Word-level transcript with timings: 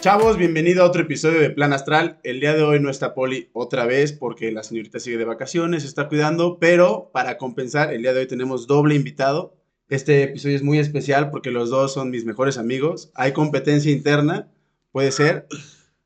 Chavos, 0.00 0.38
bienvenido 0.38 0.82
a 0.82 0.86
otro 0.86 1.02
episodio 1.02 1.40
de 1.40 1.50
Plan 1.50 1.74
Astral. 1.74 2.20
El 2.22 2.40
día 2.40 2.54
de 2.54 2.62
hoy 2.62 2.80
no 2.80 2.88
está 2.88 3.12
Poli 3.12 3.50
otra 3.52 3.84
vez 3.84 4.14
porque 4.14 4.50
la 4.50 4.62
señorita 4.62 4.98
sigue 4.98 5.18
de 5.18 5.26
vacaciones, 5.26 5.82
se 5.82 5.88
está 5.88 6.08
cuidando, 6.08 6.58
pero 6.58 7.10
para 7.12 7.36
compensar, 7.36 7.92
el 7.92 8.00
día 8.00 8.14
de 8.14 8.20
hoy 8.20 8.26
tenemos 8.26 8.66
doble 8.66 8.94
invitado. 8.94 9.58
Este 9.90 10.22
episodio 10.22 10.56
es 10.56 10.62
muy 10.62 10.78
especial 10.78 11.30
porque 11.30 11.50
los 11.50 11.68
dos 11.68 11.92
son 11.92 12.08
mis 12.08 12.24
mejores 12.24 12.56
amigos. 12.56 13.12
Hay 13.14 13.32
competencia 13.32 13.92
interna, 13.92 14.48
puede 14.90 15.12
ser. 15.12 15.46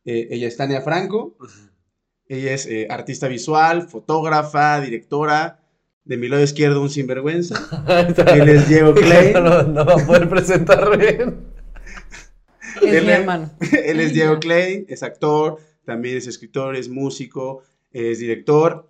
Eh, 0.05 0.27
ella 0.33 0.49
es 0.49 0.57
Tania 0.57 0.83
Franco. 0.83 1.37
Ella 2.27 2.53
es 2.53 2.67
eh, 2.67 2.89
artista 2.91 3.29
visual, 3.29 3.89
fotógrafa, 3.89 4.81
directora. 4.81 5.61
De 6.03 6.17
mi 6.17 6.27
lado 6.27 6.43
izquierdo, 6.43 6.83
un 6.83 6.91
sinvergüenza. 6.91 7.55
Él 8.35 8.49
es 8.49 8.69
Diego 8.69 8.93
Clay. 8.97 9.35
No, 9.35 9.63
no 9.63 9.85
va 9.87 9.95
a 9.95 10.05
poder 10.05 10.29
presentar 10.29 10.99
bien. 10.99 11.54
Es 12.83 12.93
Él 12.95 13.05
mi 13.05 13.13
es- 13.13 13.19
hermano. 13.19 13.51
Él 13.85 14.01
es 14.01 14.13
Diego 14.15 14.39
Clay, 14.39 14.85
es 14.89 15.03
actor, 15.03 15.59
también 15.85 16.17
es 16.17 16.27
escritor, 16.27 16.77
es 16.77 16.89
músico, 16.89 17.63
es 17.93 18.19
director. 18.19 18.89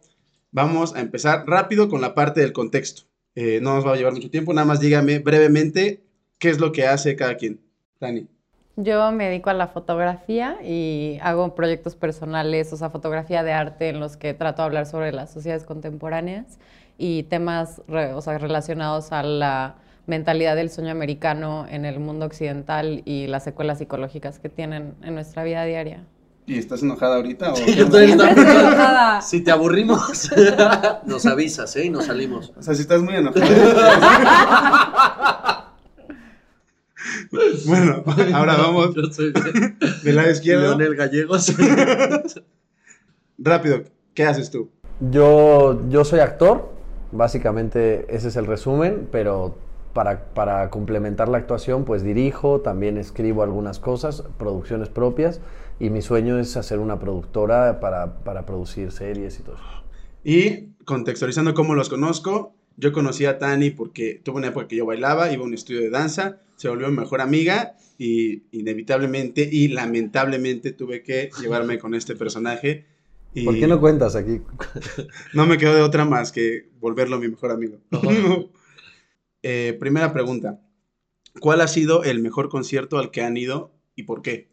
Vamos 0.53 0.95
a 0.95 1.01
empezar 1.01 1.45
rápido 1.47 1.89
con 1.89 2.01
la 2.01 2.15
parte 2.15 2.41
del 2.41 2.53
contexto. 2.53 3.03
Eh, 3.35 3.59
no 3.61 3.75
nos 3.75 3.85
va 3.87 3.93
a 3.95 3.97
llevar 3.97 4.13
mucho 4.13 4.31
tiempo, 4.31 4.53
nada 4.53 4.65
más 4.67 4.79
dígame 4.81 5.19
brevemente 5.19 6.05
qué 6.39 6.51
es 6.51 6.61
lo 6.61 6.71
que 6.73 6.87
hace 6.87 7.17
cada 7.17 7.37
quien. 7.37 7.61
Dani. 8.01 8.29
Yo 8.77 9.11
me 9.13 9.29
dedico 9.29 9.51
a 9.51 9.55
la 9.55 9.69
fotografía 9.69 10.59
y 10.65 11.19
hago 11.23 11.55
proyectos 11.55 11.95
personales, 11.95 12.73
o 12.73 12.77
sea, 12.77 12.91
fotografía 12.91 13.43
de 13.45 13.53
arte 13.53 13.89
en 13.89 14.01
los 14.01 14.17
que 14.17 14.35
trato 14.35 14.63
de 14.63 14.67
hablar 14.67 14.87
sobre 14.87 15.13
las 15.13 15.33
sociedades 15.33 15.65
contemporáneas 15.65 16.59
y 16.99 17.25
temas 17.25 17.83
re- 17.89 18.13
o 18.15 18.21
sea, 18.21 18.39
relacionados 18.39 19.13
a 19.13 19.23
la 19.23 19.77
mentalidad 20.07 20.57
del 20.57 20.71
sueño 20.71 20.91
americano 20.91 21.67
en 21.69 21.85
el 21.85 21.99
mundo 21.99 22.27
occidental 22.27 23.03
y 23.05 23.27
las 23.27 23.45
secuelas 23.45 23.79
psicológicas 23.79 24.39
que 24.39 24.49
tienen 24.49 24.95
en 25.03 25.15
nuestra 25.15 25.45
vida 25.45 25.65
diaria. 25.65 26.05
¿Y 26.47 26.59
estás 26.59 26.83
enojada 26.83 27.17
ahorita? 27.17 27.55
O, 27.55 27.57
Yo 27.57 27.85
estoy 27.85 28.13
enojada. 28.13 29.23
Si 29.23 29.41
te 29.41 29.51
aburrimos, 29.51 30.31
nos 31.07 31.25
avisas, 31.25 31.75
¿eh? 31.77 31.87
Y 31.87 31.91
nos 31.91 32.05
salimos. 32.05 32.53
o 32.57 32.63
sea, 32.63 32.75
si 32.75 32.83
estás 32.83 33.01
muy 33.01 33.15
enojada. 33.15 33.47
bueno, 37.67 38.05
ahora 38.35 38.57
vamos 38.57 38.95
Yo 38.95 39.05
soy 39.11 39.33
del 40.03 40.17
lado 40.17 40.31
izquierdo. 40.31 40.77
Leonel 40.77 40.97
Gallegos. 40.97 41.55
Rápido, 43.39 43.85
¿qué 44.13 44.25
haces 44.25 44.51
tú? 44.51 44.71
Yo, 45.01 45.81
yo 45.89 46.05
soy 46.05 46.21
actor, 46.21 46.73
básicamente 47.11 48.05
ese 48.15 48.29
es 48.29 48.37
el 48.37 48.47
resumen, 48.47 49.09
pero 49.11 49.57
para, 49.95 50.35
para 50.35 50.69
complementar 50.69 51.29
la 51.29 51.39
actuación, 51.39 51.85
pues 51.85 52.03
dirijo, 52.03 52.61
también 52.61 52.99
escribo 52.99 53.43
algunas 53.43 53.79
cosas, 53.79 54.25
producciones 54.39 54.89
propias, 54.91 55.41
y 55.81 55.89
mi 55.89 56.03
sueño 56.03 56.39
es 56.39 56.57
hacer 56.57 56.81
una 56.81 56.99
productora 56.99 57.81
para, 57.81 58.19
para 58.25 58.45
producir 58.45 58.93
series 58.93 59.39
y 59.39 59.43
todo 59.43 59.55
eso. 59.57 59.85
Y 60.25 60.75
contextualizando 60.85 61.55
cómo 61.55 61.75
los 61.75 61.89
conozco, 61.89 62.55
yo 62.77 62.93
conocí 62.93 63.25
a 63.25 63.39
Tani 63.39 63.71
porque 63.71 64.21
tuve 64.23 64.39
una 64.39 64.49
época 64.49 64.69
que 64.69 64.77
yo 64.77 64.85
bailaba, 64.87 65.33
iba 65.33 65.43
a 65.43 65.47
un 65.47 65.55
estudio 65.55 65.81
de 65.81 65.91
danza, 65.91 66.39
se 66.57 66.69
volvió 66.69 66.89
mi 66.89 66.97
mejor 66.97 67.21
amiga 67.21 67.77
y 67.99 68.43
inevitablemente 68.51 69.49
y 69.51 69.69
lamentablemente 69.69 70.73
tuve 70.73 71.03
que 71.03 71.31
llevarme 71.41 71.79
con 71.79 71.95
este 71.95 72.17
personaje. 72.17 72.87
Y 73.33 73.45
¿Por 73.45 73.55
qué 73.55 73.67
no 73.67 73.81
cuentas 73.81 74.17
aquí? 74.17 74.41
no 75.35 75.47
me 75.47 75.59
quedó 75.59 75.75
de 75.75 75.83
otra 75.83 76.05
más 76.05 76.33
que 76.33 76.69
volverlo 76.81 77.19
mi 77.19 77.29
mejor 77.29 77.53
amigo. 77.53 77.79
Eh, 79.47 79.77
primera 79.79 80.11
pregunta. 80.15 80.59
¿Cuál 81.39 81.61
ha 81.61 81.69
sido 81.69 82.03
el 82.03 82.21
mejor 82.21 82.49
concierto 82.49 82.99
al 82.99 83.11
que 83.11 83.21
han 83.23 83.37
ido 83.37 83.73
y 83.95 84.05
por 84.05 84.23
qué? 84.23 84.49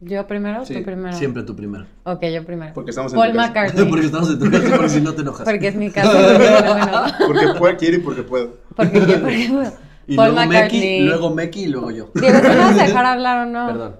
¿Yo 0.00 0.26
primero 0.26 0.62
o 0.62 0.66
Sí, 0.66 0.74
tú 0.74 0.82
primero? 0.82 1.16
Siempre 1.16 1.44
tú 1.44 1.54
primero. 1.54 1.86
Ok, 2.02 2.24
yo 2.24 2.44
primero. 2.44 2.74
Porque 2.74 2.90
estamos 2.90 3.12
en 3.12 3.18
Paul 3.20 3.30
tu 3.30 3.36
casa. 3.36 3.48
McCartney. 3.48 3.84
Porque 3.90 4.06
estamos 4.06 4.30
en 4.30 4.38
tu 4.40 4.50
casa, 4.50 4.70
porque 4.76 4.88
si 4.88 5.00
no 5.00 5.14
te 5.14 5.22
enojas. 5.22 5.44
Porque 5.44 5.68
es 5.68 5.76
mi 5.76 5.90
caso. 5.92 6.12
Bueno, 6.12 6.38
bueno. 6.38 7.02
Porque 7.24 7.58
puedo, 7.58 7.76
quiero 7.76 7.96
y 7.96 8.00
porque 8.00 8.22
puedo. 8.24 8.58
Porque 8.74 8.98
yo, 8.98 9.20
por 9.20 9.30
ejemplo, 9.30 9.72
Y 10.08 10.16
Paul 10.16 10.34
luego 10.34 10.46
McCartney. 10.48 10.80
Meki, 10.80 11.00
luego 11.04 11.34
Meki 11.34 11.60
y 11.62 11.66
luego 11.68 11.90
yo. 11.92 12.10
Diego, 12.14 12.38
¿tú 12.40 12.48
me 12.48 12.56
vas 12.56 12.78
a 12.78 12.82
dejar 12.86 13.06
hablar 13.06 13.46
o 13.46 13.50
no? 13.50 13.66
Perdón. 13.68 13.96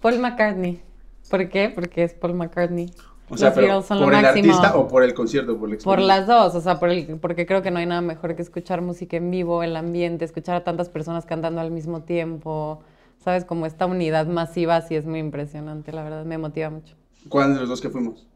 Paul 0.00 0.18
McCartney. 0.20 0.80
¿Por 1.28 1.48
qué? 1.48 1.72
Porque 1.74 2.04
es 2.04 2.14
Paul 2.14 2.34
McCartney. 2.34 2.92
O 3.28 3.36
sea, 3.36 3.48
Los 3.48 3.56
pero 3.56 3.82
son 3.82 3.98
¿por 3.98 4.14
el 4.14 4.22
máximo. 4.22 4.52
artista 4.52 4.76
o 4.76 4.86
por 4.86 5.02
el 5.02 5.12
concierto? 5.14 5.58
Por, 5.58 5.68
la 5.68 5.76
Por 5.78 5.98
las 6.00 6.26
dos, 6.26 6.54
o 6.54 6.60
sea, 6.60 6.78
por 6.78 6.90
el, 6.90 7.18
porque 7.18 7.44
creo 7.44 7.60
que 7.62 7.72
no 7.72 7.78
hay 7.80 7.86
nada 7.86 8.00
mejor 8.00 8.36
que 8.36 8.42
escuchar 8.42 8.82
música 8.82 9.16
en 9.16 9.30
vivo, 9.30 9.62
el 9.64 9.76
ambiente, 9.76 10.24
escuchar 10.24 10.54
a 10.56 10.64
tantas 10.64 10.88
personas 10.88 11.26
cantando 11.26 11.60
al 11.60 11.72
mismo 11.72 12.02
tiempo, 12.02 12.82
¿sabes? 13.18 13.44
Como 13.44 13.66
esta 13.66 13.86
unidad 13.86 14.26
masiva 14.26 14.80
sí 14.82 14.94
es 14.94 15.06
muy 15.06 15.18
impresionante, 15.18 15.90
la 15.92 16.04
verdad, 16.04 16.24
me 16.24 16.38
motiva 16.38 16.70
mucho. 16.70 16.94
¿Cuál 17.28 17.54
de 17.54 17.60
los 17.60 17.68
dos 17.68 17.80
que 17.80 17.90
fuimos? 17.90 18.26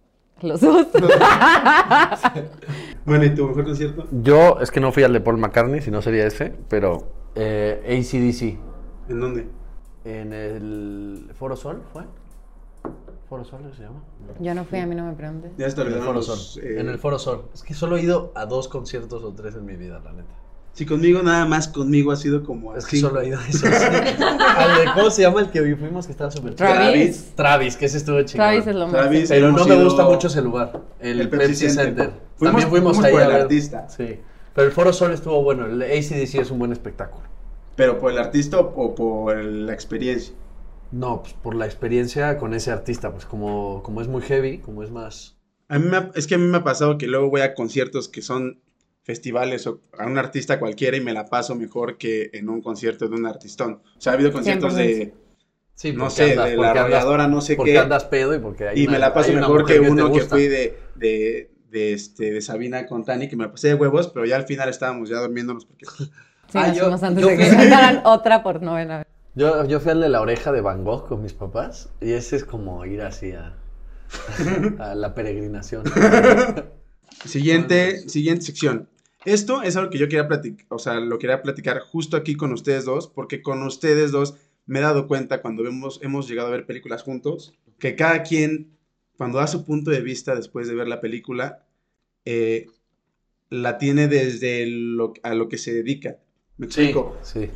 Los 0.43 0.61
dos. 0.61 0.87
Bueno, 3.05 3.25
¿y 3.25 3.35
tu 3.35 3.47
mejor 3.47 3.65
concierto? 3.65 4.07
Yo, 4.11 4.59
es 4.61 4.71
que 4.71 4.81
no 4.81 4.93
fui 4.93 5.03
al 5.03 5.13
de 5.13 5.21
Paul 5.21 5.39
McCartney, 5.39 5.81
si 5.81 5.91
no 5.91 6.03
sería 6.03 6.27
ese, 6.27 6.55
pero 6.69 7.09
eh, 7.35 7.81
ACDC, 7.87 8.59
¿En 9.11 9.21
dónde? 9.21 9.49
en 10.05 10.33
el 10.33 11.31
Foro 11.35 11.57
Sol, 11.57 11.83
¿fue? 11.93 12.03
¿Foro 13.31 13.45
Sol 13.45 13.61
se 13.77 13.85
llama? 13.85 14.03
Yo 14.41 14.55
no 14.55 14.65
fui, 14.65 14.79
a 14.81 14.87
mí 14.87 14.95
no 14.95 15.05
me 15.07 15.13
preguntes. 15.15 15.53
Ya 15.57 15.67
está 15.67 15.83
En 15.83 15.93
el 15.95 16.01
Foro 16.03 16.21
Sol. 16.21 16.39
eh, 16.63 16.81
En 16.81 16.89
el 16.89 16.99
Foro 16.99 17.19
Sol. 17.19 17.45
Es 17.55 17.63
que 17.63 17.73
solo 17.75 17.97
he 17.97 18.03
ido 18.03 18.33
a 18.35 18.45
dos 18.45 18.67
conciertos 18.69 19.23
o 19.25 19.33
tres 19.33 19.55
en 19.55 19.65
mi 19.65 19.77
vida, 19.77 20.01
la 20.05 20.13
neta. 20.13 20.35
Si 20.73 20.85
conmigo 20.87 21.23
nada 21.23 21.47
más 21.47 21.67
conmigo 21.69 22.13
ha 22.13 22.17
sido 22.17 22.43
como 22.45 22.75
Es 22.77 22.85
así. 22.85 22.97
que 22.97 23.01
solo 23.01 23.21
he 23.21 23.29
ido 23.29 23.39
a. 23.39 23.43
Al 24.59 24.79
de, 24.85 24.93
¿Cómo 24.95 25.11
se 25.11 25.23
llama 25.23 25.41
el 25.41 25.51
que 25.51 25.61
hoy 25.61 25.75
fuimos 25.75 26.07
que 26.07 26.13
estaba 26.13 26.31
súper 26.31 26.55
chido? 26.55 26.69
Travis. 26.69 27.33
Travis, 27.35 27.77
que 27.77 27.87
ese 27.87 27.97
estuvo 27.99 28.21
chingón. 28.23 28.47
Travis 28.49 28.67
es 28.67 28.75
lo 28.75 28.87
más. 28.87 28.93
Travis. 28.93 29.29
Pero 29.29 29.53
no 29.53 29.65
me 29.65 29.83
gusta 29.85 30.05
mucho 30.05 30.27
ese 30.29 30.43
lugar. 30.43 30.81
El, 31.01 31.21
El 31.21 31.29
Pepsi, 31.29 31.47
Pepsi 31.49 31.69
Center. 31.71 31.85
Center. 31.87 32.11
Fuimos- 32.37 32.39
También 32.53 32.69
fuimos, 32.69 32.97
fuimos 32.97 33.05
ahí 33.05 33.13
por 33.13 33.21
a 33.23 33.25
el 33.27 33.33
ver- 33.33 33.43
artista. 33.43 33.89
Sí. 33.89 34.21
Pero 34.55 34.67
el 34.67 34.73
Foro 34.73 34.93
Sol 34.93 35.13
estuvo 35.13 35.43
bueno. 35.43 35.67
El 35.67 35.81
ACDC 35.83 36.37
es 36.41 36.51
un 36.51 36.59
buen 36.59 36.73
espectáculo. 36.73 37.25
¿Pero 37.77 37.99
por 37.99 38.11
el 38.13 38.19
artista 38.19 38.59
o 38.59 38.95
por 38.95 39.37
la 39.37 39.73
experiencia? 39.73 40.35
No, 40.93 41.23
pues 41.23 41.35
por 41.35 41.55
la 41.55 41.67
experiencia 41.67 42.37
con 42.39 42.53
ese 42.55 42.71
artista, 42.71 43.13
pues 43.13 43.25
como, 43.27 43.83
como 43.83 44.01
es 44.01 44.09
muy 44.09 44.23
heavy, 44.23 44.59
como 44.59 44.83
es 44.83 44.91
más... 44.91 45.37
A 45.69 45.79
mí 45.79 45.87
me 45.89 45.97
ha- 45.97 46.11
es 46.15 46.27
que 46.27 46.35
a 46.35 46.39
mí 46.39 46.47
me 46.47 46.57
ha 46.59 46.65
pasado 46.65 46.99
que 46.99 47.07
luego 47.07 47.31
voy 47.31 47.43
a 47.43 47.55
conciertos 47.55 48.09
que 48.09 48.23
son 48.23 48.61
festivales 49.03 49.67
o 49.69 49.81
a 49.99 50.07
un 50.07 50.19
artista 50.19 50.59
cualquiera 50.59 50.97
y 50.97 51.01
me 51.01 51.13
la 51.13 51.27
paso 51.27 51.55
mejor 51.55 51.97
que 51.97 52.31
en 52.33 52.49
un 52.49 52.61
concierto 52.61 53.09
de 53.09 53.15
un 53.15 53.27
artistón. 53.27 53.81
O 53.97 54.01
sea, 54.01 54.13
ha 54.13 54.15
habido 54.17 54.33
conciertos 54.33 54.75
de, 54.75 55.15
Sí, 55.75 55.93
no 55.93 56.05
porque 56.05 56.15
sé, 56.17 56.33
andas- 56.33 56.49
de 56.51 56.57
porque 56.57 56.75
la 56.75 56.81
arrolladora, 56.81 57.29
no 57.29 57.41
sé 57.41 57.57
Porque 57.57 57.73
qué. 57.73 57.79
andas 57.79 58.05
pedo 58.05 58.35
y 58.35 58.39
porque 58.41 58.69
hay 58.69 58.79
y 58.81 58.83
una- 58.83 58.93
me 58.93 58.99
la 58.99 59.15
paso 59.15 59.33
mejor 59.33 59.65
que 59.65 59.81
uno 59.81 60.13
que 60.13 60.21
fui 60.23 60.49
de, 60.49 60.77
de, 60.97 61.51
de, 61.71 61.93
este, 61.93 62.33
de 62.33 62.41
Sabina 62.43 62.87
con 62.87 63.05
Tani, 63.05 63.29
que 63.29 63.37
me 63.37 63.45
la 63.45 63.53
pasé 63.53 63.69
de 63.69 63.75
huevos, 63.75 64.09
pero 64.09 64.27
ya 64.27 64.37
al 64.37 64.45
final 64.45 64.69
estábamos 64.69 65.09
ya 65.09 65.21
durmiéndonos 65.21 65.65
porque... 65.65 65.87
Sí, 65.87 66.59
Ah, 66.59 66.73
yo- 66.75 66.93
antes 66.93 67.21
yo 67.23 67.29
de 67.29 67.37
que 67.37 68.01
otra 68.05 68.43
por 68.43 68.61
novena 68.61 68.99
vez. 68.99 69.07
Yo, 69.35 69.65
yo 69.67 69.81
fui 69.81 69.93
al 69.93 70.01
de 70.01 70.09
la 70.09 70.21
oreja 70.21 70.53
de 70.53 70.61
Van 70.61 70.85
Gogh 70.85 71.07
con 71.07 71.23
mis 71.23 71.33
papás 71.33 71.91
y 72.01 72.13
ese 72.13 72.37
es 72.37 72.45
como 72.45 72.85
ir 72.85 73.03
así 73.03 73.33
a, 73.33 73.57
a 74.79 74.95
la 74.95 75.15
peregrinación. 75.15 75.85
Siguiente, 77.25 78.09
siguiente 78.09 78.47
sección. 78.47 78.89
Esto 79.25 79.63
es 79.63 79.77
algo 79.77 79.91
que 79.91 79.99
yo 79.99 80.09
quería 80.09 80.27
platicar, 80.27 80.67
o 80.71 80.79
sea, 80.79 80.95
lo 80.99 81.19
quería 81.19 81.43
platicar 81.43 81.79
justo 81.81 82.17
aquí 82.17 82.35
con 82.37 82.53
ustedes 82.53 82.87
dos, 82.87 83.07
porque 83.07 83.43
con 83.43 83.63
ustedes 83.63 84.13
dos 84.13 84.35
me 84.67 84.79
he 84.79 84.83
dado 84.83 85.07
cuenta 85.07 85.43
cuando 85.43 85.63
vemos, 85.63 86.01
hemos 86.03 86.27
llegado 86.27 86.49
a 86.49 86.53
ver 86.53 86.67
películas 86.67 87.03
juntos, 87.03 87.53
que 87.79 87.97
cada 87.97 88.23
quien, 88.23 88.77
cuando 89.17 89.39
da 89.39 89.47
su 89.47 89.65
punto 89.65 89.91
de 89.91 90.01
vista 90.01 90.35
después 90.35 90.69
de 90.69 90.75
ver 90.75 90.89
la 90.89 91.01
película, 91.01 91.67
eh, 92.25 92.67
la 93.51 93.79
tiene 93.79 94.09
desde 94.09 94.67
lo, 94.67 95.13
a 95.23 95.35
lo 95.35 95.49
que 95.49 95.59
se 95.59 95.75
dedica. 95.75 96.19
¿Me 96.57 96.67
explico? 96.67 97.19
Sí. 97.23 97.51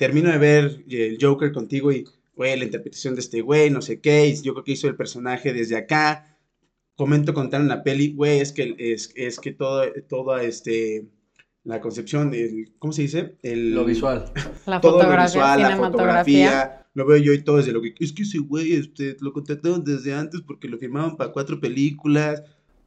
Termino 0.00 0.30
de 0.30 0.38
ver 0.38 0.82
eh, 0.88 1.08
el 1.08 1.18
Joker 1.20 1.52
contigo 1.52 1.92
y, 1.92 2.06
güey, 2.34 2.58
la 2.58 2.64
interpretación 2.64 3.14
de 3.14 3.20
este 3.20 3.42
güey, 3.42 3.68
no 3.68 3.82
sé 3.82 4.00
qué, 4.00 4.28
y 4.28 4.42
yo 4.42 4.54
creo 4.54 4.64
que 4.64 4.72
hizo 4.72 4.88
el 4.88 4.96
personaje 4.96 5.52
desde 5.52 5.76
acá. 5.76 6.38
Comento 6.96 7.34
contar 7.34 7.60
en 7.60 7.68
la 7.68 7.82
peli, 7.82 8.14
güey, 8.14 8.40
es 8.40 8.52
que, 8.52 8.74
es, 8.78 9.12
es 9.14 9.38
que 9.38 9.52
todo, 9.52 9.84
toda 10.08 10.42
este, 10.42 11.04
la 11.64 11.82
concepción, 11.82 12.32
el, 12.32 12.72
¿cómo 12.78 12.94
se 12.94 13.02
dice? 13.02 13.36
El, 13.42 13.74
Lo 13.74 13.84
visual. 13.84 14.32
La 14.64 14.80
todo 14.80 14.92
lo 14.92 14.98
fotografía, 15.00 15.26
visual, 15.26 15.60
la 15.60 15.76
fotografía, 15.76 16.86
lo 16.94 17.06
veo 17.06 17.18
yo 17.18 17.34
y 17.34 17.42
todo 17.42 17.58
desde 17.58 17.72
lo 17.72 17.82
que, 17.82 17.94
es 18.00 18.14
que 18.14 18.22
ese 18.22 18.38
güey, 18.38 18.72
este, 18.72 19.18
lo 19.20 19.34
contrataron 19.34 19.84
desde 19.84 20.14
antes 20.14 20.40
porque 20.40 20.66
lo 20.66 20.78
firmaban 20.78 21.18
para 21.18 21.30
cuatro 21.30 21.60
películas. 21.60 22.42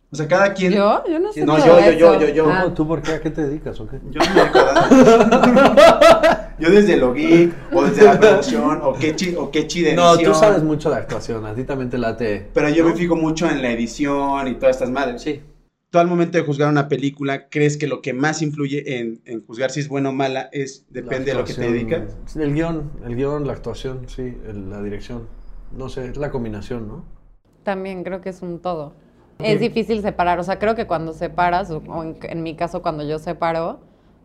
O 0.09 0.15
sea, 0.15 0.27
cada 0.27 0.55
quien... 0.55 0.73
¿Yo? 0.73 1.03
Yo 1.07 1.19
no 1.19 1.31
sé 1.31 1.45
No, 1.45 1.59
yo, 1.59 1.79
yo, 1.79 1.91
yo, 1.91 2.19
yo, 2.21 2.29
yo. 2.29 2.49
Ah. 2.49 2.73
¿Tú 2.73 2.87
por 2.87 3.03
qué? 3.03 3.11
¿A 3.11 3.21
qué 3.21 3.29
te 3.29 3.43
dedicas 3.43 3.79
o 3.79 3.87
qué? 3.87 3.99
Yo 4.09 4.19
no 4.19 4.33
me 4.33 4.41
dedico 4.41 4.59
a. 4.59 6.39
Yo 6.59 6.69
desde 6.69 6.97
lo 6.97 7.13
geek, 7.13 7.51
o 7.73 7.83
desde 7.83 8.03
la 8.03 8.19
producción, 8.19 8.79
o 8.83 8.93
qué 8.93 9.15
chi, 9.15 9.35
o 9.35 9.49
qué 9.51 9.65
chi 9.67 9.81
de 9.81 9.95
No, 9.95 10.17
tú 10.17 10.33
sabes 10.33 10.63
mucho 10.63 10.89
de 10.89 10.97
actuación, 10.97 11.45
a 11.45 11.53
ti 11.55 11.63
también 11.63 11.89
te 11.89 11.97
late. 11.97 12.47
Pero 12.53 12.69
yo 12.69 12.85
me 12.85 12.93
fijo 12.93 13.15
mucho 13.15 13.49
en 13.49 13.61
la 13.61 13.71
edición 13.71 14.47
y 14.47 14.55
todas 14.55 14.75
estas 14.75 14.89
madres. 14.91 15.21
Sí. 15.21 15.41
Tú 15.89 15.99
al 15.99 16.07
momento 16.07 16.37
de 16.37 16.43
juzgar 16.43 16.69
una 16.69 16.87
película, 16.87 17.49
¿crees 17.49 17.77
que 17.77 17.85
lo 17.87 18.01
que 18.01 18.13
más 18.13 18.41
influye 18.41 18.99
en, 18.99 19.21
en 19.25 19.45
juzgar 19.45 19.69
si 19.69 19.79
es 19.79 19.87
buena 19.87 20.09
o 20.09 20.11
mala 20.13 20.49
es 20.51 20.85
depende 20.89 21.25
de 21.31 21.33
lo 21.35 21.45
que 21.45 21.53
te 21.53 21.61
dedicas? 21.61 22.17
El 22.35 22.53
guion, 22.53 22.91
el 23.05 23.15
guion, 23.15 23.45
la 23.45 23.53
actuación, 23.53 24.07
sí, 24.09 24.35
el- 24.47 24.69
la 24.69 24.81
dirección. 24.81 25.27
No 25.75 25.89
sé, 25.89 26.07
es 26.07 26.17
la 26.17 26.31
combinación, 26.31 26.87
¿no? 26.87 27.05
También 27.63 28.03
creo 28.03 28.21
que 28.21 28.29
es 28.29 28.41
un 28.41 28.59
todo. 28.59 28.93
Es 29.39 29.59
difícil 29.59 30.01
separar, 30.01 30.39
o 30.39 30.43
sea, 30.43 30.57
creo 30.59 30.75
que 30.75 30.87
cuando 30.87 31.13
separas, 31.13 31.69
o 31.71 31.77
o 31.87 32.03
en, 32.03 32.17
en 32.23 32.43
mi 32.43 32.55
caso 32.55 32.81
cuando 32.81 33.03
yo 33.07 33.19
separo, 33.19 33.79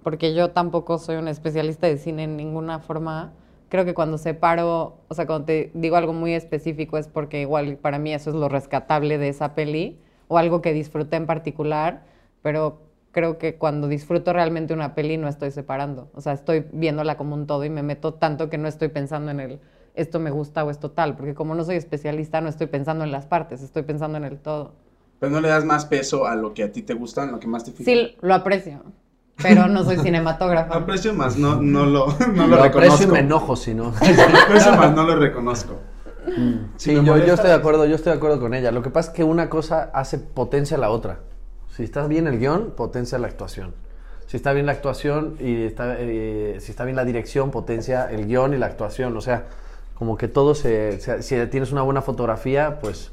porque 0.09 0.33
yo 0.33 0.53
tampoco 0.53 0.97
soy 0.97 1.17
una 1.17 1.31
especialista 1.31 1.87
de 1.87 1.99
cine 1.99 2.25
en 2.25 2.39
ninguna 2.39 2.79
forma, 2.79 3.35
creo 3.69 3.85
que 3.85 3.93
cuando 3.93 4.17
separo, 4.17 4.97
o 5.07 5.15
sea, 5.15 5.27
cuando 5.27 5.45
te 5.45 5.71
digo 5.75 5.97
algo 5.97 6.15
muy 6.15 6.33
específico 6.33 6.97
es 6.97 7.09
porque 7.09 7.43
igual 7.43 7.77
para 7.77 7.99
mí 7.99 8.15
eso 8.15 8.31
es 8.31 8.37
lo 8.37 8.49
rescatable 8.49 9.19
de 9.19 9.29
esa 9.29 9.55
peli, 9.55 9.99
o 10.27 10.39
algo 10.39 10.63
que 10.63 10.73
disfruté 10.73 11.17
en 11.17 11.27
particular, 11.27 12.05
pero 12.41 12.81
creo 13.13 13.37
que 13.37 13.57
cuando 13.57 13.87
disfruto 13.87 14.33
realmente 14.33 14.73
una 14.73 14.95
peli 14.95 15.19
no 15.19 15.29
estoy 15.29 15.51
separando, 15.51 16.09
o 16.15 16.23
sea, 16.23 16.33
estoy 16.33 16.65
viéndola 16.73 17.19
como 17.19 17.35
un 17.35 17.47
todo 17.47 17.67
y 17.67 17.69
me 17.69 17.83
meto 17.83 18.15
tanto 18.15 18.49
que 18.49 18.57
no 18.57 18.67
estoy 18.67 18.89
pensando 18.89 19.31
en 19.31 19.41
el 19.41 19.61
esto 19.95 20.21
me 20.21 20.31
gusta 20.31 20.65
o 20.65 20.71
esto 20.71 20.91
tal, 20.91 21.17
porque 21.17 21.35
como 21.35 21.55
no 21.55 21.65
soy 21.65 21.77
especialista 21.77 22.41
no 22.41 22.49
estoy 22.49 22.69
pensando 22.69 23.05
en 23.05 23.13
las 23.13 23.27
partes, 23.27 23.61
estoy 23.61 23.83
pensando 23.83 24.17
en 24.17 24.25
el 24.25 24.39
todo. 24.39 24.73
Pero 25.21 25.33
no 25.33 25.43
le 25.43 25.49
das 25.49 25.67
más 25.67 25.85
peso 25.85 26.27
a 26.27 26.35
lo 26.35 26.55
que 26.55 26.63
a 26.63 26.73
ti 26.73 26.81
te 26.81 26.95
gusta, 26.95 27.25
en 27.25 27.33
lo 27.33 27.39
que 27.39 27.47
más 27.47 27.63
te 27.63 27.73
fijas. 27.73 27.85
Sí, 27.85 28.17
lo 28.23 28.33
aprecio, 28.33 28.81
pero 29.43 29.67
no 29.69 29.85
soy 29.85 29.99
cinematógrafa. 29.99 30.75
Aprecio 30.76 31.14
más, 31.14 31.37
no, 31.37 31.61
no 31.61 31.87
lo, 31.87 32.06
no 32.35 32.46
lo, 32.46 32.56
lo 32.56 32.64
aprecio 32.64 32.79
y 32.79 32.88
reconozco. 32.90 33.12
me 33.12 33.19
enojo, 33.20 33.56
si 33.56 33.75
no. 33.75 33.88
Aprecio 34.46 34.73
más, 34.76 34.93
no 34.94 35.05
lo 35.05 35.17
reconozco. 35.17 35.75
Sí, 36.76 36.94
me 36.94 37.05
yo, 37.05 37.17
yo 37.19 37.35
estoy 37.35 37.49
de 37.50 37.56
acuerdo, 37.56 37.87
yo 37.87 37.94
estoy 37.94 38.12
de 38.12 38.17
acuerdo 38.19 38.38
con 38.40 38.52
ella. 38.55 38.70
Lo 38.70 38.82
que 38.82 38.90
pasa 38.90 39.11
es 39.11 39.17
que 39.17 39.25
una 39.25 39.49
cosa 39.49 39.90
hace 39.94 40.19
potencia 40.19 40.76
a 40.76 40.81
la 40.81 40.90
otra. 40.90 41.20
Si 41.75 41.85
está 41.85 42.06
bien 42.06 42.26
el 42.26 42.38
guion, 42.38 42.73
potencia 42.76 43.19
la 43.19 43.29
actuación. 43.29 43.75
Si 44.26 44.37
está 44.37 44.52
bien 44.52 44.67
la 44.67 44.73
actuación 44.73 45.37
y 45.40 45.64
está, 45.64 45.96
eh, 45.99 46.58
si 46.61 46.70
está 46.70 46.85
bien 46.85 46.96
la 46.96 47.05
dirección, 47.06 47.50
potencia 47.50 48.11
el 48.11 48.26
guion 48.26 48.52
y 48.52 48.58
la 48.58 48.67
actuación. 48.67 49.17
O 49.17 49.20
sea, 49.23 49.44
como 49.94 50.19
que 50.19 50.29
todo 50.29 50.55
se, 50.55 51.00
se- 51.00 51.23
si 51.23 51.46
tienes 51.46 51.73
una 51.73 51.81
buena 51.82 52.02
fotografía, 52.02 52.79
pues 52.81 53.12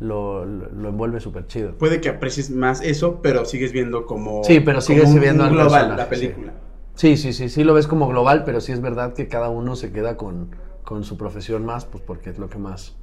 lo, 0.00 0.44
lo- 0.44 0.88
envuelve 0.88 1.20
súper 1.20 1.46
chido. 1.46 1.76
Puede 1.78 2.00
que 2.00 2.08
aprecies 2.08 2.50
más 2.50 2.82
eso, 2.82 3.20
pero 3.22 3.44
sigues 3.44 3.72
viendo 3.72 4.06
como. 4.06 4.42
Sí, 4.44 4.60
pero 4.60 4.80
sigues 4.80 5.08
un- 5.08 5.20
viendo 5.20 5.44
un 5.44 5.50
al 5.50 5.54
global 5.54 5.96
la 5.96 6.08
película. 6.08 6.54
Sí, 6.94 7.16
sí, 7.16 7.32
sí, 7.32 7.48
sí 7.48 7.64
lo 7.64 7.72
ves 7.74 7.86
como 7.86 8.08
global, 8.08 8.44
pero 8.44 8.60
sí 8.60 8.72
es 8.72 8.80
verdad 8.80 9.14
que 9.14 9.28
cada 9.28 9.48
uno 9.48 9.76
se 9.76 9.92
queda 9.92 10.16
con, 10.16 10.50
con 10.84 11.04
su 11.04 11.16
profesión 11.16 11.64
más, 11.64 11.84
pues 11.86 12.02
porque 12.04 12.30
es 12.30 12.38
lo 12.38 12.48
que 12.50 12.58
más 12.58 12.96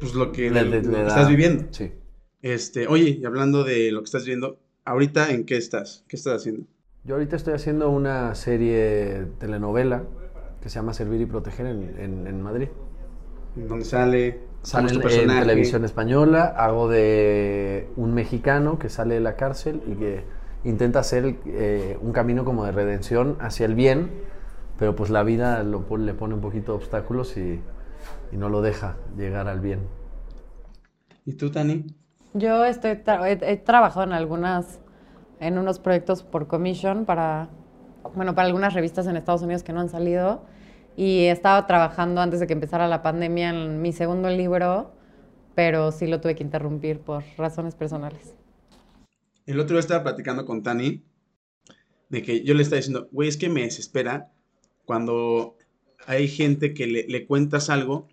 Pues 0.00 0.14
lo 0.14 0.32
que, 0.32 0.50
le- 0.50 0.64
lo 0.64 0.70
le- 0.70 0.82
que 0.82 0.88
le 0.88 1.02
da- 1.02 1.08
estás 1.08 1.28
viviendo. 1.28 1.64
Sí. 1.70 1.92
Este, 2.42 2.86
oye, 2.88 3.18
y 3.20 3.24
hablando 3.24 3.62
de 3.64 3.92
lo 3.92 4.00
que 4.00 4.06
estás 4.06 4.24
viendo, 4.24 4.58
ahorita 4.84 5.30
en 5.30 5.44
qué 5.44 5.56
estás? 5.56 6.04
¿Qué 6.08 6.16
estás 6.16 6.36
haciendo? 6.40 6.66
Yo 7.04 7.14
ahorita 7.14 7.36
estoy 7.36 7.54
haciendo 7.54 7.90
una 7.90 8.34
serie 8.34 9.26
telenovela 9.38 10.04
que 10.62 10.68
se 10.68 10.76
llama 10.76 10.92
Servir 10.94 11.20
y 11.20 11.26
Proteger 11.26 11.66
en, 11.66 11.94
en- 11.98 12.26
en 12.26 12.42
Madrid. 12.42 12.68
¿Dónde 13.56 13.84
sale? 13.84 14.40
¿Cómo 14.70 14.86
Sale 14.86 14.86
es 14.86 14.92
tu 14.92 15.00
en, 15.08 15.28
televisión 15.40 15.84
española, 15.84 16.44
hago 16.56 16.88
de 16.88 17.88
un 17.96 18.12
mexicano 18.14 18.78
que 18.78 18.88
sale 18.90 19.14
de 19.14 19.20
la 19.20 19.34
cárcel 19.36 19.82
y 19.86 19.94
que 19.94 20.24
intenta 20.64 20.98
hacer 21.00 21.36
eh, 21.46 21.98
un 22.02 22.12
camino 22.12 22.44
como 22.44 22.64
de 22.64 22.72
redención 22.72 23.36
hacia 23.40 23.64
el 23.66 23.74
bien, 23.74 24.10
pero 24.78 24.94
pues 24.94 25.10
la 25.10 25.22
vida 25.22 25.62
lo 25.62 25.84
le 25.96 26.14
pone 26.14 26.34
un 26.34 26.40
poquito 26.40 26.72
de 26.72 26.78
obstáculos 26.78 27.36
y, 27.38 27.60
y 28.32 28.36
no 28.36 28.48
lo 28.50 28.60
deja 28.62 28.96
llegar 29.16 29.48
al 29.48 29.60
bien. 29.60 29.80
¿Y 31.24 31.32
tú, 31.34 31.50
Tani? 31.50 31.86
Yo 32.32 32.64
estoy 32.64 32.92
tra- 32.92 33.26
he, 33.26 33.52
he 33.52 33.56
trabajado 33.56 34.04
en 34.06 34.12
algunas, 34.12 34.80
en 35.40 35.58
unos 35.58 35.78
proyectos 35.80 36.22
por 36.22 36.46
commission 36.46 37.04
para, 37.04 37.48
bueno, 38.14 38.34
para 38.34 38.46
algunas 38.46 38.74
revistas 38.74 39.06
en 39.06 39.16
Estados 39.16 39.42
Unidos 39.42 39.62
que 39.62 39.72
no 39.72 39.80
han 39.80 39.88
salido. 39.88 40.42
Y 40.96 41.24
estaba 41.26 41.66
trabajando 41.66 42.20
antes 42.20 42.40
de 42.40 42.46
que 42.46 42.52
empezara 42.52 42.88
la 42.88 43.02
pandemia 43.02 43.50
en 43.50 43.80
mi 43.80 43.92
segundo 43.92 44.28
libro, 44.28 44.92
pero 45.54 45.92
sí 45.92 46.06
lo 46.06 46.20
tuve 46.20 46.34
que 46.34 46.42
interrumpir 46.42 47.00
por 47.00 47.24
razones 47.38 47.74
personales. 47.74 48.34
El 49.46 49.58
otro 49.60 49.74
día 49.74 49.80
estaba 49.80 50.02
platicando 50.04 50.44
con 50.44 50.62
Tani 50.62 51.02
de 52.08 52.22
que 52.22 52.42
yo 52.42 52.54
le 52.54 52.62
estaba 52.62 52.78
diciendo, 52.78 53.08
güey, 53.12 53.28
es 53.28 53.36
que 53.36 53.48
me 53.48 53.62
desespera 53.62 54.30
cuando 54.84 55.56
hay 56.06 56.28
gente 56.28 56.74
que 56.74 56.86
le, 56.86 57.06
le 57.08 57.26
cuentas 57.26 57.70
algo 57.70 58.08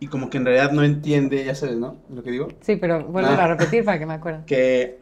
y 0.00 0.06
como 0.06 0.30
que 0.30 0.38
en 0.38 0.44
realidad 0.46 0.70
no 0.72 0.84
entiende, 0.84 1.44
ya 1.44 1.54
sabes, 1.54 1.76
¿no? 1.76 2.00
Lo 2.08 2.22
que 2.22 2.30
digo. 2.30 2.48
Sí, 2.60 2.76
pero 2.76 3.04
vuelvo 3.04 3.30
Ah. 3.32 3.44
a 3.44 3.48
repetir 3.48 3.84
para 3.84 3.98
que 3.98 4.06
me 4.06 4.14
acuerde. 4.14 4.44
Que 4.46 5.00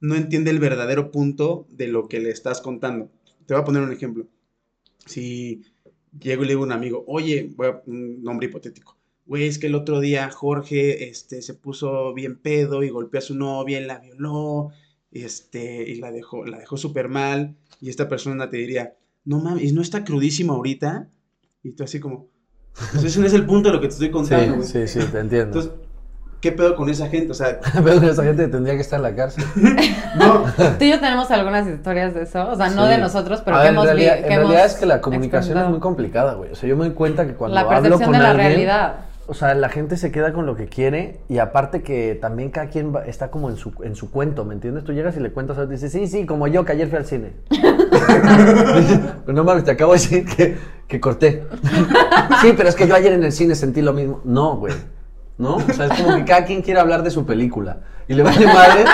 no 0.00 0.16
entiende 0.16 0.50
el 0.50 0.58
verdadero 0.58 1.10
punto 1.12 1.66
de 1.70 1.86
lo 1.88 2.08
que 2.08 2.18
le 2.20 2.30
estás 2.30 2.60
contando. 2.60 3.10
Te 3.46 3.54
voy 3.54 3.62
a 3.62 3.64
poner 3.64 3.82
un 3.82 3.92
ejemplo. 3.92 4.26
Si 5.04 5.62
llego 6.18 6.42
y 6.42 6.46
le 6.46 6.52
digo 6.52 6.62
a 6.62 6.66
un 6.66 6.72
amigo, 6.72 7.04
oye, 7.06 7.52
voy 7.56 7.66
a 7.68 7.82
un 7.86 8.22
nombre 8.22 8.48
hipotético. 8.48 8.96
Güey, 9.26 9.46
es 9.46 9.58
que 9.58 9.66
el 9.66 9.74
otro 9.74 10.00
día 10.00 10.30
Jorge 10.30 11.08
este, 11.08 11.42
se 11.42 11.54
puso 11.54 12.14
bien 12.14 12.38
pedo 12.38 12.82
y 12.82 12.90
golpeó 12.90 13.18
a 13.18 13.22
su 13.22 13.34
novia 13.34 13.80
y 13.80 13.84
la 13.84 13.98
violó 13.98 14.70
este, 15.10 15.82
y 15.88 15.96
la 15.96 16.12
dejó, 16.12 16.46
la 16.46 16.58
dejó 16.58 16.76
súper 16.76 17.08
mal. 17.08 17.56
Y 17.80 17.90
esta 17.90 18.08
persona 18.08 18.48
te 18.48 18.56
diría, 18.58 18.96
no 19.24 19.40
mames, 19.40 19.72
¿no 19.72 19.82
está 19.82 20.04
crudísimo 20.04 20.54
ahorita? 20.54 21.10
Y 21.62 21.72
tú 21.72 21.82
así 21.84 21.98
como, 21.98 22.28
pues 22.92 23.04
ese 23.04 23.20
no 23.20 23.26
es 23.26 23.32
el 23.32 23.46
punto 23.46 23.68
de 23.68 23.74
lo 23.74 23.80
que 23.80 23.88
te 23.88 23.94
estoy 23.94 24.10
contando. 24.10 24.62
Sí, 24.62 24.86
sí, 24.86 25.00
sí, 25.00 25.06
te 25.10 25.18
entiendo. 25.18 25.58
Entonces, 25.58 25.72
¿qué 26.46 26.52
pedo 26.52 26.76
con 26.76 26.88
esa 26.88 27.08
gente? 27.08 27.32
O 27.32 27.34
sea, 27.34 27.58
Pero 27.84 28.08
esa 28.08 28.22
gente 28.22 28.46
tendría 28.46 28.74
que 28.76 28.80
estar 28.82 28.98
en 28.98 29.02
la 29.02 29.14
cárcel. 29.16 29.44
no, 30.16 30.44
Tú 30.78 30.84
y 30.84 30.90
yo 30.90 31.00
tenemos 31.00 31.28
algunas 31.32 31.66
historias 31.66 32.14
de 32.14 32.22
eso, 32.22 32.48
o 32.48 32.54
sea, 32.54 32.68
no 32.70 32.84
Sí. 32.84 32.90
de 32.92 32.98
nosotros, 32.98 33.42
pero 33.44 33.56
A 33.56 33.60
que 33.62 33.64
ver, 33.64 33.72
hemos 33.72 33.88
en 33.88 33.96
vi- 33.96 34.02
realidad, 34.04 34.26
que 34.28 34.32
en 34.34 34.40
realidad 34.40 34.64
es 34.66 34.74
que 34.74 34.86
la 34.86 35.00
comunicación 35.00 35.58
es 35.58 35.68
muy 35.68 35.80
complicada, 35.80 36.34
güey. 36.34 36.52
O 36.52 36.54
sea, 36.54 36.68
yo 36.68 36.76
me 36.76 36.84
doy 36.84 36.94
cuenta 36.94 37.26
que 37.26 37.34
cuando 37.34 37.54
La 37.56 37.62
hablo 37.62 37.72
percepción 37.80 38.04
con 38.04 38.12
de 38.12 38.18
la 38.22 38.30
alguien, 38.30 38.46
realidad. 38.48 38.94
o 39.26 39.34
sea, 39.34 39.54
la 39.54 39.68
gente 39.68 39.96
se 39.96 40.12
queda 40.12 40.32
con 40.32 40.46
lo 40.46 40.54
que 40.54 40.66
quiere 40.66 41.18
y 41.28 41.38
aparte 41.38 41.82
que 41.82 42.16
también 42.20 42.50
cada 42.50 42.68
quien 42.68 42.94
va- 42.94 43.04
está 43.06 43.28
como 43.32 43.50
en 43.50 43.56
su, 43.56 43.72
en 43.82 43.96
su 43.96 44.12
cuento, 44.12 44.44
¿me 44.44 44.54
entiendes? 44.54 44.84
Tú 44.84 44.92
llegas 44.92 45.16
y 45.16 45.20
le 45.20 45.32
cuentas 45.32 45.58
algo 45.58 45.72
y 45.72 45.74
dices, 45.74 45.90
sí, 45.90 46.06
sí, 46.06 46.26
como 46.26 46.46
yo 46.46 46.64
que 46.64 46.70
ayer 46.72 46.86
fui 46.88 46.98
al 46.98 47.06
cine. 47.06 47.32
no 49.26 49.44
mames, 49.44 49.64
te 49.64 49.72
acabo 49.72 49.92
de 49.94 49.98
decir 49.98 50.24
que, 50.24 50.56
que 50.86 51.00
corté. 51.00 51.42
sí, 52.40 52.54
pero 52.56 52.68
es 52.68 52.74
que 52.76 52.86
yo 52.86 52.94
ayer 52.94 53.12
en 53.12 53.24
el 53.24 53.32
cine 53.32 53.54
sentí 53.56 53.82
lo 53.82 53.92
mismo. 53.92 54.20
No, 54.24 54.56
güey. 54.56 54.74
¿No? 55.38 55.56
O 55.56 55.72
sea, 55.72 55.86
es 55.86 56.00
como 56.02 56.16
que 56.16 56.24
cada 56.24 56.44
quien 56.44 56.62
quiere 56.62 56.80
hablar 56.80 57.02
de 57.02 57.10
su 57.10 57.26
película. 57.26 57.80
Y 58.08 58.14
le 58.14 58.22
vale 58.22 58.46
madre 58.46 58.84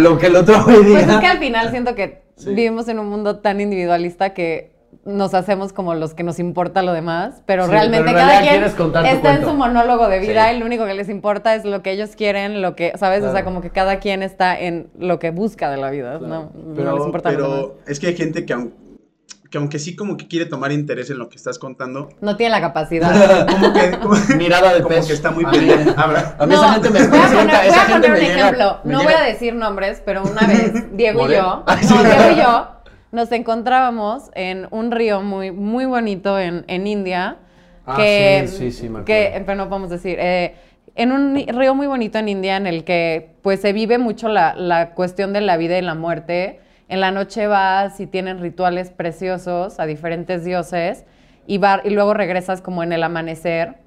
lo 0.00 0.18
que 0.18 0.26
el 0.26 0.36
otro 0.36 0.64
güey 0.64 0.84
diga. 0.84 1.00
Pues 1.04 1.08
es 1.08 1.20
que 1.20 1.26
al 1.26 1.38
final 1.38 1.70
siento 1.70 1.94
que 1.94 2.22
vivimos 2.44 2.88
en 2.88 2.98
un 2.98 3.08
mundo 3.08 3.38
tan 3.38 3.60
individualista 3.60 4.34
que 4.34 4.74
nos 5.04 5.34
hacemos 5.34 5.72
como 5.72 5.94
los 5.94 6.14
que 6.14 6.22
nos 6.24 6.38
importa 6.40 6.82
lo 6.82 6.92
demás, 6.92 7.42
pero 7.46 7.64
Sí, 7.66 7.70
realmente 7.70 8.06
pero 8.12 8.18
cada 8.18 8.40
quien 8.40 8.64
está 8.64 9.34
en 9.36 9.44
su 9.44 9.54
monólogo 9.54 10.08
de 10.08 10.18
vida 10.18 10.48
Sí. 10.50 10.56
y 10.56 10.58
lo 10.58 10.66
único 10.66 10.84
que 10.84 10.94
les 10.94 11.08
importa 11.08 11.54
es 11.54 11.64
lo 11.64 11.80
que 11.82 11.92
ellos 11.92 12.16
quieren, 12.16 12.60
lo 12.60 12.74
que, 12.74 12.92
¿sabes? 12.96 13.22
O 13.22 13.30
sea, 13.30 13.44
como 13.44 13.60
que 13.60 13.70
cada 13.70 14.00
quien 14.00 14.22
está 14.22 14.58
en 14.58 14.88
lo 14.98 15.18
que 15.20 15.30
busca 15.30 15.70
de 15.70 15.76
la 15.76 15.90
vida, 15.90 16.18
¿no? 16.18 16.50
Pero, 16.74 16.90
no 16.90 16.96
les 16.98 17.06
importa 17.06 17.30
lo 17.30 17.36
demás. 17.38 17.58
pero 17.60 17.78
es 17.86 18.00
que 18.00 18.08
hay 18.08 18.16
gente 18.16 18.44
que, 18.44 18.54
aun- 18.54 18.72
que 19.50 19.58
aunque 19.58 19.78
sí 19.78 19.94
como 19.96 20.16
que 20.16 20.26
quiere 20.28 20.46
tomar 20.46 20.72
interés 20.72 21.10
en 21.10 21.18
lo 21.18 21.28
que 21.28 21.36
estás 21.36 21.58
contando, 21.58 22.08
No 22.20 22.36
tiene 22.36 22.50
la 22.50 22.60
capacidad. 22.60 23.46
como 23.50 23.72
que, 23.72 23.90
como, 23.98 24.14
Mirada 24.36 24.74
de 24.74 24.82
como 24.82 24.94
pez. 24.94 25.06
que 25.06 25.12
está 25.12 25.30
muy 25.30 25.44
A 25.44 25.48
mí- 25.48 25.58
pendiente. 25.58 25.94
Habla. 25.96 26.36
A 26.38 26.46
mí 26.46 26.54
esa 26.54 26.72
gente 26.74 26.90
me 26.90 27.06
voy 27.06 27.18
a 27.18 27.24
esa 27.24 27.36
poner, 27.36 27.56
voy 27.56 27.66
esa 27.68 27.82
a 27.82 27.84
gente 27.86 28.08
poner 28.08 28.10
un 28.22 28.28
llega- 28.28 28.40
ejemplo. 28.40 28.78
no 28.84 28.98
llega- 29.00 29.02
voy 29.12 29.12
a 29.22 29.24
decir 29.26 29.54
nombres, 29.54 30.02
pero 30.04 30.22
una 30.24 30.46
vez 30.46 30.96
Diego 30.96 31.28
y 31.30 31.34
yo, 31.34 31.64
no. 31.66 32.02
Diego 32.02 32.30
y 32.32 32.36
yo 32.36 32.68
nos 33.12 33.30
encontrábamos 33.32 34.30
en 34.34 34.68
un 34.70 34.90
río 34.90 35.22
muy, 35.22 35.50
muy 35.52 35.84
bonito 35.86 36.38
en, 36.38 36.64
en 36.68 36.86
India. 36.86 37.36
Ah, 37.86 37.96
que, 37.96 38.44
sí, 38.48 38.56
sí, 38.56 38.72
sí, 38.72 38.88
me 38.88 39.04
que, 39.04 39.26
acuerdo. 39.28 39.46
pero 39.46 39.56
no 39.58 39.68
podemos 39.68 39.90
decir, 39.90 40.18
eh, 40.20 40.54
en 40.96 41.12
un 41.12 41.36
río 41.46 41.74
muy 41.74 41.86
bonito 41.86 42.18
en 42.18 42.28
India 42.28 42.56
en 42.56 42.66
el 42.66 42.82
que 42.84 43.36
pues 43.42 43.60
se 43.60 43.72
vive 43.72 43.98
mucho 43.98 44.28
la, 44.28 44.54
la 44.56 44.90
cuestión 44.90 45.32
de 45.32 45.40
la 45.40 45.56
vida 45.56 45.78
y 45.78 45.82
la 45.82 45.94
muerte. 45.94 46.60
En 46.88 47.00
la 47.00 47.10
noche 47.10 47.46
vas 47.46 47.98
y 48.00 48.06
tienen 48.06 48.40
rituales 48.40 48.90
preciosos 48.90 49.80
a 49.80 49.86
diferentes 49.86 50.44
dioses 50.44 51.04
y, 51.46 51.58
va- 51.58 51.80
y 51.84 51.90
luego 51.90 52.14
regresas 52.14 52.62
como 52.62 52.82
en 52.82 52.92
el 52.92 53.02
amanecer 53.02 53.78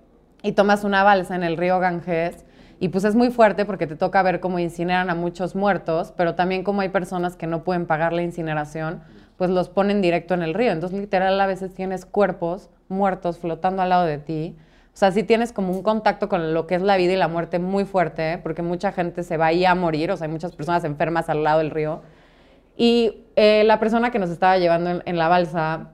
y 0.44 0.52
tomas 0.52 0.84
una 0.84 1.04
balsa 1.04 1.36
en 1.36 1.44
el 1.44 1.58
río 1.58 1.80
Ganges 1.80 2.46
y 2.82 2.90
pues 2.90 3.04
es 3.04 3.16
muy 3.16 3.30
fuerte 3.30 3.66
porque 3.66 3.88
te 3.88 3.96
toca 3.96 4.22
ver 4.24 4.40
cómo 4.40 4.60
incineran 4.60 5.10
a 5.10 5.16
muchos 5.16 5.56
muertos, 5.56 6.14
pero 6.16 6.36
también 6.36 6.64
como 6.64 6.82
hay 6.82 6.90
personas 6.90 7.36
que 7.36 7.48
no 7.48 7.64
pueden 7.64 7.86
pagar 7.86 8.14
la 8.14 8.22
incineración, 8.22 9.02
pues 9.38 9.50
los 9.50 9.70
ponen 9.70 10.02
directo 10.02 10.34
en 10.34 10.44
el 10.44 10.54
río. 10.54 10.72
Entonces 10.72 11.00
literal 11.00 11.40
a 11.40 11.46
veces 11.48 11.74
tienes 11.74 12.06
cuerpos 12.06 12.70
muertos 12.90 13.38
flotando 13.40 13.82
al 13.82 13.90
lado 13.90 14.06
de 14.06 14.18
ti. 14.18 14.56
O 14.94 14.98
sea, 15.00 15.12
sí 15.12 15.24
tienes 15.24 15.54
como 15.54 15.72
un 15.72 15.84
contacto 15.84 16.28
con 16.28 16.54
lo 16.54 16.68
que 16.68 16.76
es 16.76 16.82
la 16.82 16.98
vida 16.98 17.14
y 17.14 17.18
la 17.18 17.30
muerte 17.30 17.60
muy 17.60 17.86
fuerte, 17.86 18.38
porque 18.44 18.62
mucha 18.62 18.92
gente 18.92 19.24
se 19.24 19.38
va 19.38 19.48
ahí 19.48 19.64
a 19.64 19.76
morir, 19.76 20.12
o 20.12 20.18
sea, 20.18 20.26
hay 20.28 20.32
muchas 20.32 20.54
personas 20.54 20.84
enfermas 20.84 21.30
al 21.30 21.44
lado 21.44 21.60
del 21.60 21.72
río. 21.72 22.02
Y 22.80 23.26
eh, 23.36 23.64
la 23.66 23.78
persona 23.78 24.10
que 24.10 24.20
nos 24.20 24.30
estaba 24.30 24.58
llevando 24.58 24.90
en, 24.90 25.04
en 25.06 25.18
la 25.18 25.28
balsa 25.28 25.90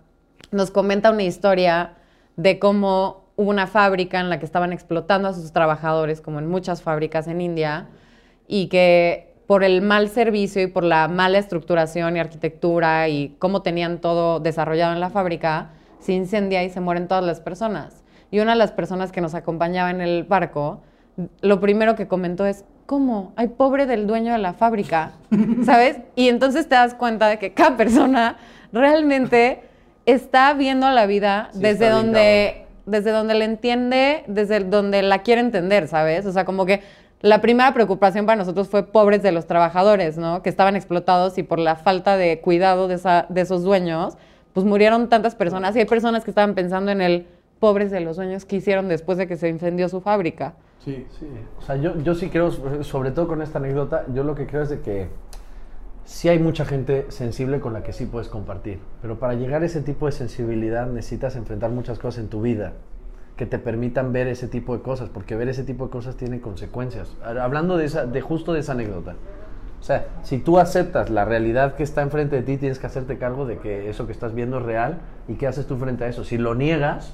nos 0.52 0.70
comenta 0.70 1.10
una 1.10 1.24
historia 1.24 1.96
de 2.36 2.60
cómo 2.60 3.26
hubo 3.38 3.50
una 3.50 3.66
fábrica 3.66 4.20
en 4.20 4.30
la 4.30 4.38
que 4.38 4.46
estaban 4.46 4.72
explotando 4.72 5.28
a 5.28 5.34
sus 5.34 5.52
trabajadores, 5.52 6.22
como 6.22 6.38
en 6.38 6.48
muchas 6.48 6.84
fábricas 6.84 7.28
en 7.28 7.42
India, 7.42 7.88
y 8.48 8.68
que 8.68 9.34
por 9.48 9.64
el 9.64 9.82
mal 9.82 10.10
servicio 10.10 10.62
y 10.62 10.68
por 10.68 10.84
la 10.84 11.08
mala 11.08 11.40
estructuración 11.40 12.18
y 12.18 12.20
arquitectura 12.20 13.10
y 13.10 13.36
cómo 13.40 13.64
tenían 13.64 14.00
todo 14.00 14.40
desarrollado 14.40 14.94
en 14.94 15.00
la 15.00 15.10
fábrica, 15.10 15.72
se 15.98 16.14
incendia 16.14 16.64
y 16.64 16.70
se 16.70 16.82
mueren 16.82 17.08
todas 17.08 17.24
las 17.24 17.40
personas. 17.40 18.04
Y 18.30 18.42
una 18.42 18.52
de 18.52 18.60
las 18.60 18.72
personas 18.72 19.12
que 19.12 19.22
nos 19.22 19.34
acompañaba 19.34 19.90
en 19.90 20.02
el 20.02 20.24
barco, 20.24 20.84
lo 21.42 21.60
primero 21.60 21.96
que 21.96 22.08
comentó 22.08 22.46
es, 22.46 22.64
¿cómo? 22.86 23.34
Ay, 23.36 23.48
pobre 23.50 23.86
del 23.86 24.08
dueño 24.08 24.32
de 24.34 24.40
la 24.40 24.54
fábrica, 24.54 25.14
¿sabes? 25.66 25.98
Y 26.16 26.30
entonces 26.30 26.68
te 26.70 26.76
das 26.76 26.94
cuenta 26.94 27.28
de 27.28 27.40
que 27.40 27.54
cada 27.54 27.78
persona 27.78 28.38
realmente 28.72 29.62
está 30.06 30.54
viendo 30.54 30.90
la 30.92 31.06
vida 31.06 31.50
Sí, 31.54 31.60
desde 31.62 31.90
donde, 31.90 32.66
desde 32.86 33.12
donde 33.12 33.34
la 33.34 33.46
entiende, 33.46 34.24
desde 34.28 34.60
donde 34.60 35.02
la 35.02 35.20
quiere 35.24 35.42
entender, 35.42 35.88
¿sabes? 35.88 36.26
O 36.26 36.32
sea, 36.32 36.46
como 36.46 36.66
que 36.66 36.82
la 37.22 37.42
primera 37.42 37.74
preocupación 37.74 38.26
para 38.28 38.36
nosotros 38.36 38.68
fue 38.70 38.86
pobres 38.86 39.24
de 39.24 39.32
los 39.32 39.48
trabajadores, 39.48 40.18
¿no? 40.18 40.44
Que 40.44 40.50
estaban 40.50 40.76
explotados 40.76 41.38
y 41.40 41.44
por 41.44 41.58
la 41.58 41.76
falta 41.76 42.18
de 42.18 42.40
cuidado 42.40 42.88
de, 42.88 42.96
esa- 42.96 43.26
de 43.30 43.42
esos 43.42 43.64
dueños, 43.64 44.16
pues 44.54 44.66
murieron 44.66 45.10
tantas 45.10 45.34
personas 45.36 45.76
y 45.76 45.80
hay 45.80 45.86
personas 45.86 46.24
que 46.24 46.30
estaban 46.32 46.54
pensando 46.54 46.92
en 46.92 47.02
el 47.02 47.26
pobres 47.60 47.90
de 47.90 48.02
los 48.02 48.18
dueños 48.18 48.46
que 48.46 48.58
hicieron 48.58 48.88
después 48.90 49.18
de 49.18 49.28
que 49.28 49.38
se 49.38 49.50
incendió 49.50 49.90
su 49.90 50.02
fábrica. 50.02 50.54
Sí, 50.84 51.06
sí. 51.20 51.28
O 51.58 51.62
sea, 51.62 51.78
yo, 51.78 51.98
yo 52.00 52.14
sí 52.14 52.30
creo, 52.30 52.52
sobre 52.84 53.12
todo 53.12 53.28
con 53.28 53.42
esta 53.42 53.60
anécdota, 53.60 54.06
yo 54.14 54.24
lo 54.24 54.36
que 54.36 54.46
creo 54.46 54.62
es 54.62 54.70
de 54.70 54.82
que 54.82 55.10
sí 56.04 56.30
hay 56.30 56.38
mucha 56.38 56.66
gente 56.66 57.06
sensible 57.10 57.60
con 57.60 57.74
la 57.74 57.82
que 57.82 57.92
sí 57.92 58.06
puedes 58.06 58.28
compartir, 58.28 58.80
pero 59.02 59.18
para 59.18 59.34
llegar 59.34 59.64
a 59.64 59.66
ese 59.66 59.82
tipo 59.82 60.06
de 60.06 60.12
sensibilidad 60.12 60.86
necesitas 60.88 61.36
enfrentar 61.36 61.72
muchas 61.72 61.98
cosas 61.98 62.24
en 62.24 62.30
tu 62.30 62.42
vida 62.42 62.74
que 63.36 63.46
te 63.46 63.60
permitan 63.60 64.14
ver 64.14 64.28
ese 64.28 64.48
tipo 64.48 64.76
de 64.78 64.82
cosas, 64.82 65.10
porque 65.10 65.36
ver 65.36 65.50
ese 65.50 65.64
tipo 65.64 65.86
de 65.86 65.92
cosas 65.92 66.16
tiene 66.16 66.40
consecuencias. 66.40 67.18
Hablando 67.24 67.78
de, 67.78 67.86
esa, 67.86 68.06
de 68.06 68.22
justo 68.22 68.54
de 68.54 68.62
esa 68.62 68.72
anécdota. 68.72 69.16
O 69.80 69.84
sea, 69.84 70.08
si 70.24 70.38
tú 70.38 70.58
aceptas 70.58 71.10
la 71.10 71.26
realidad 71.26 71.76
que 71.76 71.84
está 71.84 72.02
enfrente 72.02 72.38
de 72.38 72.44
ti, 72.44 72.58
tienes 72.58 72.80
que 72.80 72.88
hacerte 72.88 73.18
cargo 73.18 73.46
de 73.46 73.58
que 73.58 73.90
eso 73.90 74.06
que 74.06 74.14
estás 74.14 74.34
viendo 74.34 74.60
es 74.60 74.64
real 74.64 75.00
y 75.28 75.36
qué 75.36 75.48
haces 75.48 75.68
tú 75.68 75.78
frente 75.78 76.06
a 76.06 76.08
eso. 76.08 76.24
Si 76.24 76.38
lo 76.38 76.56
niegas, 76.56 77.14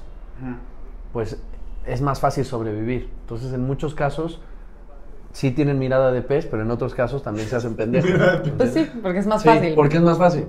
pues 1.12 1.42
es 1.86 2.00
más 2.00 2.20
fácil 2.20 2.44
sobrevivir. 2.44 3.08
Entonces, 3.22 3.52
en 3.52 3.62
muchos 3.62 3.94
casos, 3.94 4.40
sí 5.32 5.50
tienen 5.50 5.78
mirada 5.78 6.12
de 6.12 6.22
pez, 6.22 6.46
pero 6.46 6.62
en 6.62 6.70
otros 6.70 6.94
casos 6.94 7.22
también 7.22 7.48
se 7.48 7.56
hacen 7.56 7.74
pendejos. 7.74 8.10
Pues 8.56 8.72
sí, 8.72 8.88
porque 9.02 9.18
es 9.18 9.26
más 9.26 9.42
Sí, 9.42 9.48
fácil. 9.48 9.74
porque 9.74 9.96
es 9.96 10.02
más 10.02 10.18
fácil. 10.18 10.46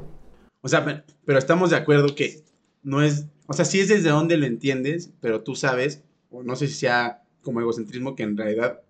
O 0.62 0.68
sea, 0.68 0.84
pe- 0.86 1.04
pero 1.25 1.40
estamos 1.40 1.70
de 1.70 1.78
acuerdo 1.78 2.16
que 2.16 2.44
no 2.84 3.02
es, 3.02 3.28
o 3.48 3.54
sea, 3.54 3.66
sí 3.66 3.80
es 3.80 3.88
desde 3.90 4.10
donde 4.10 4.38
lo 4.38 4.46
entiendes, 4.46 5.12
pero 5.22 5.42
tú 5.42 5.56
sabes, 5.56 6.04
o 6.30 6.44
no 6.44 6.56
sé 6.56 6.68
si 6.68 6.74
sea 6.74 7.24
como 7.42 7.62
egocentrismo, 7.62 8.16
que 8.16 8.24
en 8.24 8.38
realidad, 8.38 8.82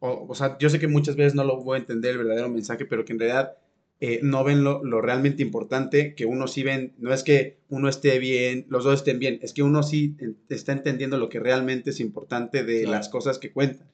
o, 0.00 0.26
o 0.28 0.34
sea, 0.34 0.56
yo 0.58 0.70
sé 0.70 0.78
que 0.78 0.88
muchas 0.88 1.16
veces 1.16 1.34
no 1.34 1.44
lo 1.44 1.62
voy 1.62 1.76
a 1.76 1.80
entender 1.80 2.12
el 2.12 2.18
verdadero 2.18 2.48
mensaje, 2.48 2.84
pero 2.86 3.04
que 3.04 3.12
en 3.12 3.18
realidad 3.18 3.56
eh, 4.00 4.20
no 4.22 4.44
ven 4.44 4.62
lo, 4.62 4.84
lo 4.84 5.00
realmente 5.00 5.42
importante, 5.42 6.14
que 6.14 6.24
uno 6.24 6.46
sí 6.46 6.62
ven, 6.62 6.94
no 6.98 7.12
es 7.12 7.22
que 7.24 7.58
uno 7.68 7.88
esté 7.88 8.18
bien, 8.20 8.64
los 8.68 8.84
dos 8.84 8.94
estén 8.94 9.18
bien, 9.18 9.40
es 9.42 9.52
que 9.52 9.62
uno 9.64 9.82
sí 9.82 10.16
está 10.48 10.72
entendiendo 10.72 11.18
lo 11.18 11.28
que 11.28 11.40
realmente 11.40 11.90
es 11.90 11.98
importante 12.00 12.62
de 12.62 12.82
Claro. 12.82 12.96
las 12.98 13.08
cosas 13.08 13.38
que 13.38 13.52
cuentan. 13.52 13.88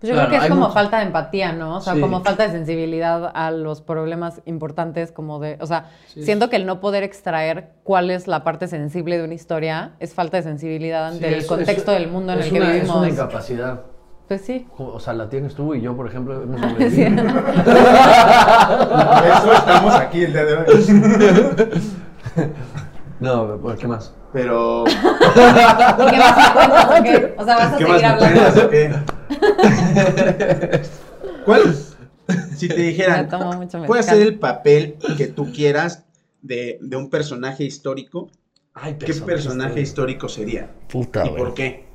Pues 0.00 0.10
yo 0.10 0.14
Claro, 0.14 0.28
creo 0.28 0.40
que 0.40 0.46
es 0.46 0.50
como 0.50 0.60
mucho- 0.62 0.74
falta 0.74 0.98
de 1.00 1.06
empatía, 1.06 1.52
¿no? 1.52 1.78
O 1.78 1.80
sea, 1.80 1.94
Sí. 1.94 2.00
como 2.00 2.22
falta 2.22 2.44
de 2.46 2.50
sensibilidad 2.52 3.32
a 3.34 3.50
los 3.50 3.82
problemas 3.82 4.42
importantes, 4.46 5.10
como 5.10 5.40
de, 5.40 5.56
o 5.60 5.66
sea, 5.66 5.90
Sí. 6.06 6.22
siento 6.22 6.48
que 6.50 6.54
el 6.54 6.64
no 6.66 6.78
poder 6.80 7.02
extraer 7.02 7.70
cuál 7.82 8.12
es 8.12 8.28
la 8.28 8.44
parte 8.44 8.68
sensible 8.68 9.18
de 9.18 9.24
una 9.24 9.34
historia 9.34 9.96
es 9.98 10.14
falta 10.14 10.36
de 10.36 10.44
sensibilidad 10.44 11.08
ante 11.08 11.36
el 11.36 11.44
contexto 11.46 11.90
es- 11.92 11.98
del 11.98 12.08
mundo 12.12 12.32
en 12.32 12.38
el 12.42 12.48
que 12.48 12.60
una- 12.60 12.66
vivimos. 12.70 12.90
Es 12.90 12.94
una 12.96 13.08
incapacidad. 13.08 13.86
Pues 14.28 14.42
sí. 14.42 14.66
O 14.76 15.00
sea, 15.00 15.14
la 15.14 15.28
tienes 15.30 15.54
tú 15.54 15.74
y 15.74 15.80
yo, 15.80 15.96
por 15.96 16.06
ejemplo, 16.06 16.42
hemos 16.42 16.60
Sí. 16.60 16.66
sobrevivido. 16.66 17.22
eso 19.24 19.52
estamos 19.54 19.94
aquí 19.94 20.22
el 20.24 20.32
día 20.32 20.44
de 20.44 20.54
hoy. 20.54 20.64
No, 23.20 23.58
pues, 23.60 23.80
¿qué 23.80 23.88
más? 23.88 24.14
Pero, 24.32 24.84
¿Y 24.86 24.90
qué 24.92 26.18
más 26.18 26.50
cuentas 26.54 27.00
o 27.00 27.02
qué? 27.02 27.34
O 27.36 27.44
sea, 27.44 27.56
vas 27.56 27.72
a 27.72 27.76
¿qué 27.78 27.84
seguir 27.84 28.02
más 28.02 28.04
hablando. 28.04 28.40
cuentas 28.40 28.64
o 28.64 28.70
qué? 28.70 28.94
¿Cuál? 31.44 31.74
Si 32.56 32.68
te 32.68 32.76
dijeran, 32.80 33.28
tomo 33.28 33.54
mucho 33.54 33.82
puede 33.86 34.00
mezcal. 34.02 34.18
ser 34.18 34.26
el 34.26 34.38
papel 34.38 34.98
que 35.16 35.26
tú 35.26 35.50
quieras 35.52 36.04
de, 36.42 36.78
de 36.80 36.96
un 36.96 37.10
personaje 37.10 37.64
histórico, 37.64 38.30
Ay, 38.74 38.94
¿qué 39.00 39.14
personaje 39.14 39.80
histórico 39.80 40.28
sería? 40.28 40.70
Puta, 40.88 41.24
¿Y 41.26 41.30
güey. 41.30 41.42
por 41.42 41.54
qué? 41.54 41.87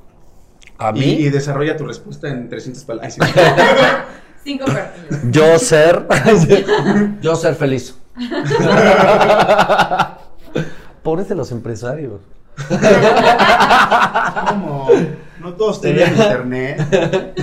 A 0.78 0.90
Y, 0.90 0.98
mí, 1.00 1.04
y 1.06 1.30
desarrolla 1.30 1.76
tu 1.76 1.86
respuesta 1.86 2.28
en 2.28 2.48
300 2.48 2.84
palabras. 2.84 3.16
Cinco 4.44 4.64
perfiles. 4.66 5.22
yo 5.30 5.58
ser. 5.58 6.06
yo 7.22 7.34
ser 7.36 7.54
feliz. 7.54 7.98
Pobres 11.02 11.28
de 11.28 11.34
los 11.34 11.50
empresarios. 11.52 12.20
¿Cómo? 14.48 14.88
No 15.40 15.54
todos 15.54 15.80
tienen 15.80 16.14
internet. 16.16 17.34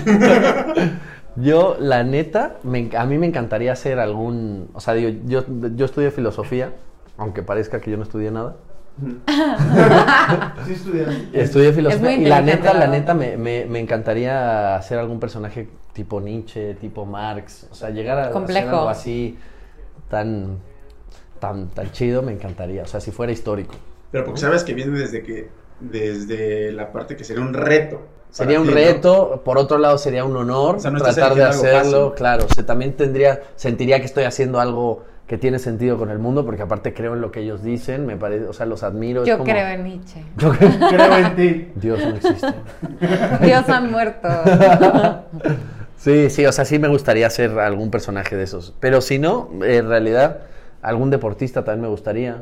Yo, 1.36 1.78
la 1.80 2.04
neta, 2.04 2.58
me 2.64 2.90
enc- 2.90 2.96
a 3.00 3.06
mí 3.06 3.18
me 3.18 3.26
encantaría 3.28 3.72
hacer 3.72 4.00
algún. 4.00 4.70
O 4.74 4.80
sea, 4.82 4.94
digo, 4.94 5.10
yo, 5.26 5.44
yo 5.76 5.86
estudié 5.86 6.12
filosofía, 6.12 6.74
aunque 7.18 7.42
parezca 7.44 7.80
que 7.80 7.90
yo 7.92 7.98
no 7.98 8.04
estudié 8.04 8.32
nada. 8.32 8.56
Sí 10.66 10.74
estudiaste. 10.74 11.30
Estudié 11.34 11.74
filosofía 11.74 12.14
y 12.14 12.26
la 12.26 12.42
neta, 12.42 12.74
la 12.74 12.88
neta, 12.88 13.14
me, 13.14 13.38
me- 13.38 13.66
me 13.66 13.80
encantaría 13.80 14.76
hacer 14.76 15.00
algún 15.00 15.20
personaje 15.20 15.68
tipo 15.94 16.22
Nietzsche, 16.22 16.76
tipo 16.76 17.06
Marx. 17.06 17.68
O 17.72 17.76
sea, 17.76 17.90
llegar 17.90 18.18
a 18.20 18.28
hacer 18.28 18.58
algo 18.58 18.90
así 18.90 19.38
tan, 20.10 20.60
tan, 21.40 21.70
tan 21.70 21.92
chido, 21.92 22.22
me 22.22 22.32
encantaría. 22.32 22.84
O 22.84 22.88
sea, 22.88 23.00
si 23.00 23.12
fuera 23.12 23.32
histórico. 23.32 23.74
Pero 24.12 24.26
porque 24.26 24.42
sabes 24.42 24.64
que 24.64 24.74
viene 24.74 24.98
desde 24.98 25.24
que 25.24 25.50
desde 25.80 26.72
la 26.72 26.92
parte 26.92 27.16
que 27.16 27.24
sería 27.24 27.42
un 27.44 27.54
reto. 27.54 28.02
Sería 28.30 28.62
un 28.62 28.68
ti, 28.68 28.74
¿no? 28.74 28.76
reto, 28.80 29.42
por 29.44 29.58
otro 29.58 29.78
lado 29.78 29.98
sería 29.98 30.24
un 30.24 30.38
honor 30.38 30.78
O 30.78 30.80
sea, 30.80 30.90
no 30.90 30.98
estás 30.98 31.16
tratar 31.16 31.36
de 31.36 31.44
hacerlo, 31.44 32.14
claro, 32.16 32.46
o 32.50 32.54
sea, 32.54 32.66
también 32.66 32.94
tendría, 32.94 33.42
sentiría 33.58 34.00
que 34.00 34.06
estoy 34.06 34.24
haciendo 34.24 34.62
algo 34.62 35.04
que 35.32 35.38
tiene 35.38 35.60
sentido 35.60 35.98
con 35.98 36.10
el 36.10 36.20
mundo, 36.20 36.46
porque 36.46 36.62
aparte 36.62 36.94
creo 36.94 37.14
en 37.14 37.22
lo 37.22 37.32
que 37.32 37.40
ellos 37.40 37.64
dicen, 37.64 38.06
me 38.06 38.18
parece, 38.18 38.48
o 38.48 38.52
sea, 38.52 38.66
los 38.66 38.84
admiro. 38.84 39.22
es 39.22 39.30
Yo 39.30 39.38
como- 39.38 39.50
creo 39.50 39.66
en 39.70 39.84
Nietzsche. 39.86 40.26
Yo 40.36 40.52
creo- 40.52 40.70
Creo 40.90 41.18
en 41.20 41.36
ti. 41.38 41.72
Dios 41.76 42.00
no 42.06 42.16
existe. 42.18 42.54
Dios 43.42 43.70
ha 43.70 43.80
muerto. 43.80 44.28
Sí, 45.96 46.30
sí, 46.32 46.46
o 46.48 46.52
sea, 46.52 46.66
sí 46.66 46.80
me 46.80 46.88
gustaría 46.90 47.30
ser 47.30 47.58
algún 47.60 47.92
personaje 47.92 48.36
de 48.36 48.44
esos, 48.44 48.74
pero 48.82 49.00
si 49.02 49.20
no, 49.20 49.50
en 49.64 49.88
realidad, 49.88 50.40
algún 50.82 51.12
deportista 51.12 51.64
también 51.64 51.84
me 51.84 51.88
gustaría. 51.88 52.42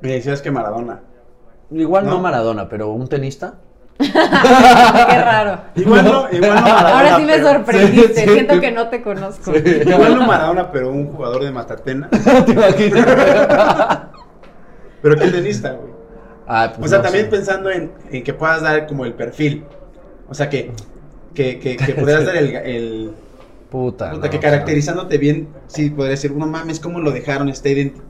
Me 0.00 0.12
decías 0.12 0.40
que 0.42 0.50
Maradona. 0.50 1.00
Igual 1.70 2.06
no, 2.06 2.12
¿No? 2.12 2.20
Maradona, 2.20 2.68
pero 2.70 2.90
un 2.90 3.06
tenista. 3.06 3.54
Qué 5.08 5.22
raro. 5.22 5.60
Igual 5.74 6.04
no, 6.04 6.26
igual 6.32 6.54
no 6.54 6.60
Maradona. 6.62 6.96
Ahora 6.98 7.16
sí 7.16 7.22
me 7.22 7.32
pero- 7.34 7.48
sorprendiste. 7.52 8.14
Sí, 8.14 8.20
sí. 8.26 8.32
Siento 8.32 8.60
que 8.60 8.72
no 8.72 8.88
te 8.88 9.02
conozco. 9.02 9.52
Igual 9.56 10.16
no 10.16 10.26
Maradona, 10.26 10.70
pero 10.72 10.90
un 10.90 11.06
jugador 11.12 11.44
de 11.44 11.50
Matatena. 11.52 12.08
¿Te 12.46 12.52
imaginas? 12.52 13.06
Pero 15.02 15.16
qué 15.16 15.28
tenista, 15.28 15.72
güey. 15.72 15.92
Ah, 16.46 16.72
pues 16.76 16.86
O 16.86 16.88
sea, 16.88 16.98
no 16.98 17.04
también 17.04 17.26
sé. 17.26 17.30
pensando 17.30 17.70
en, 17.70 17.92
en 18.10 18.24
que 18.24 18.34
puedas 18.34 18.62
dar 18.62 18.86
como 18.86 19.04
el 19.04 19.14
perfil. 19.14 19.64
O 20.28 20.34
sea, 20.34 20.48
que, 20.48 20.72
que, 21.34 21.58
que, 21.58 21.76
que 21.76 21.94
pudieras 21.94 22.26
dar 22.26 22.36
el, 22.36 22.54
el 22.56 23.10
Puta. 23.70 24.10
puta, 24.10 24.26
no, 24.26 24.30
que 24.30 24.38
caracterizándote 24.40 25.16
bien, 25.18 25.48
sí, 25.68 25.90
podría 25.90 26.12
decir, 26.12 26.32
no 26.32 26.46
mames, 26.46 26.80
¿cómo 26.80 26.98
lo 27.00 27.12
dejaron? 27.12 27.48
Está 27.48 27.68
idéntico. 27.68 28.04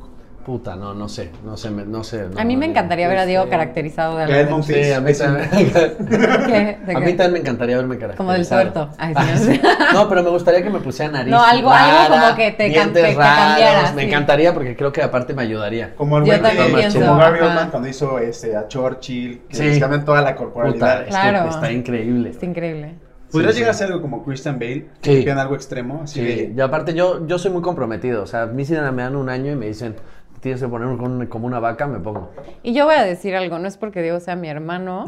Puta, 0.51 0.75
no, 0.75 0.95
no 0.95 1.09
sé, 1.09 1.31
no 1.45 1.57
sé, 1.57 1.71
me- 1.71 1.85
no 1.85 2.03
sé. 2.03 2.27
no, 2.29 2.41
A 2.41 2.43
mí 2.43 2.57
me 2.57 2.67
no, 2.67 2.73
encantaría 2.73 3.07
ver 3.07 3.19
a 3.19 3.25
Diego 3.25 3.45
este, 3.45 3.53
caracterizado 3.57 4.17
de 4.17 4.25
algo. 4.25 4.61
Sí, 4.65 4.91
a 4.93 5.01
mí 5.01 5.13
también. 5.15 5.49
¿Qué? 6.11 6.79
¿De 6.87 6.97
A 6.97 6.99
mí 6.99 7.13
también 7.13 7.33
me 7.35 7.39
encantaría 7.39 7.77
verme 7.77 7.97
caracterizado. 7.99 8.17
Como 8.17 8.33
del 8.33 8.49
tuerto. 8.49 8.91
Ay, 8.99 9.15
sí, 9.37 9.61
Ah, 9.63 9.91
No, 9.93 10.09
pero 10.09 10.25
me 10.25 10.31
gustaría 10.31 10.61
que 10.61 10.71
me 10.71 10.81
pusieran 10.81 11.13
nariz. 11.13 11.31
No, 11.31 11.41
algo- 11.41 11.71
algo 11.71 12.15
como 12.17 12.35
que 12.35 12.51
te 12.51 12.73
que 12.73 12.81
te 12.87 13.15
raros. 13.15 13.17
cambiara, 13.17 13.93
Me 13.93 14.03
sí. 14.03 14.09
encantaría 14.09 14.53
porque 14.53 14.75
creo 14.75 14.91
que 14.93 15.03
aparte 15.05 15.35
me 15.35 15.43
ayudaría. 15.43 15.95
Como 15.95 16.19
el 16.19 16.25
Yo 16.25 16.41
también 16.41 16.67
que- 16.67 16.75
pienso, 16.75 16.99
como 16.99 17.17
Gary. 17.17 17.41
Oldman 17.43 17.71
cuando 17.71 17.89
hizo 17.89 18.19
este, 18.19 18.57
a 18.57 18.67
Churchill, 18.67 19.43
que 19.49 19.55
Sí. 19.57 19.63
les 19.67 19.79
cambian 19.79 20.05
toda 20.05 20.21
la 20.21 20.31
Puta, 20.35 20.37
corporalidad. 20.37 21.03
es 21.03 21.09
Claro. 21.11 21.45
que 21.45 21.51
está 21.51 21.71
increíble. 21.71 22.31
Está 22.31 22.45
increíble. 22.47 22.95
¿Podrías 23.31 23.53
Sí, 23.55 23.61
llegar 23.61 23.71
a 23.71 23.79
ser 23.79 23.87
algo 23.93 24.03
como 24.03 24.25
Christian 24.25 24.59
Bale? 24.59 24.89
Que 25.01 25.11
Sí. 25.13 25.17
te 25.19 25.23
pidan 25.23 25.39
algo 25.39 25.55
extremo, 25.55 26.01
así 26.03 26.19
Sí, 26.19 26.27
de... 26.27 26.53
y 26.57 26.61
aparte 26.61 26.95
yo, 26.95 27.25
yo 27.29 27.39
soy 27.39 27.53
muy 27.53 27.63
comprometido. 27.63 28.25
O 28.25 28.27
sea, 28.27 28.43
a 28.43 28.47
mí 28.47 28.65
si 28.65 28.73
me 28.73 28.81
dan 28.81 29.15
un 29.15 29.29
año 29.29 29.53
y 29.53 29.55
me 29.55 29.67
dicen, 29.67 29.95
tienes 30.41 30.61
que 30.61 30.69
poner 30.69 30.97
con- 30.99 31.27
como 31.27 31.47
una 31.47 31.61
vaca, 31.61 31.87
me 31.87 31.99
pongo. 31.99 32.31
Y 32.63 32.73
yo 32.73 32.87
voy 32.87 32.95
a 32.97 33.03
decir 33.05 33.37
algo, 33.37 33.59
no 33.59 33.69
es 33.69 33.77
porque 33.77 34.03
Diego 34.03 34.21
sea 34.21 34.37
mi 34.37 34.49
hermano, 34.49 35.07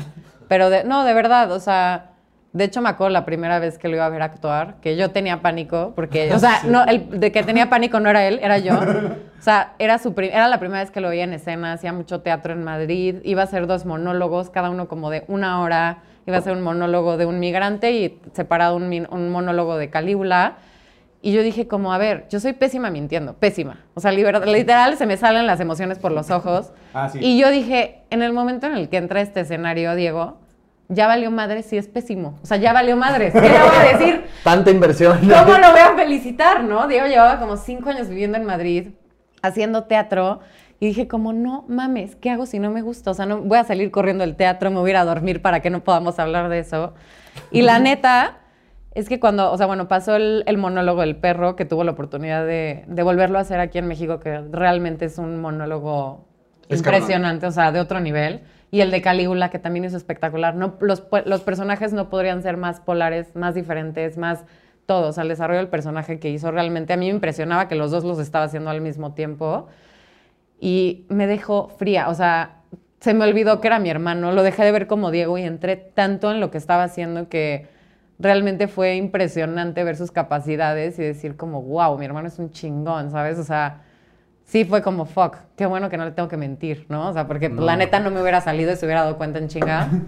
pero 0.48 0.70
de, 0.70 0.84
no, 0.84 1.04
de 1.04 1.14
verdad, 1.14 1.50
o 1.52 1.60
sea, 1.60 2.10
de 2.52 2.64
hecho 2.64 2.82
me 2.82 2.90
acuerdo 2.90 3.10
la 3.12 3.24
primera 3.24 3.58
vez 3.58 3.78
que 3.78 3.88
lo 3.88 3.96
iba 3.96 4.04
a 4.04 4.10
ver 4.10 4.20
actuar, 4.22 4.74
que 4.82 4.96
yo 4.96 5.10
tenía 5.10 5.40
pánico, 5.40 5.92
porque, 5.96 6.34
o 6.34 6.38
sea, 6.38 6.60
no, 6.66 6.84
el 6.84 7.18
de 7.18 7.32
que 7.32 7.42
tenía 7.42 7.70
pánico 7.70 7.98
no 7.98 8.10
era 8.10 8.26
él, 8.26 8.40
era 8.42 8.58
yo. 8.58 8.74
O 8.74 9.42
sea, 9.42 9.72
era, 9.78 9.98
su 9.98 10.14
era 10.18 10.48
la 10.48 10.60
primera 10.60 10.80
vez 10.82 10.90
que 10.90 11.00
lo 11.00 11.08
veía 11.08 11.24
en 11.24 11.32
escena, 11.32 11.72
hacía 11.72 11.92
mucho 11.92 12.20
teatro 12.20 12.52
en 12.52 12.62
Madrid, 12.62 13.16
iba 13.24 13.40
a 13.40 13.44
hacer 13.44 13.66
dos 13.66 13.86
monólogos, 13.86 14.50
cada 14.50 14.68
uno 14.70 14.86
como 14.86 15.08
de 15.10 15.24
una 15.28 15.60
hora, 15.62 15.98
iba 16.26 16.36
a 16.36 16.40
ser 16.42 16.52
un 16.52 16.62
monólogo 16.62 17.16
de 17.16 17.26
un 17.26 17.40
migrante 17.40 17.90
y 17.92 18.20
separado 18.34 18.76
un, 18.76 19.06
un 19.10 19.30
monólogo 19.30 19.76
de 19.78 19.88
Calígula. 19.90 20.56
Y 21.24 21.32
yo 21.32 21.44
dije 21.44 21.68
como, 21.68 21.92
a 21.92 21.98
ver, 21.98 22.26
yo 22.28 22.40
soy 22.40 22.52
pésima 22.52 22.90
mintiendo, 22.90 23.34
pésima. 23.34 23.78
O 23.94 24.00
sea, 24.00 24.10
literal 24.10 24.98
se 24.98 25.06
me 25.06 25.16
salen 25.16 25.46
las 25.46 25.60
emociones 25.60 25.98
por 25.98 26.12
los 26.12 26.30
ojos. 26.30 26.72
Ah, 26.94 27.08
sí. 27.08 27.20
Y 27.22 27.38
yo 27.38 27.50
dije, 27.50 28.02
en 28.10 28.22
el 28.22 28.34
momento 28.34 28.66
en 28.66 28.74
el 28.74 28.90
que 28.90 28.98
entra 28.98 29.22
este 29.22 29.40
escenario, 29.40 29.94
Diego, 29.94 30.36
ya 30.88 31.06
valió 31.06 31.30
madre, 31.30 31.62
sí 31.62 31.78
es 31.78 31.88
pésimo. 31.88 32.38
O 32.42 32.46
sea, 32.46 32.58
ya 32.58 32.74
valió 32.74 32.98
madre. 32.98 33.30
¿Qué 33.32 33.40
le 33.40 33.48
voy 33.48 33.76
a 33.76 33.96
decir? 33.96 34.26
Tanta 34.44 34.70
inversión. 34.70 35.18
¿Cómo 35.20 35.58
lo 35.58 35.70
voy 35.70 35.80
a 35.80 35.94
felicitar, 35.96 36.64
no? 36.64 36.86
Diego 36.86 37.06
llevaba 37.06 37.38
como 37.38 37.56
cinco 37.56 37.88
años 37.88 38.10
viviendo 38.10 38.36
en 38.36 38.44
Madrid, 38.44 38.88
haciendo 39.40 39.84
teatro. 39.84 40.40
Y 40.80 40.88
dije 40.88 41.08
como, 41.08 41.32
no 41.32 41.64
mames, 41.66 42.14
¿qué 42.16 42.28
hago 42.28 42.44
si 42.44 42.58
no 42.58 42.70
me 42.70 42.82
gusta? 42.82 43.12
O 43.12 43.14
sea, 43.14 43.24
no 43.24 43.38
voy 43.38 43.56
a 43.56 43.64
salir 43.64 43.90
corriendo 43.90 44.22
del 44.22 44.36
teatro, 44.36 44.70
me 44.70 44.80
voy 44.80 44.90
a 44.90 44.92
ir 44.92 44.96
a 44.98 45.04
dormir 45.06 45.40
para 45.40 45.60
que 45.60 45.70
no 45.70 45.82
podamos 45.82 46.18
hablar 46.18 46.50
de 46.50 46.58
eso. 46.58 46.92
Y 47.50 47.62
la 47.62 47.78
neta 47.78 48.41
es 48.94 49.08
que 49.08 49.20
cuando, 49.20 49.50
o 49.50 49.56
sea, 49.56 49.66
bueno, 49.66 49.88
pasó 49.88 50.16
el, 50.16 50.44
el 50.46 50.58
monólogo 50.58 51.00
del 51.00 51.16
perro, 51.16 51.56
que 51.56 51.64
tuvo 51.64 51.84
la 51.84 51.92
oportunidad 51.92 52.46
de, 52.46 52.84
de 52.86 53.02
volverlo 53.02 53.38
a 53.38 53.42
hacer 53.42 53.60
aquí 53.60 53.78
en 53.78 53.86
México, 53.86 54.20
que 54.20 54.38
realmente 54.50 55.06
es 55.06 55.18
un 55.18 55.40
monólogo 55.40 56.26
Es 56.68 56.78
impresionante, 56.78 57.46
o 57.46 57.50
sea, 57.52 57.72
de 57.72 57.80
otro 57.80 58.00
nivel. 58.00 58.42
Y 58.70 58.80
el 58.80 58.90
de 58.90 59.02
Calígula, 59.02 59.50
que 59.50 59.58
también 59.58 59.84
es 59.84 59.94
espectacular. 59.94 60.54
No, 60.54 60.76
los, 60.80 61.04
los 61.26 61.40
personajes 61.42 61.92
no 61.92 62.08
podrían 62.08 62.42
ser 62.42 62.56
más 62.56 62.80
polares, 62.80 63.36
más 63.36 63.54
diferentes, 63.54 64.16
más 64.16 64.44
todo. 64.86 65.08
O 65.08 65.12
sea, 65.12 65.22
el 65.22 65.28
desarrollo 65.28 65.58
del 65.58 65.68
personaje 65.68 66.18
que 66.18 66.30
hizo 66.30 66.50
realmente 66.50 66.92
a 66.94 66.96
mí 66.96 67.06
me 67.06 67.12
impresionaba 67.12 67.68
que 67.68 67.74
los 67.74 67.90
dos 67.90 68.04
los 68.04 68.18
estaba 68.18 68.46
haciendo 68.46 68.70
al 68.70 68.80
mismo 68.80 69.12
tiempo. 69.12 69.68
Y 70.58 71.04
me 71.10 71.26
dejó 71.26 71.68
fría. 71.68 72.08
O 72.08 72.14
sea, 72.14 72.62
se 73.00 73.12
me 73.14 73.24
olvidó 73.24 73.60
que 73.60 73.68
era 73.68 73.78
mi 73.78 73.90
hermano. 73.90 74.32
Lo 74.32 74.42
dejé 74.42 74.64
de 74.64 74.72
ver 74.72 74.86
como 74.86 75.10
Diego 75.10 75.36
y 75.36 75.42
entré 75.42 75.76
tanto 75.76 76.30
en 76.30 76.40
lo 76.40 76.50
que 76.50 76.58
estaba 76.58 76.84
haciendo 76.84 77.28
que 77.28 77.66
realmente 78.22 78.68
fue 78.68 78.94
impresionante 78.96 79.84
ver 79.84 79.96
sus 79.96 80.10
capacidades 80.10 80.98
y 80.98 81.02
decir 81.02 81.36
como, 81.36 81.60
wow, 81.62 81.98
mi 81.98 82.04
hermano 82.06 82.28
es 82.28 82.38
un 82.38 82.50
chingón, 82.50 83.10
¿sabes? 83.10 83.38
O 83.38 83.44
sea, 83.44 83.82
sí 84.44 84.64
fue 84.64 84.80
como, 84.82 85.04
fuck, 85.04 85.36
qué 85.56 85.66
bueno 85.66 85.90
que 85.90 85.96
no 85.96 86.04
le 86.04 86.12
tengo 86.12 86.28
que 86.28 86.36
mentir, 86.36 86.86
¿no? 86.88 87.08
O 87.08 87.12
sea, 87.12 87.26
porque 87.26 87.50
pues, 87.50 87.60
la 87.62 87.76
neta 87.76 88.00
no 88.00 88.10
me 88.10 88.20
hubiera 88.22 88.40
salido 88.40 88.72
y 88.72 88.76
se 88.76 88.86
hubiera 88.86 89.02
dado 89.02 89.16
cuenta 89.16 89.38
en 89.38 89.48
chinga. 89.48 89.88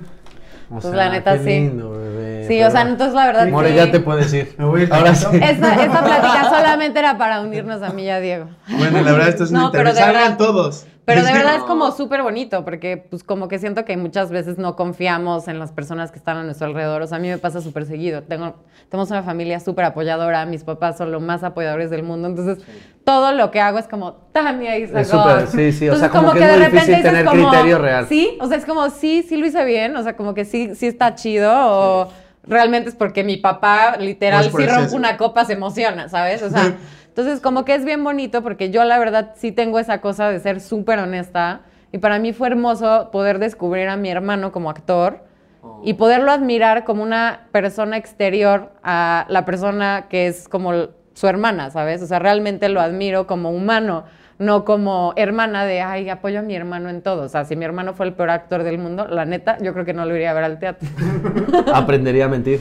O 0.71 0.79
Pues 0.81 0.95
la 0.95 1.11
neta, 1.11 1.35
qué 1.35 1.39
sí. 1.41 1.45
lindo, 1.51 1.91
bebé. 1.93 2.47
Sí, 2.49 2.63
o 2.63 2.71
sea, 2.71 2.81
entonces 2.81 3.15
la 3.15 3.27
verdad 3.27 3.47
More, 3.49 3.69
sí. 3.69 3.75
ya 3.75 3.91
te 3.93 4.01
puedes 4.01 4.33
ir. 4.33 4.55
Me 4.57 4.65
voy 4.65 4.81
a 4.81 4.85
ir 4.85 4.93
Ahora 4.95 5.15
sí. 5.15 5.27
Esta, 5.35 5.75
esta 5.85 6.03
plática 6.05 6.45
solamente 6.49 6.99
era 7.01 7.19
para 7.19 7.43
unirnos 7.43 7.83
a 7.83 7.91
mí 7.91 8.05
y 8.05 8.09
a 8.09 8.19
Diego. 8.19 8.47
Bueno, 8.79 9.03
la 9.03 9.13
verdad, 9.13 9.29
esto 9.29 9.45
es 9.45 9.53
No, 9.53 9.71
pero 9.71 9.85
de 9.85 9.91
entrevista. 9.91 10.05
Salgan 10.07 10.23
verdad- 10.23 10.39
todos. 10.39 10.87
Pero 11.07 11.21
de 11.21 11.27
Es 11.27 11.33
que- 11.33 11.39
verdad 11.39 11.57
es 11.57 11.63
como 11.65 11.91
súper 11.93 12.23
bonito, 12.23 12.65
porque 12.65 12.97
pues 12.97 13.23
como 13.23 13.47
que 13.47 13.59
siento 13.59 13.85
que 13.85 13.97
muchas 13.97 14.31
veces 14.31 14.57
no 14.57 14.75
confiamos 14.75 15.49
en 15.49 15.59
las 15.59 15.71
personas 15.71 16.11
que 16.11 16.19
están 16.19 16.39
a 16.39 16.45
nuestro 16.45 16.67
alrededor. 16.67 17.03
O 17.03 17.07
sea, 17.07 17.19
a 17.19 17.21
mí 17.21 17.29
me 17.29 17.37
pasa 17.37 17.61
súper 17.61 17.85
seguido. 17.85 18.23
Tengo, 18.23 18.55
tenemos 18.89 19.11
una 19.11 19.23
familia 19.23 19.61
súper 19.61 19.85
apoyadora, 19.85 20.47
mis 20.47 20.65
papás 20.65 20.97
son 20.97 21.13
los 21.13 21.21
más 21.21 21.43
apoyadores 21.43 21.91
del 21.91 22.05
mundo. 22.05 22.29
Entonces, 22.29 22.65
todo 23.05 23.33
lo 23.33 23.51
que 23.51 23.61
hago 23.61 23.79
es 23.79 23.87
como, 23.87 24.15
Tania 24.33 24.79
y 24.79 24.85
Es 24.85 25.09
súper, 25.09 25.47
sí, 25.49 25.73
sí, 25.73 25.89
o 25.91 25.97
sea, 25.97 26.09
como 26.09 26.33
que 26.33 26.39
es 26.41 26.51
muy 26.59 26.67
difícil 26.67 26.97
dices 26.97 27.03
tener 27.03 27.27
criterio 27.27 27.79
real. 27.79 28.07
Sí, 28.09 28.39
o 28.41 28.47
sea, 28.47 28.57
es 28.57 28.65
como, 28.65 28.89
sí, 28.89 29.23
sí 29.29 29.37
lo 29.37 29.47
hice 29.47 29.63
bien, 29.65 29.95
o 29.97 30.03
sea, 30.03 30.17
como 30.17 30.33
que 30.33 30.47
sí, 30.47 30.75
sí 30.75 30.87
está 30.87 31.15
chido, 31.15 31.53
o 31.55 32.09
realmente 32.47 32.89
es 32.89 32.95
porque 32.95 33.25
mi 33.25 33.37
papá, 33.37 33.97
literal, 33.99 34.43
O 34.43 34.47
es 34.47 34.53
por 34.53 34.61
si 34.63 34.67
rompe 34.69 34.95
una 34.95 35.17
copa 35.19 35.45
se 35.45 35.53
emociona, 35.53 36.09
¿sabes? 36.09 36.43
O 36.43 36.49
sea, 36.51 36.75
entonces 37.15 37.41
como 37.41 37.65
que 37.65 37.77
es 37.77 37.85
bien 37.85 38.03
bonito 38.03 38.43
porque 38.43 38.71
yo 38.71 38.83
la 38.83 38.99
verdad 38.99 39.35
sí 39.37 39.53
tengo 39.53 39.79
esa 39.79 40.01
cosa 40.01 40.31
de 40.31 40.41
ser 40.41 40.61
súper 40.61 40.99
honesta 40.99 41.61
y 41.93 41.99
para 41.99 42.19
mí 42.19 42.33
fue 42.33 42.49
hermoso 42.49 43.11
poder 43.13 43.39
descubrir 43.39 43.87
a 43.87 43.97
mi 43.97 44.11
hermano 44.11 44.51
como 44.51 44.69
actor 44.69 45.21
y 45.85 45.95
poderlo 45.95 46.33
admirar 46.33 46.83
como 46.83 47.05
una 47.05 47.47
persona 47.53 47.99
exterior 47.99 48.73
a 48.83 49.27
la 49.29 49.45
persona 49.45 50.07
que 50.11 50.27
es 50.27 50.49
como 50.49 50.73
su 51.13 51.29
hermana, 51.29 51.71
¿sabes? 51.71 52.03
O 52.03 52.09
sea, 52.09 52.19
realmente 52.19 52.69
lo 52.69 52.81
admiro 52.81 53.29
como 53.29 53.53
humano, 53.53 54.07
no 54.41 54.65
como 54.65 55.13
hermana 55.15 55.65
de, 55.67 55.83
ay, 55.83 56.11
apoyo 56.11 56.41
a 56.41 56.43
mi 56.43 56.57
hermano 56.57 56.91
en 56.91 57.01
todo. 57.01 57.23
O 57.23 57.29
sea, 57.29 57.45
si 57.45 57.55
mi 57.55 57.65
hermano 57.65 57.95
fue 57.95 58.07
el 58.07 58.15
peor 58.15 58.31
actor 58.31 58.65
del 58.65 58.79
mundo, 58.79 59.07
la 59.07 59.25
neta, 59.25 59.57
yo 59.61 59.73
creo 59.73 59.85
que 59.85 59.95
no 59.95 60.05
lo 60.05 60.17
iría 60.17 60.33
a 60.33 60.35
ver 60.35 60.43
al 60.43 60.59
teatro 60.59 60.89
Aprendería 61.73 62.25
a 62.25 62.29
mentir. 62.29 62.61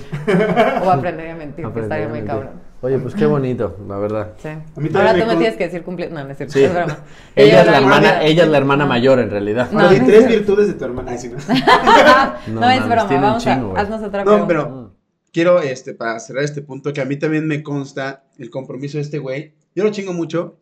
o 0.85 0.91
aprendería 0.91 1.33
a 1.33 1.37
mentir, 1.37 1.65
que 1.65 1.71
Aprendería 1.71 2.05
estaría 2.05 2.05
a 2.05 2.09
muy 2.09 2.21
cabrón. 2.21 2.72
Oye, 2.83 2.99
pues 2.99 3.15
qué 3.15 3.25
bonito, 3.25 3.77
la 3.87 3.97
verdad. 3.97 4.33
Sí. 4.41 4.49
Ahora 4.93 5.13
tú 5.13 5.19
me 5.19 5.25
con- 5.25 5.37
tienes 5.39 5.55
que 5.57 5.63
decir 5.63 5.83
cumpleaños. 5.83 6.19
No, 6.19 6.25
no 6.25 6.31
es 6.31 6.37
cierto, 6.37 6.53
Sí. 6.53 6.63
es 6.65 6.73
broma. 6.73 6.97
Ella 7.35 7.61
es 7.61 7.67
la 7.67 7.77
hermana, 7.77 8.23
ella 8.23 8.43
es 8.43 8.49
la 8.49 8.57
hermana 8.57 8.85
mayor 8.85 9.19
en 9.19 9.29
realidad. 9.29 9.71
No. 9.71 9.87
Oye, 9.87 10.01
tres 10.01 10.27
virtudes 10.27 10.67
de 10.67 10.73
tu 10.73 10.83
hermana. 10.85 11.11
Ay, 11.13 11.17
sí, 11.17 11.29
¿no? 11.29 11.37
No, 12.53 12.59
No 12.59 12.69
es 12.69 12.85
broma, 12.85 13.03
vamos 13.21 13.43
chingo, 13.43 13.75
a, 13.75 13.79
haznos 13.81 14.03
otra 14.03 14.25
No, 14.25 14.31
pregunta. 14.31 14.47
pero 14.47 14.95
quiero, 15.31 15.61
este, 15.61 15.93
para 15.93 16.19
cerrar 16.19 16.43
este 16.43 16.61
punto, 16.61 16.91
que 16.93 16.99
a 17.01 17.05
mí 17.05 17.15
también 17.17 17.47
me 17.47 17.63
consta 17.63 18.25
el 18.37 18.49
compromiso 18.49 18.97
de 18.97 19.03
este 19.03 19.17
güey. 19.17 19.53
Yo 19.75 19.83
lo 19.85 19.89
chingo 19.91 20.11
mucho, 20.13 20.59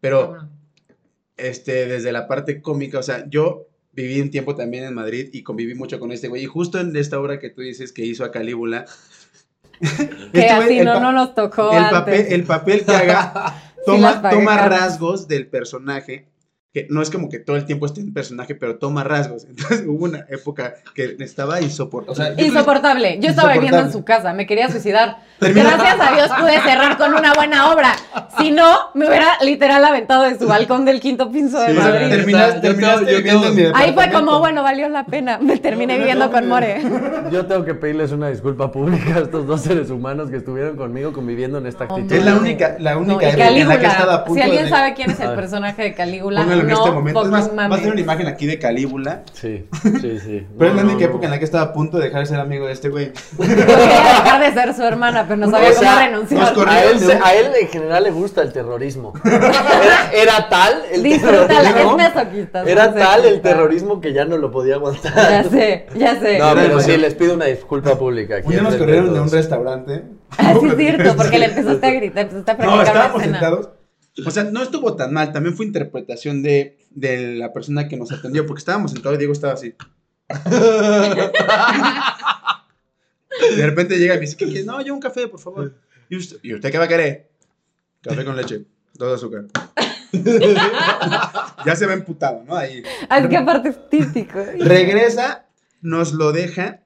pero 0.00 0.36
este, 1.36 1.86
desde 1.86 2.12
la 2.12 2.28
parte 2.28 2.60
cómica, 2.60 2.98
o 2.98 3.02
sea, 3.02 3.24
yo 3.28 3.68
viví 3.92 4.20
un 4.20 4.30
tiempo 4.30 4.54
también 4.54 4.84
en 4.84 4.94
Madrid 4.94 5.30
y 5.32 5.42
conviví 5.42 5.74
mucho 5.74 5.98
con 5.98 6.12
este 6.12 6.28
güey. 6.28 6.42
Y 6.42 6.46
justo 6.46 6.78
en 6.78 6.94
esta 6.96 7.18
obra 7.18 7.38
que 7.38 7.48
tú 7.50 7.62
dices 7.62 7.92
que 7.92 8.04
hizo 8.04 8.22
a 8.24 8.30
Calígula. 8.30 8.84
que 10.32 10.48
así 10.48 10.78
el 10.78 10.84
no, 10.86 11.00
no 11.00 11.12
nos 11.12 11.34
tocó 11.34 11.72
el 11.72 11.78
antes. 11.78 11.98
papel, 11.98 12.26
el 12.30 12.44
papel 12.44 12.84
que 12.84 12.92
haga 12.94 13.54
toma, 13.84 14.30
toma 14.30 14.68
rasgos 14.68 15.28
del 15.28 15.46
personaje. 15.46 16.26
Que 16.74 16.88
no 16.90 17.00
es 17.02 17.08
como 17.08 17.28
que 17.28 17.38
todo 17.38 17.54
el 17.56 17.66
tiempo 17.66 17.86
esté 17.86 18.00
en 18.00 18.12
personaje, 18.12 18.56
pero 18.56 18.78
toma 18.78 19.04
rasgos. 19.04 19.44
Entonces 19.48 19.84
hubo 19.86 20.04
una 20.06 20.26
época 20.28 20.74
que 20.92 21.14
estaba 21.20 21.60
insoportable. 21.60 22.12
O 22.12 22.14
sea, 22.16 22.34
yo- 22.36 22.44
Insoportable. 22.44 23.18
Yo 23.20 23.30
estaba 23.30 23.52
viviendo 23.52 23.78
en 23.78 23.92
su 23.92 24.04
casa, 24.04 24.32
me 24.34 24.44
quería 24.46 24.68
suicidar. 24.68 25.18
Termina- 25.38 25.70
Gracias 25.76 25.96
a 26.00 26.14
Dios 26.14 26.28
pude 26.40 26.60
cerrar 26.62 26.96
con 26.98 27.14
una 27.14 27.32
buena 27.32 27.72
obra. 27.72 27.92
Si 28.38 28.50
no, 28.50 28.76
me 28.94 29.06
hubiera 29.06 29.28
literal 29.42 29.84
aventado 29.84 30.24
de 30.24 30.36
su 30.36 30.48
balcón 30.48 30.84
del 30.84 31.00
quinto 31.00 31.30
piso 31.30 31.60
de 31.60 31.68
Sí, 31.68 31.78
Madrid. 31.78 32.08
terminas- 32.08 32.54
Yo 32.56 32.60
terminaste 32.60 33.04
tengo- 33.06 33.10
yo 33.10 33.16
viviendo 33.18 33.46
en 33.46 33.54
mi 33.54 33.62
tengo- 33.62 33.76
Ahí 33.76 33.92
fue 33.92 34.10
como, 34.10 34.38
bueno, 34.40 34.62
valió 34.64 34.88
la 34.88 35.04
pena. 35.06 35.38
Me 35.38 35.56
terminé 35.58 35.96
viviendo 35.98 36.28
con 36.32 36.48
More. 36.48 36.82
Yo 37.30 37.46
tengo 37.46 37.64
que 37.64 37.74
pedirles 37.74 38.10
una 38.10 38.30
disculpa 38.30 38.72
pública 38.72 39.14
a 39.16 39.20
estos 39.20 39.46
dos 39.46 39.60
seres 39.60 39.90
humanos 39.90 40.28
que 40.28 40.38
estuvieron 40.38 40.76
conmigo 40.76 41.12
conviviendo 41.12 41.58
en 41.58 41.66
esta 41.66 41.84
actitud. 41.84 42.12
Es 42.12 42.24
la 42.24 42.34
única, 42.34 42.74
la 42.80 42.94
No, 42.94 43.00
única 43.00 43.26
y 43.26 43.28
época 43.28 43.48
en 43.48 43.68
la 43.68 43.78
que 43.78 43.86
estaba 43.86 44.14
a 44.14 44.24
punto 44.24 44.34
Si 44.34 44.42
alguien 44.42 44.64
de... 44.64 44.70
sabe 44.70 44.94
quién 44.94 45.10
es 45.10 45.20
el 45.20 45.34
personaje 45.34 45.82
de 45.82 45.94
Calígula, 45.94 46.44
en 46.68 46.74
no, 46.74 46.78
este 46.84 46.90
momento. 46.90 47.22
Es 47.24 47.28
más, 47.30 47.42
fucking 47.44 47.58
va 47.58 47.64
a 47.64 47.68
tener 47.68 47.80
una 47.82 47.88
mames. 47.90 48.02
imagen 48.04 48.26
aquí 48.26 48.46
de 48.46 48.58
Calígula. 48.58 49.22
Sí, 49.32 49.66
sí, 50.00 50.18
sí. 50.20 50.46
Pero 50.58 50.70
es 50.70 50.76
la 50.76 50.82
No, 50.82 50.88
única 50.90 51.04
no, 51.06 51.10
época 51.12 51.24
en 51.26 51.30
la 51.30 51.38
que 51.38 51.44
estaba 51.44 51.64
a 51.64 51.72
punto 51.72 51.98
de 51.98 52.04
dejar 52.04 52.20
de 52.20 52.26
ser 52.26 52.40
amigo 52.40 52.66
de 52.66 52.72
este 52.72 52.88
güey. 52.88 53.12
Dejar 53.38 54.40
de 54.40 54.52
ser 54.52 54.74
su 54.74 54.82
hermana, 54.82 55.24
pero 55.26 55.36
no 55.38 55.50
sabía 55.50 55.70
O 55.70 55.74
cómo 55.74 55.82
sea, 55.82 56.06
renunciar. 56.06 56.40
nos 56.40 56.50
corrió- 56.52 56.72
A 56.72 56.84
él, 56.84 56.98
se- 56.98 57.12
a 57.22 57.34
él 57.34 57.46
en 57.60 57.68
general 57.68 58.02
le 58.02 58.10
gusta 58.10 58.42
el 58.42 58.52
terrorismo. 58.52 59.12
Era, 59.24 60.10
era 60.12 60.48
tal 60.48 60.82
el 60.92 61.02
terrorismo. 61.02 61.96
es 62.00 62.66
Era 62.68 62.94
tal 62.94 63.24
el 63.24 63.40
terrorismo 63.40 64.00
que 64.00 64.12
ya 64.12 64.24
no 64.24 64.36
lo 64.36 64.50
podía 64.50 64.74
aguantar. 64.76 65.12
Ya 65.14 65.44
sé, 65.44 65.86
ya 65.94 66.18
sé. 66.20 66.38
No, 66.38 66.54
pero 66.54 66.80
sí, 66.80 66.96
les 66.96 67.14
pido 67.14 67.34
una 67.34 67.46
disculpa 67.46 67.96
pública. 67.98 68.36
aquí 68.36 68.46
Un 68.46 68.52
día 68.52 68.62
nos 68.62 68.74
corrieron 68.76 69.12
de 69.12 69.20
un 69.20 69.30
restaurante. 69.30 70.02
Ah, 70.36 70.54
sí, 70.60 70.66
es 70.66 70.76
cierto, 70.76 71.16
porque 71.16 71.38
le 71.38 71.46
empezaste 71.46 71.86
a 71.86 71.90
gritar, 71.90 72.22
empezaste 72.24 72.50
a 72.50 72.54
No, 72.54 72.58
practicar 72.60 72.76
la 72.76 72.82
estábamos 73.02 73.22
sentados. 73.22 73.68
O 74.24 74.30
sea, 74.30 74.44
no 74.44 74.62
estuvo 74.62 74.94
tan 74.96 75.12
mal. 75.12 75.32
También 75.32 75.56
fue 75.56 75.66
interpretación 75.66 76.42
de, 76.42 76.78
de 76.90 77.34
la 77.34 77.52
persona 77.52 77.88
que 77.88 77.96
nos 77.96 78.12
atendió. 78.12 78.46
Porque 78.46 78.60
estábamos 78.60 78.92
sentados 78.92 79.16
y 79.16 79.18
Diego 79.18 79.32
estaba 79.32 79.54
así. 79.54 79.74
De 83.56 83.66
repente 83.66 83.98
llega 83.98 84.14
y 84.14 84.18
me 84.18 84.22
dice, 84.22 84.36
¿qué 84.36 84.46
quieres? 84.46 84.66
No, 84.66 84.80
yo 84.80 84.94
un 84.94 85.00
café, 85.00 85.26
por 85.28 85.40
favor. 85.40 85.74
¿Y 86.08 86.16
usted, 86.16 86.38
¿Y 86.42 86.54
usted 86.54 86.70
qué 86.70 86.78
va 86.78 86.84
a 86.84 86.88
querer? 86.88 87.30
Café 88.00 88.24
con 88.24 88.36
leche. 88.36 88.64
Todo 88.96 89.14
azúcar. 89.14 89.46
ya 91.66 91.74
se 91.74 91.86
ve 91.86 91.94
emputado, 91.94 92.44
¿no? 92.44 92.56
Ahí. 92.56 92.82
Ah, 93.08 93.18
es 93.18 93.28
que 93.28 93.36
aparte 93.36 93.70
es 93.70 93.88
típico. 93.90 94.38
Regresa, 94.58 95.46
nos 95.80 96.12
lo 96.12 96.32
deja. 96.32 96.82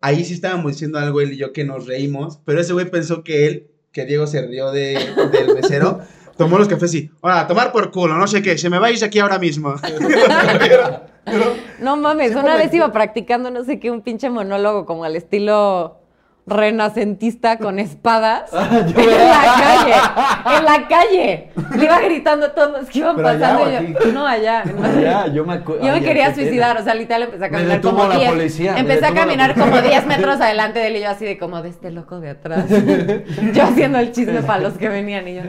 Ahí 0.00 0.24
sí 0.24 0.34
estábamos 0.34 0.72
diciendo 0.72 0.98
algo 0.98 1.20
él 1.20 1.32
y 1.32 1.36
yo 1.36 1.52
que 1.52 1.64
nos 1.64 1.86
reímos, 1.86 2.40
pero 2.44 2.60
ese 2.60 2.72
güey 2.72 2.90
pensó 2.90 3.22
que 3.22 3.46
él, 3.46 3.70
que 3.92 4.06
Diego 4.06 4.26
se 4.26 4.46
rió 4.46 4.72
de, 4.72 4.98
del 5.30 5.54
mesero, 5.54 6.00
tomó 6.40 6.56
los 6.58 6.68
cafés 6.68 6.94
y, 6.94 7.10
ahora, 7.20 7.40
a 7.40 7.46
tomar 7.46 7.70
por 7.70 7.90
culo, 7.90 8.16
no 8.16 8.26
sé 8.26 8.40
qué, 8.40 8.56
se 8.56 8.70
me 8.70 8.78
vais 8.78 9.02
aquí 9.02 9.18
ahora 9.20 9.38
mismo. 9.38 9.74
No 11.80 11.96
mames, 11.98 12.34
una 12.34 12.56
vez 12.56 12.72
iba 12.72 12.90
practicando 12.92 13.50
no 13.50 13.62
sé 13.62 13.78
qué, 13.78 13.90
un 13.90 14.00
pinche 14.00 14.30
monólogo 14.30 14.86
como 14.86 15.04
al 15.04 15.14
estilo 15.16 15.98
renacentista 16.46 17.58
con 17.58 17.78
espadas 17.78 18.50
Ah, 18.52 18.80
en 18.80 19.04
la 19.28 19.54
calle, 19.60 20.56
en 20.58 20.64
la 20.64 20.88
calle. 20.88 21.50
Le 21.76 21.84
iba 21.84 22.00
gritando 22.00 22.46
a 22.46 22.54
todos 22.54 22.72
los 22.80 22.88
que 22.88 22.98
iban 23.00 23.16
¿Pero 23.16 23.28
allá 23.28 23.58
pasando. 23.58 23.82
y 23.82 23.94
yo, 24.04 24.12
no, 24.12 24.26
allá. 24.26 24.64
yo 25.32 25.44
me 25.44 25.52
acuerdo. 25.54 25.82
Yo 25.82 25.92
me 25.92 25.98
Ay, 25.98 26.02
quería 26.04 26.34
suicidar, 26.34 26.76
o 26.80 26.82
sea, 26.82 26.94
literal 26.94 27.24
empecé 27.24 27.44
a 27.44 27.50
caminar 27.50 27.80
como 27.82 28.06
la 28.08 28.16
10. 28.16 28.30
policía, 28.32 28.72
me 28.72 28.80
empecé 28.80 29.06
a 29.06 29.14
caminar 29.14 29.54
como 29.54 29.80
10 29.80 30.06
metros 30.14 30.40
adelante 30.40 30.78
de 30.80 30.86
él 30.88 30.96
y 30.96 31.00
yo 31.02 31.10
así 31.10 31.26
de 31.26 31.38
como 31.38 31.60
de 31.62 31.68
este 31.68 31.90
loco 31.90 32.18
de 32.18 32.30
atrás. 32.30 32.64
yo 33.52 33.62
haciendo 33.62 33.98
el 33.98 34.10
chisme 34.12 34.42
para 34.42 34.62
los 34.62 34.72
que 34.72 34.88
venían 34.88 35.28
y 35.28 35.34
yo. 35.36 35.42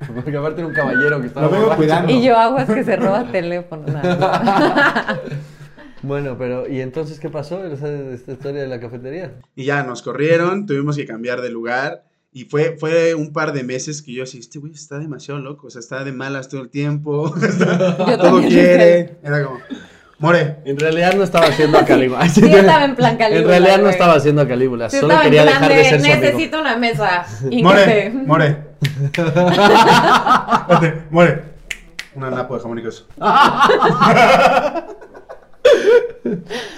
Porque 0.14 0.36
aparte 0.36 0.60
era 0.60 0.68
un 0.68 0.74
caballero 0.74 1.20
que 1.20 1.28
estaba 1.28 1.46
Lo 1.46 1.52
vengo 1.52 1.76
cuidando. 1.76 2.12
Y 2.12 2.22
yo 2.22 2.36
aguas 2.36 2.68
que 2.68 2.84
se 2.84 2.96
roba 2.96 3.24
teléfono. 3.30 3.84
nada. 3.86 5.20
Bueno, 6.02 6.36
pero 6.38 6.68
¿y 6.68 6.82
entonces 6.82 7.18
qué 7.18 7.30
pasó? 7.30 7.64
Esa- 7.64 7.88
Esta 8.12 8.32
historia 8.32 8.60
de 8.60 8.68
la 8.68 8.78
cafetería. 8.78 9.32
Y 9.56 9.64
ya 9.64 9.82
nos 9.84 10.02
corrieron, 10.02 10.66
tuvimos 10.66 10.96
que 10.96 11.06
cambiar 11.06 11.40
de 11.40 11.48
lugar. 11.48 12.04
Y 12.30 12.44
fue, 12.44 12.76
fue 12.78 13.14
un 13.14 13.32
par 13.32 13.52
de 13.54 13.62
meses 13.62 14.02
que 14.02 14.12
yo 14.12 14.24
así, 14.24 14.38
este 14.38 14.58
güey 14.58 14.72
está 14.74 14.98
demasiado 14.98 15.40
loco, 15.40 15.68
o 15.68 15.70
sea, 15.70 15.80
está 15.80 16.04
de 16.04 16.12
malas 16.12 16.48
todo 16.50 16.60
el 16.60 16.68
tiempo, 16.68 17.32
está- 17.42 17.96
Yo 18.06 18.18
todo 18.18 18.42
quiere. 18.42 19.16
Era 19.22 19.44
como, 19.44 19.60
More. 20.18 20.56
En 20.64 20.78
realidad 20.78 21.14
no 21.14 21.22
estaba 21.24 21.46
haciendo 21.46 21.78
a 21.78 21.84
Calígula. 21.84 22.28
Sí, 22.28 22.44
estaba 22.44 22.84
en 22.84 22.94
plan 22.96 23.16
Calígula. 23.16 23.42
En 23.42 23.48
realidad 23.48 23.82
no 23.82 23.88
estaba 23.88 24.14
haciendo 24.14 24.42
a 24.42 24.48
Calígula. 24.48 24.90
Sí, 24.90 24.98
Solo 24.98 25.14
en 25.14 25.20
quería 25.22 25.44
dejar 25.44 25.68
de 25.72 25.84
ser 25.84 26.00
su 26.00 26.06
amigo. 26.06 26.20
Necesito 26.20 26.60
una 26.60 26.76
mesa. 26.76 27.26
More, 27.62 28.10
more. 28.26 28.56
Espérate, 30.64 31.02
more. 31.10 31.42
Una 32.14 32.30
napo 32.30 32.54
de 32.56 32.60
jamón 32.62 32.78
y 32.78 32.82
queso. 32.82 33.06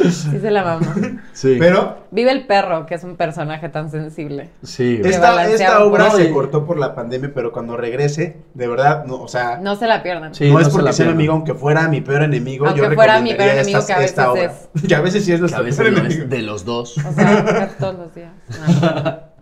Sí 0.02 0.40
se 0.40 0.50
la 0.50 0.64
mamá. 0.64 0.94
Sí. 1.32 1.56
Pero 1.58 2.06
Vive 2.10 2.30
el 2.32 2.46
perro, 2.46 2.86
que 2.86 2.94
es 2.94 3.04
un 3.04 3.16
personaje 3.16 3.68
tan 3.68 3.90
sensible. 3.90 4.48
sí. 4.62 5.00
Es- 5.04 5.16
esta, 5.16 5.46
esta 5.48 5.78
un 5.84 5.92
obra 5.92 6.06
poco. 6.06 6.16
se 6.16 6.30
cortó 6.30 6.64
por 6.64 6.78
la 6.78 6.94
pandemia, 6.94 7.30
pero 7.34 7.52
cuando 7.52 7.76
regrese, 7.76 8.38
de 8.54 8.68
verdad, 8.68 9.04
no, 9.04 9.16
o 9.16 9.28
sea, 9.28 9.58
no, 9.58 9.76
se 9.76 9.86
la 9.86 10.02
pierdan. 10.02 10.34
Sí, 10.34 10.46
es 10.46 10.52
no 10.52 10.64
se 10.64 10.70
porque 10.70 10.92
sea 10.92 11.06
mi 11.06 11.12
pierdan. 11.12 11.14
amigo, 11.16 11.32
aunque 11.34 11.54
fuera 11.54 11.88
mi 11.88 12.00
peor 12.00 12.22
enemigo, 12.22 12.66
Aunque 12.66 12.80
yo 12.82 12.90
fuera 12.92 13.20
mi 13.20 13.34
peor 13.34 13.38
recomendaría 13.40 13.52
enemigo, 13.60 13.78
esta- 13.80 13.94
que 13.94 14.00
a 14.00 14.04
esta 14.04 14.32
veces 14.32 14.68
obra. 14.72 14.88
Que 14.88 14.94
a 14.94 15.00
veces 15.00 15.24
sí 15.24 15.32
es 15.32 15.36
Que 15.36 15.40
nuestro 15.40 15.60
a 15.60 15.64
veces 15.64 15.80
peor 15.80 15.92
lo 15.92 15.98
enemigo. 16.00 16.22
es 16.24 16.30
de 16.30 16.42
los 16.42 16.64
dos. 16.64 16.96
O 16.98 17.12
sea, 17.12 17.70
todos 17.78 17.94
los 17.98 18.14
días. 18.14 18.32
No. 18.80 19.20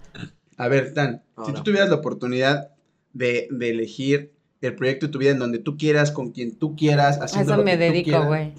A 0.56 0.68
ver, 0.68 0.94
Dan, 0.94 1.20
si 1.46 1.52
tú 1.52 1.62
tuvieras 1.62 1.88
la 1.88 1.96
oportunidad 1.96 2.70
de, 3.12 3.48
de 3.50 3.70
elegir 3.70 4.32
el 4.60 4.74
proyecto 4.74 5.06
de 5.06 5.12
tu 5.12 5.18
vida 5.18 5.30
en 5.30 5.38
donde 5.38 5.58
tú 5.58 5.76
quieras, 5.76 6.10
con 6.10 6.30
quien 6.32 6.56
tú 6.58 6.74
quieras, 6.76 7.20
A 7.20 7.24
haciendo 7.24 7.52
eso 7.52 7.58
lo 7.58 7.64
me 7.64 7.72
que 7.72 7.76
tú 7.76 7.82
dedico, 7.92 8.04
quieras. 8.10 8.26
güey. 8.26 8.52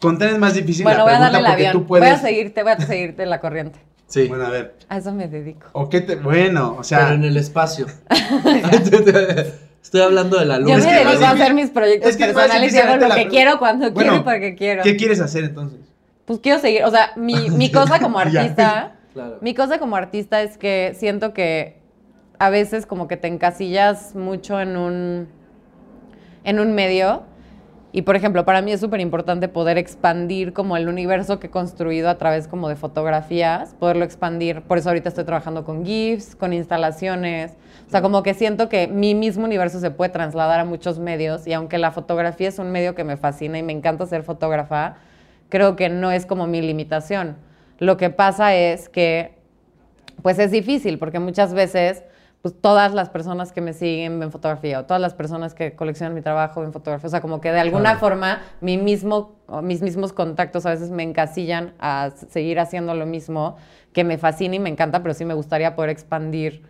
Con 0.00 0.16
Tan 0.18 0.28
es 0.28 0.38
más 0.38 0.54
difícil 0.54 0.84
Bueno, 0.84 0.98
la 0.98 1.04
voy 1.04 1.12
a 1.14 1.18
darle 1.18 1.38
el 1.38 1.44
porque 1.44 1.66
avión. 1.66 1.72
tú 1.82 1.86
puedes... 1.88 2.08
Voy 2.08 2.14
a 2.16 2.18
seguirte, 2.20 2.62
voy 2.62 2.72
a 2.72 2.80
seguirte 2.80 3.26
la 3.26 3.40
corriente. 3.40 3.80
Sí. 4.06 4.26
Bueno, 4.28 4.46
a 4.46 4.50
ver. 4.50 4.74
A 4.88 4.98
eso 4.98 5.12
me 5.12 5.26
dedico. 5.28 5.66
¿O 5.72 5.88
qué 5.88 6.00
te...? 6.00 6.14
Bueno, 6.16 6.76
o 6.78 6.84
sea... 6.84 7.00
Pero 7.00 7.14
en 7.14 7.24
el 7.24 7.36
espacio. 7.36 7.86
Estoy 9.82 10.00
hablando 10.02 10.38
de 10.38 10.44
la 10.46 10.56
Yo 10.56 10.60
luna. 10.60 10.76
me 10.76 10.80
es 10.80 10.86
que 10.86 10.92
dedico 10.92 11.08
a 11.10 11.12
difícil- 11.14 11.42
hacer 11.42 11.54
mis 11.54 11.70
proyectos 11.70 12.10
es 12.10 12.16
que 12.16 12.24
personales 12.26 12.74
y 12.74 12.78
hago 12.78 12.96
lo 13.08 13.14
que 13.14 13.28
quiero, 13.28 13.58
cuando 13.58 13.90
Bueno, 13.90 14.10
quiero 14.12 14.22
y 14.22 14.24
porque 14.24 14.54
quiero. 14.54 14.82
¿Qué 14.82 14.96
quieres 14.96 15.20
hacer 15.20 15.44
entonces? 15.44 15.80
Pues 16.26 16.40
quiero 16.40 16.58
seguir, 16.60 16.84
o 16.84 16.90
sea, 16.90 17.12
mi, 17.16 17.50
mi 17.50 17.70
cosa 17.72 17.98
como 18.00 18.18
artista, 18.18 18.96
Claro. 19.14 19.38
mi 19.40 19.54
cosa 19.54 19.78
como 19.78 19.96
artista 19.96 20.42
es 20.42 20.58
que 20.58 20.94
siento 20.98 21.32
que 21.32 21.77
a 22.38 22.50
veces 22.50 22.86
como 22.86 23.08
que 23.08 23.16
te 23.16 23.28
encasillas 23.28 24.14
mucho 24.14 24.60
en 24.60 24.76
un, 24.76 25.28
en 26.44 26.60
un 26.60 26.74
medio. 26.74 27.22
Y 27.90 28.02
por 28.02 28.16
ejemplo, 28.16 28.44
para 28.44 28.60
mí 28.60 28.70
es 28.70 28.80
súper 28.80 29.00
importante 29.00 29.48
poder 29.48 29.78
expandir 29.78 30.52
como 30.52 30.76
el 30.76 30.88
universo 30.88 31.40
que 31.40 31.46
he 31.46 31.50
construido 31.50 32.10
a 32.10 32.18
través 32.18 32.46
como 32.46 32.68
de 32.68 32.76
fotografías, 32.76 33.74
poderlo 33.74 34.04
expandir. 34.04 34.60
Por 34.62 34.76
eso 34.76 34.90
ahorita 34.90 35.08
estoy 35.08 35.24
trabajando 35.24 35.64
con 35.64 35.86
GIFs, 35.86 36.36
con 36.36 36.52
instalaciones. 36.52 37.56
O 37.86 37.90
sea, 37.90 38.02
como 38.02 38.22
que 38.22 38.34
siento 38.34 38.68
que 38.68 38.88
mi 38.88 39.14
mismo 39.14 39.44
universo 39.44 39.80
se 39.80 39.90
puede 39.90 40.10
trasladar 40.10 40.60
a 40.60 40.64
muchos 40.64 40.98
medios 40.98 41.46
y 41.46 41.54
aunque 41.54 41.78
la 41.78 41.90
fotografía 41.90 42.48
es 42.48 42.58
un 42.58 42.70
medio 42.70 42.94
que 42.94 43.04
me 43.04 43.16
fascina 43.16 43.58
y 43.58 43.62
me 43.62 43.72
encanta 43.72 44.04
ser 44.06 44.22
fotógrafa, 44.22 44.96
creo 45.48 45.74
que 45.74 45.88
no 45.88 46.12
es 46.12 46.26
como 46.26 46.46
mi 46.46 46.60
limitación. 46.60 47.36
Lo 47.78 47.96
que 47.96 48.10
pasa 48.10 48.54
es 48.54 48.90
que 48.90 49.38
pues 50.22 50.38
es 50.38 50.50
difícil 50.50 50.98
porque 50.98 51.20
muchas 51.20 51.54
veces 51.54 52.04
pues 52.42 52.54
todas 52.60 52.94
las 52.94 53.08
personas 53.10 53.52
que 53.52 53.60
me 53.60 53.72
siguen 53.72 54.20
ven 54.20 54.30
fotografía 54.30 54.80
o 54.80 54.84
todas 54.84 55.00
las 55.00 55.14
personas 55.14 55.54
que 55.54 55.74
coleccionan 55.74 56.14
mi 56.14 56.22
trabajo 56.22 56.60
ven 56.60 56.72
fotografía, 56.72 57.06
o 57.08 57.10
sea, 57.10 57.20
como 57.20 57.40
que 57.40 57.50
de 57.50 57.58
alguna 57.58 57.82
Claro. 57.90 57.98
forma 58.00 58.40
mi 58.60 58.78
mismo, 58.78 59.36
mis 59.62 59.82
mismos 59.82 60.12
contactos 60.12 60.64
a 60.66 60.70
veces 60.70 60.90
me 60.90 61.02
encasillan 61.02 61.74
a 61.80 62.10
seguir 62.30 62.60
haciendo 62.60 62.94
lo 62.94 63.06
mismo 63.06 63.56
que 63.92 64.04
me 64.04 64.18
fascina 64.18 64.54
y 64.54 64.60
me 64.60 64.68
encanta, 64.70 65.02
pero 65.02 65.14
sí 65.14 65.24
me 65.24 65.34
gustaría 65.34 65.74
poder 65.74 65.90
expandir 65.90 66.62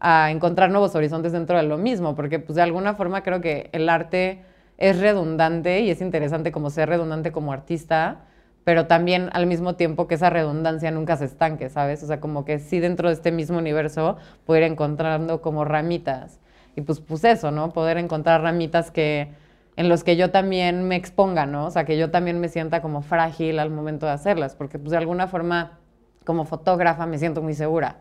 a 0.00 0.30
encontrar 0.30 0.70
nuevos 0.70 0.94
horizontes 0.94 1.32
dentro 1.32 1.56
de 1.56 1.62
lo 1.64 1.78
mismo, 1.78 2.14
porque 2.14 2.38
pues 2.38 2.56
de 2.56 2.62
alguna 2.62 2.94
forma 2.94 3.22
creo 3.22 3.40
que 3.40 3.70
el 3.72 3.88
arte 3.88 4.44
es 4.76 5.00
redundante 5.00 5.80
y 5.80 5.90
es 5.90 6.00
interesante 6.00 6.52
como 6.52 6.70
ser 6.70 6.88
redundante 6.88 7.32
como 7.32 7.52
artista, 7.52 8.20
pero 8.68 8.86
también 8.86 9.30
al 9.32 9.46
mismo 9.46 9.76
tiempo 9.76 10.06
que 10.06 10.16
esa 10.16 10.28
redundancia 10.28 10.90
nunca 10.90 11.16
se 11.16 11.24
estanque, 11.24 11.70
¿sabes? 11.70 12.02
O 12.02 12.06
sea, 12.06 12.20
como 12.20 12.44
que 12.44 12.58
sí 12.58 12.80
dentro 12.80 13.08
de 13.08 13.14
este 13.14 13.32
mismo 13.32 13.56
universo 13.56 14.18
ir 14.46 14.62
encontrando 14.62 15.40
como 15.40 15.64
ramitas. 15.64 16.38
Y 16.76 16.82
pues, 16.82 17.00
pues 17.00 17.24
eso, 17.24 17.50
¿no? 17.50 17.72
Poder 17.72 17.96
encontrar 17.96 18.42
ramitas 18.42 18.90
que 18.90 19.30
en 19.76 19.88
los 19.88 20.04
que 20.04 20.16
yo 20.16 20.32
también 20.32 20.86
me 20.86 20.96
exponga, 20.96 21.46
¿no? 21.46 21.64
O 21.64 21.70
sea, 21.70 21.86
que 21.86 21.96
yo 21.96 22.10
también 22.10 22.40
me 22.40 22.50
sienta 22.50 22.82
como 22.82 23.00
frágil 23.00 23.58
al 23.58 23.70
momento 23.70 24.04
de 24.04 24.12
hacerlas, 24.12 24.54
porque 24.54 24.78
pues 24.78 24.90
de 24.90 24.98
alguna 24.98 25.28
forma 25.28 25.78
como 26.26 26.44
fotógrafa 26.44 27.06
me 27.06 27.16
siento 27.16 27.40
muy 27.40 27.54
segura, 27.54 27.96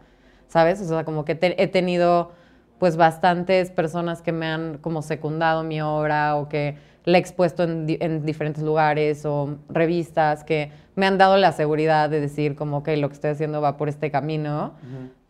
¿sabes? 0.49 0.82
O 0.82 0.86
sea, 0.86 1.06
como 1.06 1.23
que 1.23 1.39
he 1.39 1.67
tenido 1.67 2.34
pues 2.80 2.96
bastantes 2.98 3.72
personas 3.72 4.22
que 4.22 4.32
me 4.32 4.46
han 4.46 4.78
como 4.78 5.02
secundado 5.02 5.63
mi 5.63 5.82
obra 5.82 6.36
o 6.36 6.48
que 6.50 6.78
la 7.06 7.18
he 7.18 7.22
expuesto 7.22 7.63
en, 7.63 7.86
di- 7.88 7.98
en 8.02 8.26
diferentes 8.26 8.63
lugares 8.63 9.26
o 9.26 9.58
revistas 9.70 10.44
que 10.44 10.72
me 10.96 11.06
han 11.06 11.18
dado 11.18 11.38
la 11.38 11.52
seguridad 11.54 12.10
de 12.10 12.20
decir 12.20 12.56
como 12.56 12.84
que 12.84 12.98
lo 12.98 13.08
que 13.10 13.13
estoy 13.16 13.32
haciendo 13.32 13.62
va 13.62 13.78
por 13.78 13.88
este 13.90 14.12
camino, 14.12 14.74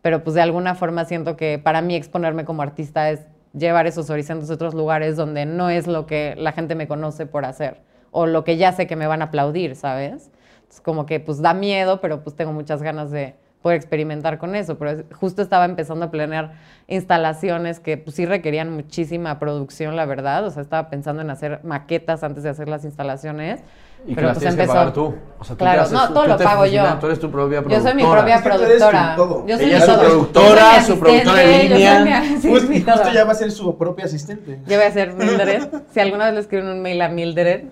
pero 0.02 0.22
pues 0.24 0.34
de 0.34 0.42
alguna 0.42 0.74
forma 0.74 1.04
siento 1.04 1.36
que 1.36 1.58
para 1.58 1.80
mí 1.82 1.94
exponerme 1.94 2.44
como 2.44 2.62
artista 2.62 3.10
es 3.10 3.26
llevar 3.54 3.86
esos 3.86 4.10
horizontes 4.10 4.50
a 4.50 4.54
otros 4.54 4.74
lugares 4.74 5.16
donde 5.16 5.46
no 5.46 5.70
es 5.70 5.86
lo 5.86 6.06
que 6.06 6.34
la 6.36 6.52
gente 6.52 6.74
me 6.74 6.86
conoce 6.88 7.26
por 7.26 7.44
hacer 7.44 7.80
o 8.10 8.26
lo 8.26 8.44
que 8.44 8.56
ya 8.56 8.72
sé 8.72 8.86
que 8.86 8.96
me 8.96 9.06
van 9.06 9.22
a 9.22 9.26
aplaudir, 9.26 9.74
¿sabes? 9.76 10.30
Es 10.70 10.80
como 10.80 11.06
que 11.06 11.20
pues 11.20 11.40
da 11.40 11.54
miedo, 11.54 12.00
pero 12.00 12.22
pues 12.22 12.36
tengo 12.36 12.52
muchas 12.52 12.82
ganas 12.82 13.10
de 13.10 13.34
poder 13.62 13.76
experimentar 13.76 14.38
con 14.38 14.54
eso. 14.54 14.78
Pero 14.78 15.02
justo 15.18 15.42
estaba 15.42 15.64
empezando 15.64 16.06
a 16.06 16.10
planear 16.10 16.52
instalaciones 16.86 17.80
que 17.80 17.96
pues 17.96 18.16
sí 18.16 18.26
requerían 18.26 18.70
muchísima 18.72 19.38
producción, 19.38 19.96
la 19.96 20.06
verdad. 20.06 20.44
O 20.46 20.50
sea, 20.50 20.62
estaba 20.62 20.90
pensando 20.90 21.22
en 21.22 21.30
hacer 21.30 21.60
maquetas 21.62 22.22
antes 22.24 22.42
de 22.42 22.50
hacer 22.50 22.68
las 22.68 22.84
instalaciones. 22.84 23.60
Y 24.04 24.10
que 24.10 24.14
pero 24.14 24.28
las 24.28 24.36
pues 24.38 24.44
que 24.46 24.50
empezó. 24.62 24.72
pagar 24.74 24.92
tú. 24.92 25.14
O 25.40 25.44
sea, 25.44 25.56
tú 25.56 25.64
Claro, 25.64 25.82
haces- 25.82 25.92
no, 25.92 26.08
todo 26.12 26.22
tú 26.22 26.28
lo 26.28 26.36
pago 26.38 26.62
funciona, 26.62 26.90
yo. 26.94 26.98
Tú 27.00 27.06
eres 27.06 27.18
tu 27.18 27.30
propia 27.32 27.58
Yo 27.58 27.64
productora. 27.64 27.90
soy 27.92 28.02
mi 28.02 28.08
propia 28.12 28.36
que 28.36 28.42
productora. 28.48 29.16
Yo 29.16 29.26
soy 29.26 29.48
Ella 29.48 29.66
mi 29.66 29.72
es 29.74 29.80
su 29.80 29.86
todo. 29.90 30.00
productora, 30.00 30.46
Yo 30.46 30.62
soy 30.62 30.78
mi 30.78 30.86
su 30.86 30.98
productora 31.00 31.38
de 31.42 31.68
yo 31.68 31.74
línea. 31.76 32.22
sí, 32.40 32.48
Pues, 32.48 32.68
mi 32.68 32.76
justo 32.80 32.92
todo. 33.02 33.12
ya 33.12 33.24
va 33.24 33.32
a 33.32 33.34
ser 33.34 33.50
su 33.50 33.76
propia 33.76 34.04
asistente. 34.04 34.60
Yo 34.68 34.76
voy 34.76 34.86
a 34.86 34.92
ser 34.92 35.14
Mildred. 35.14 35.62
Si 35.92 35.98
alguna 35.98 36.26
vez 36.26 36.34
le 36.34 36.40
escriben 36.40 36.68
un 36.68 36.80
mail 36.80 37.02
a 37.02 37.08
Mildred, 37.08 37.64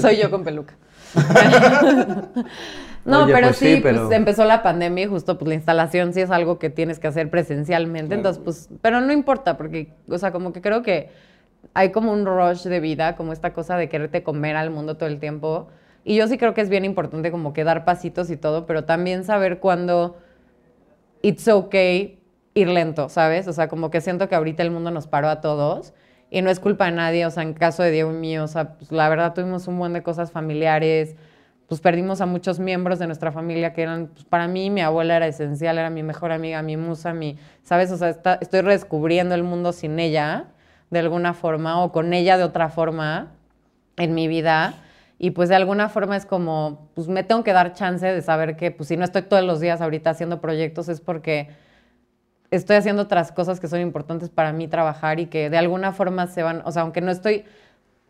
soy 0.00 0.16
yo 0.16 0.28
con 0.28 0.42
peluca. 0.42 0.74
no, 3.04 3.24
Oye, 3.24 3.32
pero 3.32 3.48
pues 3.48 3.56
sí, 3.56 3.80
pero- 3.82 4.06
pues 4.06 4.16
empezó 4.16 4.44
la 4.44 4.62
pandemia 4.62 5.04
y 5.04 5.06
justo 5.08 5.38
pues 5.38 5.48
la 5.48 5.54
instalación 5.54 6.12
sí 6.12 6.20
es 6.20 6.30
algo 6.30 6.58
que 6.58 6.70
tienes 6.70 6.98
que 6.98 7.08
hacer 7.08 7.30
presencialmente. 7.30 8.14
Entonces, 8.14 8.42
pues, 8.44 8.68
pero 8.82 9.00
no 9.00 9.12
importa, 9.12 9.56
porque, 9.56 9.92
o 10.08 10.18
sea, 10.18 10.32
como 10.32 10.52
que 10.52 10.60
creo 10.60 10.82
que 10.82 11.10
hay 11.74 11.90
como 11.90 12.12
un 12.12 12.26
rush 12.26 12.64
de 12.64 12.80
vida, 12.80 13.16
como 13.16 13.32
esta 13.32 13.52
cosa 13.52 13.76
de 13.76 13.88
quererte 13.88 14.22
comer 14.22 14.56
al 14.56 14.70
mundo 14.70 14.96
todo 14.96 15.08
el 15.08 15.18
tiempo. 15.20 15.68
Y 16.04 16.16
yo 16.16 16.26
sí 16.26 16.38
creo 16.38 16.54
que 16.54 16.62
es 16.62 16.68
bien 16.68 16.84
importante 16.84 17.30
como 17.30 17.52
que 17.52 17.64
dar 17.64 17.84
pasitos 17.84 18.30
y 18.30 18.36
todo, 18.36 18.66
pero 18.66 18.84
también 18.84 19.24
saber 19.24 19.58
cuándo 19.58 20.16
it's 21.22 21.46
okay 21.48 22.18
ir 22.54 22.68
lento, 22.68 23.08
¿sabes? 23.08 23.46
O 23.48 23.52
sea, 23.52 23.68
como 23.68 23.90
que 23.90 24.00
siento 24.00 24.28
que 24.28 24.34
ahorita 24.34 24.62
el 24.62 24.70
mundo 24.70 24.90
nos 24.90 25.06
paró 25.06 25.28
a 25.28 25.40
todos 25.40 25.92
y 26.30 26.42
no 26.42 26.50
es 26.50 26.60
culpa 26.60 26.86
de 26.86 26.92
nadie, 26.92 27.26
o 27.26 27.30
sea, 27.30 27.42
en 27.42 27.54
caso 27.54 27.82
de 27.82 27.90
Diego 27.90 28.10
y 28.10 28.14
mío, 28.14 28.44
o 28.44 28.48
sea, 28.48 28.74
pues 28.74 28.92
la 28.92 29.08
verdad 29.08 29.34
tuvimos 29.34 29.66
un 29.68 29.78
buen 29.78 29.92
de 29.92 30.02
cosas 30.02 30.30
familiares, 30.30 31.16
pues 31.66 31.80
perdimos 31.80 32.20
a 32.20 32.26
muchos 32.26 32.58
miembros 32.58 32.98
de 32.98 33.06
nuestra 33.06 33.30
familia 33.32 33.72
que 33.72 33.82
eran, 33.82 34.08
pues 34.08 34.24
para 34.24 34.48
mí 34.48 34.70
mi 34.70 34.80
abuela 34.80 35.16
era 35.16 35.26
esencial, 35.26 35.78
era 35.78 35.90
mi 35.90 36.02
mejor 36.02 36.32
amiga, 36.32 36.62
mi 36.62 36.76
musa, 36.76 37.12
mi, 37.12 37.36
¿sabes? 37.62 37.90
O 37.92 37.96
sea, 37.96 38.08
está- 38.08 38.38
estoy 38.40 38.60
redescubriendo 38.62 39.34
el 39.34 39.42
mundo 39.44 39.72
sin 39.72 39.98
ella, 40.00 40.46
de 40.90 40.98
alguna 40.98 41.34
forma, 41.34 41.82
o 41.82 41.92
con 41.92 42.12
ella 42.12 42.36
de 42.38 42.44
otra 42.44 42.68
forma 42.70 43.28
en 43.96 44.14
mi 44.14 44.26
vida. 44.28 44.74
Y 45.18 45.30
pues 45.32 45.48
de 45.48 45.54
alguna 45.56 45.88
forma 45.88 46.16
es 46.16 46.26
como, 46.26 46.88
pues 46.94 47.06
me 47.08 47.22
tengo 47.22 47.44
que 47.44 47.52
dar 47.52 47.74
chance 47.74 48.06
de 48.06 48.22
saber 48.22 48.56
que, 48.56 48.70
pues 48.70 48.88
si 48.88 48.96
no 48.96 49.04
estoy 49.04 49.22
todos 49.22 49.44
los 49.44 49.60
días 49.60 49.80
ahorita 49.80 50.10
haciendo 50.10 50.40
proyectos 50.40 50.88
es 50.88 51.00
porque 51.00 51.48
estoy 52.50 52.76
haciendo 52.76 53.02
otras 53.02 53.32
cosas 53.32 53.60
que 53.60 53.68
son 53.68 53.80
importantes 53.80 54.28
para 54.28 54.52
mí 54.52 54.68
trabajar 54.68 55.20
y 55.20 55.26
que 55.26 55.50
de 55.50 55.58
alguna 55.58 55.92
forma 55.92 56.26
se 56.26 56.42
van, 56.42 56.62
o 56.64 56.72
sea, 56.72 56.82
aunque 56.82 57.00
no 57.00 57.10
estoy 57.10 57.44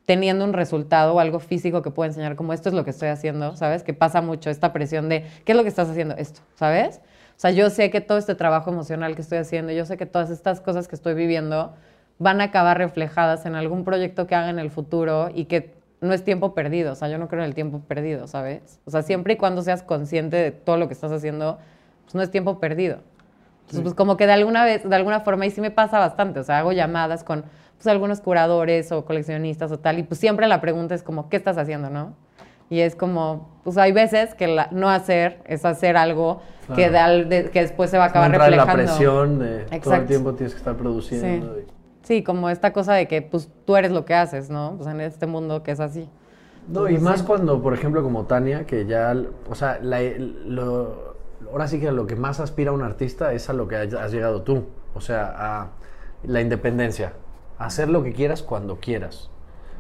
teniendo 0.07 0.45
un 0.45 0.53
resultado 0.53 1.15
o 1.15 1.21
algo 1.21 1.39
físico 1.39 1.83
que 1.83 1.91
pueda 1.91 2.09
enseñar 2.09 2.37
como 2.37 2.53
esto 2.53 2.69
es 2.69 2.75
lo 2.75 2.85
que 2.85 2.91
estoy 2.91 3.09
haciendo, 3.09 3.55
¿sabes? 3.57 3.83
Que 3.83 3.95
pasa 3.95 4.23
mucho 4.23 4.51
esta 4.51 4.73
presión 4.73 5.09
de, 5.09 5.25
¿qué 5.45 5.53
es 5.53 5.57
lo 5.57 5.63
que 5.63 5.69
estás 5.69 5.89
haciendo? 5.89 6.17
Esto, 6.17 6.41
¿sabes? 6.55 7.01
O 7.37 7.41
sea, 7.41 7.53
yo 7.53 7.71
sé 7.71 7.91
que 7.91 8.01
todo 8.01 8.19
este 8.19 8.35
trabajo 8.35 8.71
emocional 8.71 9.15
que 9.15 9.23
estoy 9.23 9.39
haciendo, 9.39 9.73
yo 9.73 9.85
sé 9.85 9.97
que 9.97 10.07
todas 10.07 10.31
estas 10.31 10.61
cosas 10.61 10.89
que 10.89 10.97
estoy 10.97 11.15
viviendo 11.15 11.75
van 12.19 12.41
a 12.41 12.45
acabar 12.45 12.77
reflejadas 12.77 13.47
en 13.47 13.55
algún 13.55 13.85
proyecto 13.85 14.27
que 14.27 14.35
haga 14.35 14.51
en 14.51 14.59
el 14.59 14.71
futuro 14.71 15.31
y 15.35 15.47
que 15.47 15.75
no 16.01 16.13
es 16.13 16.25
tiempo 16.25 16.55
perdido, 16.55 16.93
o 16.93 16.95
sea, 16.95 17.09
yo 17.09 17.19
no 17.19 17.29
creo 17.29 17.43
en 17.43 17.49
el 17.49 17.55
tiempo 17.55 17.81
perdido, 17.81 18.27
¿sabes? 18.27 18.81
O 18.85 18.91
sea, 18.91 19.03
siempre 19.03 19.35
y 19.35 19.37
cuando 19.37 19.63
seas 19.63 19.83
consciente 19.83 20.37
de 20.37 20.51
todo 20.51 20.77
lo 20.77 20.89
que 20.89 20.95
estás 20.95 21.13
haciendo, 21.13 21.59
pues 22.05 22.15
no 22.15 22.23
es 22.23 22.31
tiempo 22.31 22.59
perdido. 22.59 22.99
Entonces, 23.71 23.83
pues 23.85 23.95
como 23.95 24.17
que 24.17 24.27
de 24.27 24.33
alguna 24.33 24.65
vez, 24.65 24.89
de 24.89 24.97
alguna 24.97 25.21
forma, 25.21 25.47
y 25.47 25.51
sí 25.51 25.61
me 25.61 25.71
pasa 25.71 25.99
bastante, 25.99 26.41
o 26.41 26.43
sea, 26.45 26.59
hago 26.59 26.73
llamadas 26.73 27.23
con 27.25 27.45
pues 27.77 27.87
algunos 27.87 28.21
curadores 28.21 28.93
o 28.93 29.05
coleccionistas 29.05 29.71
o 29.73 29.79
tal, 29.79 29.99
y 29.99 30.03
pues 30.03 30.19
siempre 30.21 30.47
la 30.49 30.61
pregunta 30.61 30.95
es 30.95 31.03
como, 31.03 31.29
¿qué 31.31 31.37
estás 31.37 31.57
haciendo, 31.57 31.89
no? 31.89 32.15
Y 32.69 32.81
es 32.81 32.95
como, 32.95 33.49
pues 33.65 33.79
hay 33.79 33.93
veces 33.93 34.35
que 34.35 34.49
la- 34.49 34.69
no 34.71 34.91
hacer 34.91 35.41
es 35.47 35.65
hacer 35.65 35.97
algo 35.97 36.41
que, 36.75 36.91
de 36.91 37.51
que 37.53 37.61
después 37.63 37.91
se 37.91 37.97
va 37.99 38.05
a 38.05 38.07
acabar 38.09 38.31
Entra 38.31 38.47
en 38.49 38.57
la 38.57 38.65
reflejando. 38.65 38.93
presión 38.93 39.39
de 39.39 39.81
todo 39.81 39.95
el 39.95 40.07
tiempo 40.07 40.35
tienes 40.35 40.53
que 40.55 40.59
estar 40.59 40.77
produciendo. 40.77 41.59
y- 41.59 41.65
Sí, 42.03 42.23
como 42.25 42.49
esta 42.51 42.73
cosa 42.73 42.93
de 42.95 43.07
que 43.09 43.23
pues 43.23 43.49
tú 43.65 43.77
eres 43.77 43.93
lo 43.93 44.05
que 44.05 44.15
haces, 44.15 44.51
¿no? 44.51 44.75
Pues 44.77 44.89
en 44.89 45.01
este 45.01 45.27
mundo 45.27 45.63
que 45.63 45.71
es 45.71 45.81
así. 45.81 46.09
No, 46.69 46.89
y 46.89 46.99
más 46.99 47.23
cuando, 47.23 47.61
por 47.63 47.73
ejemplo, 47.75 48.03
como 48.03 48.25
Tania, 48.25 48.67
que 48.67 48.85
ya, 48.87 49.15
o 49.49 49.55
sea, 49.55 49.79
la- 49.83 50.01
lo- 50.03 51.17
ahora 51.53 51.69
sí 51.69 51.81
que 51.81 51.91
lo 51.93 52.07
que 52.07 52.17
más 52.17 52.41
aspira 52.41 52.73
un 52.73 52.83
artista 52.83 53.33
es 53.33 53.49
a 53.51 53.53
lo 53.53 53.69
que 53.69 53.77
has 53.77 54.13
llegado 54.13 54.43
tú. 54.43 54.65
O 54.95 55.01
sea, 55.01 55.35
a 55.37 55.69
la 56.25 56.41
independencia. 56.41 57.13
A 57.59 57.67
hacer 57.67 57.89
lo 57.89 58.03
que 58.03 58.13
quieras 58.13 58.43
cuando 58.43 58.77
quieras. 58.81 59.31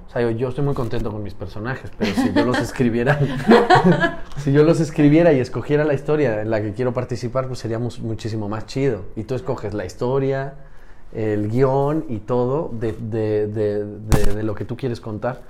O 0.07 0.13
sea, 0.13 0.23
yo, 0.23 0.31
yo 0.31 0.49
estoy 0.49 0.65
muy 0.65 0.75
contento 0.75 1.13
con 1.13 1.23
mis 1.23 1.35
personajes, 1.35 1.91
pero 1.97 2.13
si 2.15 2.33
yo 2.33 2.45
los 2.45 2.59
escribiera, 2.61 3.19
si 4.39 4.53
yo 4.53 4.65
los 4.65 4.81
escribiera 4.81 5.33
y 5.33 5.41
escogiera 5.41 5.85
la 5.85 5.95
historia 5.95 6.43
en 6.43 6.51
la 6.51 6.61
que 6.61 6.73
quiero 6.73 6.93
participar, 6.93 7.47
pues 7.47 7.61
sería 7.61 7.79
muchísimo 7.79 8.49
más 8.49 8.67
chido. 8.67 9.03
Y 9.17 9.23
tú 9.25 9.35
escoges 9.35 9.73
la 9.73 9.85
historia, 9.85 10.55
el 11.13 11.49
guion 11.49 12.05
y 12.09 12.19
todo 12.19 12.71
de, 12.73 12.93
de- 12.93 13.47
de- 13.47 13.85
de- 13.85 14.35
de 14.35 14.43
lo 14.43 14.55
que 14.55 14.65
tú 14.65 14.77
quieres 14.77 15.01
contar. 15.01 15.43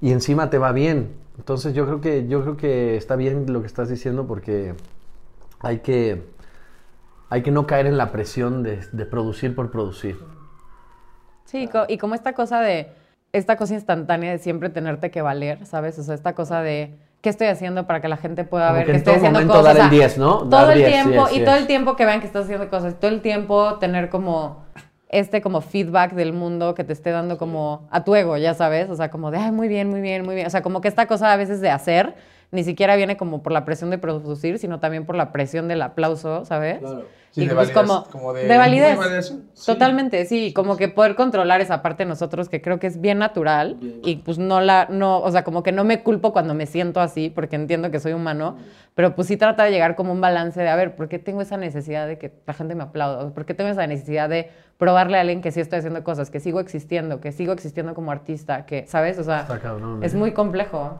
Y 0.00 0.12
encima 0.12 0.48
te 0.50 0.58
va 0.58 0.72
bien. 0.72 1.10
Entonces 1.38 1.74
yo 1.74 1.84
creo 1.86 2.00
que, 2.00 2.26
yo 2.28 2.42
creo 2.42 2.56
que 2.56 2.96
está 2.96 3.14
bien 3.14 3.52
lo 3.52 3.60
que 3.60 3.66
estás 3.66 3.88
diciendo 3.88 4.26
porque 4.26 4.74
hay 5.60 5.78
que, 5.78 6.22
hay 7.30 7.42
que 7.42 7.50
no 7.50 7.66
caer 7.66 7.86
en 7.86 7.98
la 7.98 8.12
presión 8.12 8.62
de, 8.62 8.80
de 8.92 9.06
producir 9.06 9.54
por 9.54 9.70
producir. 9.70 10.18
Sí, 11.44 11.68
y 11.88 11.98
como 11.98 12.14
esta 12.14 12.34
cosa 12.34 12.60
de, 12.60 12.92
esta 13.32 13.56
cosa 13.56 13.74
instantánea 13.74 14.32
de 14.32 14.38
siempre 14.38 14.70
tenerte 14.70 15.10
que 15.10 15.22
valer, 15.22 15.66
¿sabes? 15.66 15.98
O 15.98 16.02
sea, 16.02 16.14
esta 16.14 16.34
cosa 16.34 16.62
de, 16.62 16.94
¿qué 17.20 17.28
estoy 17.28 17.48
haciendo 17.48 17.86
para 17.86 18.00
que 18.00 18.08
la 18.08 18.16
gente 18.16 18.44
pueda 18.44 18.68
Como 18.68 18.78
ver 18.78 18.86
que 18.86 18.92
que, 18.92 18.98
estoy 18.98 19.14
todo 19.14 19.16
haciendo 19.16 19.38
momento 19.40 19.58
cosas? 19.58 19.76
dar 19.76 19.86
el 19.86 19.86
O 19.86 19.90
sea, 19.90 20.06
10, 20.06 20.18
¿no? 20.18 20.48
Todo 20.48 20.70
el 20.70 20.78
10, 20.78 20.90
tiempo, 20.90 21.26
y 21.32 21.44
todo 21.44 21.56
el 21.56 21.66
tiempo 21.66 21.96
que 21.96 22.04
vean 22.04 22.20
que 22.20 22.26
estás 22.26 22.44
haciendo 22.44 22.68
cosas, 22.70 22.98
todo 22.98 23.10
el 23.10 23.20
tiempo 23.20 23.78
tener 23.78 24.08
como 24.08 24.66
este 25.10 25.40
como 25.40 25.62
feedback 25.62 26.12
del 26.12 26.34
mundo 26.34 26.74
que 26.74 26.84
te 26.84 26.92
esté 26.92 27.10
dando 27.10 27.38
como 27.38 27.88
a 27.90 28.04
tu 28.04 28.14
ego, 28.14 28.36
ya 28.36 28.52
sabes, 28.52 28.90
o 28.90 28.94
sea, 28.94 29.10
como 29.10 29.30
de, 29.30 29.38
ay, 29.38 29.52
muy 29.52 29.68
bien, 29.68 29.88
muy 29.88 30.02
bien, 30.02 30.24
muy 30.24 30.34
bien, 30.34 30.46
o 30.46 30.50
sea, 30.50 30.62
como 30.62 30.82
que 30.82 30.88
esta 30.88 31.06
cosa 31.06 31.32
a 31.32 31.36
veces 31.36 31.62
de 31.62 31.70
hacer 31.70 32.14
ni 32.50 32.64
siquiera 32.64 32.96
viene 32.96 33.16
como 33.16 33.42
por 33.42 33.52
la 33.52 33.64
presión 33.64 33.90
de 33.90 33.98
producir, 33.98 34.58
sino 34.58 34.80
también 34.80 35.04
por 35.04 35.16
la 35.16 35.32
presión 35.32 35.68
del 35.68 35.82
aplauso, 35.82 36.44
¿sabes? 36.44 36.80
Sí, 37.30 37.42
y 37.42 37.46
de 37.46 37.54
pues 37.54 37.74
validez, 37.74 37.74
como, 37.92 38.04
como 38.10 38.32
de, 38.32 38.46
de- 38.46 38.56
validez. 38.56 38.96
muy 38.96 39.04
validación, 39.04 39.44
sí. 39.52 39.66
Totalmente, 39.66 40.24
sí, 40.24 40.54
como 40.54 40.78
que 40.78 40.88
poder 40.88 41.14
controlar 41.14 41.60
esa 41.60 41.82
parte 41.82 42.04
de 42.04 42.08
nosotros 42.08 42.48
que 42.48 42.62
creo 42.62 42.78
que 42.78 42.86
es 42.86 43.02
bien 43.02 43.18
natural 43.18 43.76
y 44.02 44.16
pues 44.16 44.38
no 44.38 44.62
la, 44.62 44.86
no, 44.88 45.20
o 45.20 45.30
sea, 45.30 45.44
como 45.44 45.62
que 45.62 45.70
no 45.70 45.84
me 45.84 46.02
culpo 46.02 46.32
cuando 46.32 46.54
me 46.54 46.64
siento 46.64 47.00
así 47.02 47.28
porque 47.28 47.56
entiendo 47.56 47.90
que 47.90 48.00
soy 48.00 48.14
humano, 48.14 48.56
pero 48.94 49.14
pues 49.14 49.28
sí 49.28 49.36
trata 49.36 49.64
de 49.64 49.70
llegar 49.70 49.94
como 49.94 50.12
un 50.12 50.22
balance 50.22 50.58
de, 50.58 50.70
a 50.70 50.76
ver, 50.76 50.96
¿por 50.96 51.08
qué 51.10 51.18
tengo 51.18 51.42
esa 51.42 51.58
necesidad 51.58 52.06
de 52.06 52.16
que 52.16 52.32
la 52.46 52.54
gente 52.54 52.74
me 52.74 52.84
aplauda? 52.84 53.28
¿Por 53.34 53.44
qué 53.44 53.52
tengo 53.52 53.68
esa 53.70 53.86
necesidad 53.86 54.30
de 54.30 54.48
probarle 54.78 55.18
a 55.18 55.20
alguien 55.20 55.42
que 55.42 55.50
sí 55.52 55.60
estoy 55.60 55.80
haciendo 55.80 56.02
cosas, 56.04 56.30
que 56.30 56.40
sigo 56.40 56.60
existiendo, 56.60 57.20
que 57.20 57.30
sigo 57.32 57.52
existiendo 57.52 57.92
como 57.94 58.10
artista, 58.10 58.64
que, 58.64 58.86
¿sabes? 58.86 59.18
O 59.18 59.24
sea, 59.24 59.40
Está 59.40 59.58
cabrón, 59.60 60.02
es 60.02 60.14
¿eh? 60.14 60.16
muy 60.16 60.32
complejo. 60.32 60.98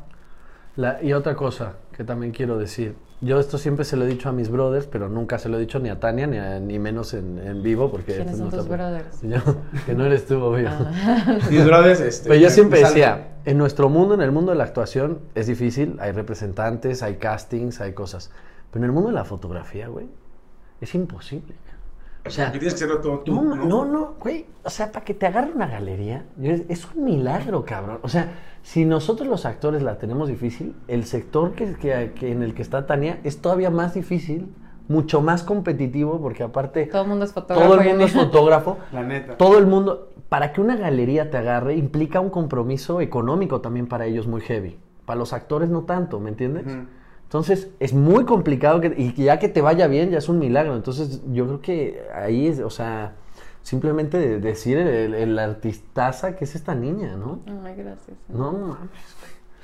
La- 0.78 1.02
y 1.02 1.12
otra 1.12 1.34
cosa 1.34 1.74
que 1.96 2.04
también 2.04 2.32
quiero 2.32 2.56
decir. 2.56 2.94
Yo 3.20 3.40
esto 3.40 3.58
siempre 3.58 3.84
se 3.84 3.96
lo 3.96 4.04
he 4.04 4.06
dicho 4.06 4.28
a 4.28 4.32
mis 4.32 4.48
brothers, 4.48 4.86
pero 4.86 5.08
nunca 5.08 5.38
se 5.40 5.48
lo 5.48 5.56
he 5.56 5.60
dicho 5.60 5.80
ni 5.80 5.88
a 5.88 5.98
Tania, 5.98 6.28
ni, 6.28 6.38
a- 6.38 6.60
ni 6.60 6.78
menos 6.78 7.14
en, 7.14 7.40
en 7.44 7.64
vivo, 7.64 7.90
porque... 7.90 8.14
¿Quiénes 8.14 8.36
son 8.36 8.44
no 8.46 8.50
tus 8.52 8.60
está- 8.60 8.76
brothers? 8.76 9.20
Yo, 9.22 9.38
que 9.84 9.94
no 9.94 10.06
eres 10.06 10.24
tú, 10.26 10.40
obvio. 10.40 10.70
Mis 11.50 11.64
brothers, 11.66 11.98
este, 12.00 12.28
Pero 12.28 12.40
yo 12.40 12.48
siempre 12.50 12.78
decía, 12.78 13.38
en 13.44 13.58
nuestro 13.58 13.88
mundo, 13.88 14.14
en 14.14 14.20
el 14.20 14.30
mundo 14.30 14.52
de 14.52 14.58
la 14.58 14.62
actuación, 14.64 15.18
es 15.34 15.48
difícil, 15.48 15.96
hay 15.98 16.12
representantes, 16.12 17.02
hay 17.02 17.16
castings, 17.16 17.80
hay 17.80 17.92
cosas. 17.92 18.30
Pero 18.70 18.84
en 18.84 18.90
el 18.90 18.92
mundo 18.92 19.08
de 19.08 19.16
la 19.16 19.24
fotografía, 19.24 19.88
güey, 19.88 20.06
es 20.80 20.94
imposible. 20.94 21.54
O 22.26 22.30
sea, 22.30 22.50
tienes 22.52 22.74
que 22.74 22.74
hacerlo 22.76 23.00
todo 23.00 23.20
tú, 23.20 23.34
no, 23.42 23.54
¿no? 23.54 23.64
no, 23.64 23.84
no, 23.84 24.14
güey. 24.20 24.46
O 24.64 24.70
sea, 24.70 24.92
para 24.92 25.04
que 25.04 25.14
te 25.14 25.26
agarre 25.26 25.50
una 25.54 25.66
galería, 25.66 26.26
es, 26.42 26.86
un 26.94 27.04
milagro, 27.04 27.64
cabrón. 27.64 28.00
O 28.02 28.08
sea, 28.08 28.34
si 28.62 28.84
nosotros 28.84 29.28
los 29.28 29.46
actores 29.46 29.82
la 29.82 29.96
tenemos 29.98 30.28
difícil, 30.28 30.74
el 30.88 31.04
sector 31.04 31.52
que, 31.52 31.74
que- 31.74 32.12
que 32.14 32.30
en 32.32 32.42
el 32.42 32.52
que 32.54 32.62
está 32.62 32.86
Tania 32.86 33.20
es 33.24 33.40
todavía 33.40 33.70
más 33.70 33.94
difícil, 33.94 34.52
mucho 34.88 35.20
más 35.22 35.42
competitivo, 35.42 36.20
porque 36.20 36.42
aparte 36.42 36.86
Todo 36.86 37.02
el 37.02 37.08
mundo 37.08 37.24
es 37.24 37.32
fotógrafo. 37.32 37.68
todo 37.70 37.80
el 37.80 37.88
mundo 37.88 38.04
es 38.04 38.12
fotógrafo. 38.12 38.78
La 38.92 39.02
neta. 39.02 39.36
Todo 39.36 39.58
el 39.58 39.66
mundo, 39.66 40.10
para 40.28 40.52
que 40.52 40.60
una 40.60 40.76
galería 40.76 41.30
te 41.30 41.36
agarre, 41.38 41.76
implica 41.76 42.20
un 42.20 42.30
compromiso 42.30 43.00
económico 43.00 43.60
también 43.60 43.86
para 43.86 44.06
ellos 44.06 44.26
muy 44.26 44.40
heavy. 44.42 44.78
Para 45.06 45.18
los 45.18 45.32
actores 45.32 45.70
no 45.70 45.82
tanto, 45.84 46.20
¿me 46.20 46.28
entiendes? 46.30 46.66
Ujú. 46.66 46.86
Entonces, 47.28 47.68
es 47.78 47.92
muy 47.92 48.24
complicado 48.24 48.80
que, 48.80 48.94
y 48.96 49.12
ya 49.22 49.38
que 49.38 49.48
te 49.50 49.60
vaya 49.60 49.86
bien, 49.86 50.10
ya 50.10 50.16
es 50.18 50.28
un 50.30 50.38
milagro. 50.38 50.74
Entonces, 50.74 51.20
yo 51.30 51.46
creo 51.46 51.60
que 51.60 52.00
ahí 52.14 52.46
es, 52.46 52.60
o 52.60 52.70
sea, 52.70 53.16
simplemente 53.62 54.18
de- 54.18 54.40
decir 54.40 54.78
el, 54.78 55.12
el 55.14 55.38
artistaza 55.38 56.36
que 56.36 56.44
es 56.44 56.54
esta 56.54 56.74
niña, 56.74 57.16
¿no? 57.16 57.42
Ay, 57.64 57.74
gracias. 57.76 58.16
No 58.28 58.52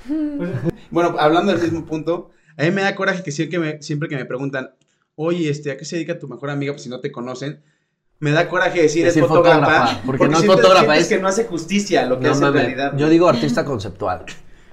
mames. 0.07 0.61
Bueno, 0.91 1.15
hablando 1.17 1.51
del 1.51 1.61
mismo 1.61 1.85
punto, 1.85 2.29
a 2.57 2.63
mí 2.63 2.69
me 2.71 2.81
da 2.83 2.93
coraje 2.95 3.23
que 3.23 3.31
siempre 3.31 3.57
que 3.57 3.59
me, 3.59 3.81
siempre 3.81 4.09
que 4.09 4.15
me 4.15 4.25
preguntan, 4.25 4.69
oye, 5.15 5.49
este, 5.49 5.71
¿a 5.71 5.77
qué 5.77 5.85
se 5.85 5.95
dedica 5.95 6.19
tu 6.19 6.27
mejor 6.27 6.51
amiga? 6.51 6.71
Pues 6.73 6.83
si 6.83 6.89
no 6.89 6.99
te 6.99 7.11
conocen, 7.11 7.61
me 8.19 8.29
da 8.31 8.47
coraje 8.47 8.81
decir, 8.83 9.05
Decir 9.05 9.23
es 9.23 9.27
fotógrafa. 9.27 9.65
fotógrafa, 9.65 10.01
porque 10.05 10.27
no 10.27 10.37
es 10.37 10.45
fotógrafa, 10.45 10.97
es- 10.97 11.07
que 11.07 11.17
no 11.19 11.27
hace 11.27 11.45
justicia 11.45 12.03
a 12.03 12.05
lo 12.05 12.19
que 12.19 12.25
No 12.27 12.31
hace 12.33 12.45
en 12.45 12.53
realidad. 12.53 12.93
Yo 12.95 13.09
digo 13.09 13.27
artista 13.27 13.65
conceptual. 13.65 14.23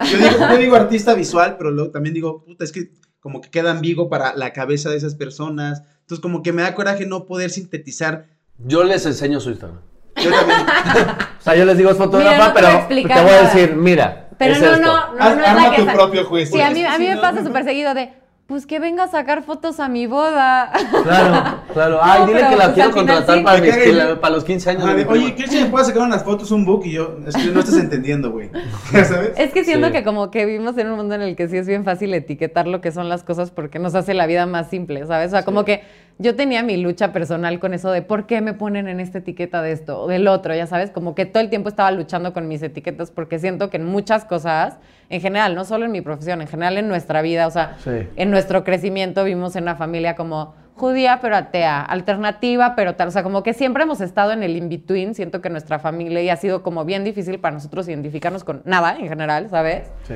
Yo 0.05 0.19
digo, 0.19 0.31
yo 0.51 0.57
digo 0.59 0.77
artista 0.77 1.15
visual, 1.15 1.57
pero 1.59 1.71
luego 1.71 1.91
también 1.91 2.15
digo, 2.15 2.45
puta, 2.45 2.65
es 2.65 2.73
que 2.73 2.91
como 3.21 3.41
que 3.41 3.51
queda 3.51 3.71
ambiguo 3.71 4.09
para 4.09 4.35
la 4.35 4.53
cabeza 4.53 4.91
de 4.91 4.97
esas 4.97 5.15
personas. 5.15 5.83
Entonces, 6.01 6.21
como 6.21 6.43
que 6.43 6.53
me 6.53 6.63
da 6.63 6.75
coraje 6.75 7.07
no 7.07 7.25
poder 7.27 7.51
sintetizar. 7.51 8.27
Yo 8.59 8.83
les 8.85 9.07
enseño 9.07 9.39
su 9.41 9.51
Instagram. 9.51 9.81
Yo 10.17 10.31
también. 10.31 10.59
O 11.43 11.45
sea, 11.45 11.57
yo 11.57 11.65
les 11.65 11.77
digo 11.77 11.91
es 11.91 11.97
fotógrafa, 11.97 12.31
Mira, 12.31 12.47
no 12.47 12.87
te 12.89 12.95
pero 12.95 13.15
te 13.15 13.21
voy 13.23 13.33
a 13.33 13.43
decir, 13.43 13.75
mira, 13.75 14.29
Pero 14.39 14.53
es 14.55 14.61
no, 14.61 14.75
esto. 14.75 14.81
no, 14.81 15.07
no, 15.07 15.15
no 15.15 15.19
es 15.43 15.49
arma 15.49 15.69
la 15.71 15.77
tu 15.77 15.87
propio 15.87 16.25
juicio. 16.25 16.55
Sí, 16.55 16.63
a 16.63 16.71
mí, 16.71 16.85
a 16.85 16.97
mí 16.99 17.09
me 17.09 17.15
no, 17.17 17.21
pasa 17.21 17.41
no. 17.41 17.47
súper 17.49 17.65
seguido 17.65 17.95
de, 17.95 18.13
pues 18.53 18.67
que 18.67 18.79
venga 18.79 19.05
a 19.05 19.09
sacar 19.09 19.45
fotos 19.45 19.81
a 19.81 19.89
mi 19.89 20.07
boda. 20.07 20.71
Claro, 21.05 21.57
claro. 21.73 22.01
Ay, 22.03 22.21
No, 22.21 22.27
dile 22.27 22.41
que 22.51 22.57
la 22.57 22.65
pues, 22.65 22.75
quiero 22.75 22.91
contratar 22.91 23.39
sí. 23.39 23.43
para, 23.45 23.59
mis- 23.63 23.77
que 23.79 23.93
la- 23.95 24.21
para 24.21 24.35
los 24.35 24.45
15 24.45 24.69
años. 24.71 24.85
Oye, 24.85 25.07
prima". 25.07 25.35
¿quieres 25.35 25.51
que 25.55 25.65
me 25.65 25.71
puedas 25.71 25.87
sacar 25.89 26.03
unas 26.03 26.23
fotos 26.23 26.51
un 26.51 26.67
book? 26.67 26.83
Y 26.85 26.93
yo, 26.93 27.17
es 27.27 27.35
que 27.35 27.47
no 27.47 27.61
estás 27.61 27.79
entendiendo, 27.79 28.31
güey. 28.31 28.51
¿Ya 28.93 29.05
sabes? 29.07 29.33
Es 29.39 29.53
que 29.55 29.65
siento 29.65 29.87
Sí. 29.87 29.93
que 29.95 30.05
como 30.05 30.31
que 30.31 30.45
vivimos 30.45 30.77
en 30.77 30.89
un 30.91 30.97
mundo 30.99 31.15
en 31.15 31.23
el 31.23 31.35
que 31.35 31.49
sí 31.49 31.57
es 31.57 31.67
bien 31.67 31.83
fácil 31.85 32.13
etiquetar 32.13 32.67
lo 32.69 32.83
que 32.83 32.93
son 32.93 33.09
las 33.09 33.25
cosas 33.25 33.51
porque 33.51 33.79
nos 33.79 33.95
hace 33.95 34.13
la 34.13 34.27
vida 34.27 34.45
más 34.45 34.69
simple, 34.69 35.07
¿sabes? 35.07 35.29
O 35.29 35.31
sea, 35.31 35.45
como 35.47 35.65
que 35.65 35.83
yo 36.23 36.35
tenía 36.37 36.63
mi 36.63 36.77
lucha 36.77 37.13
personal 37.13 37.59
con 37.61 37.75
eso 37.75 37.91
de 37.91 38.01
por 38.03 38.27
qué 38.27 38.41
me 38.41 38.55
ponen 38.55 38.89
en 38.89 39.01
esta 39.01 39.19
etiqueta 39.19 39.61
de 39.61 39.73
esto 39.73 40.01
o 40.03 40.07
del 40.09 40.29
otro, 40.29 40.55
ya 40.55 40.67
sabes, 40.67 40.91
como 40.91 41.15
que 41.15 41.27
todo 41.27 41.43
el 41.43 41.51
tiempo 41.51 41.69
estaba 41.69 41.91
luchando 41.91 42.33
con 42.33 42.49
mis 42.49 42.63
etiquetas 42.63 43.11
porque 43.11 43.39
siento 43.39 43.69
que 43.71 43.77
en 43.77 43.85
muchas 43.85 44.25
cosas, 44.25 44.79
en 45.11 45.21
general, 45.21 45.55
no 45.55 45.65
solo 45.65 45.85
en 45.85 45.93
mi 45.93 46.01
profesión, 46.01 46.41
en 46.41 46.49
general 46.49 46.79
en 46.79 46.89
nuestra 46.89 47.21
vida, 47.23 47.47
o 47.47 47.51
sea, 47.51 47.77
Sí. 47.85 48.09
en 48.17 48.31
nuestro 48.31 48.65
crecimiento 48.65 49.25
vimos 49.25 49.55
en 49.57 49.65
una 49.65 49.77
familia 49.77 50.15
como 50.17 50.55
judía 50.75 51.19
pero 51.21 51.37
atea, 51.37 51.83
alternativa 51.83 52.75
pero 52.75 52.95
tal, 52.95 53.09
o 53.09 53.11
sea, 53.11 53.23
como 53.23 53.43
que 53.43 53.53
siempre 53.53 53.83
hemos 53.83 54.01
estado 54.01 54.33
en 54.33 54.43
el 54.43 54.57
in-between, 54.57 55.15
siento 55.15 55.41
que 55.43 55.51
nuestra 55.51 55.79
familia 55.79 56.23
y 56.23 56.31
ha 56.31 56.37
sido 56.37 56.63
como 56.63 56.85
bien 56.85 57.05
difícil 57.05 57.39
para 57.41 57.55
nosotros 57.55 57.89
identificarnos 57.89 58.43
con 58.45 58.63
nada 58.65 58.97
en 58.99 59.09
general, 59.09 59.51
¿sabes? 59.51 59.91
Sí. 60.09 60.15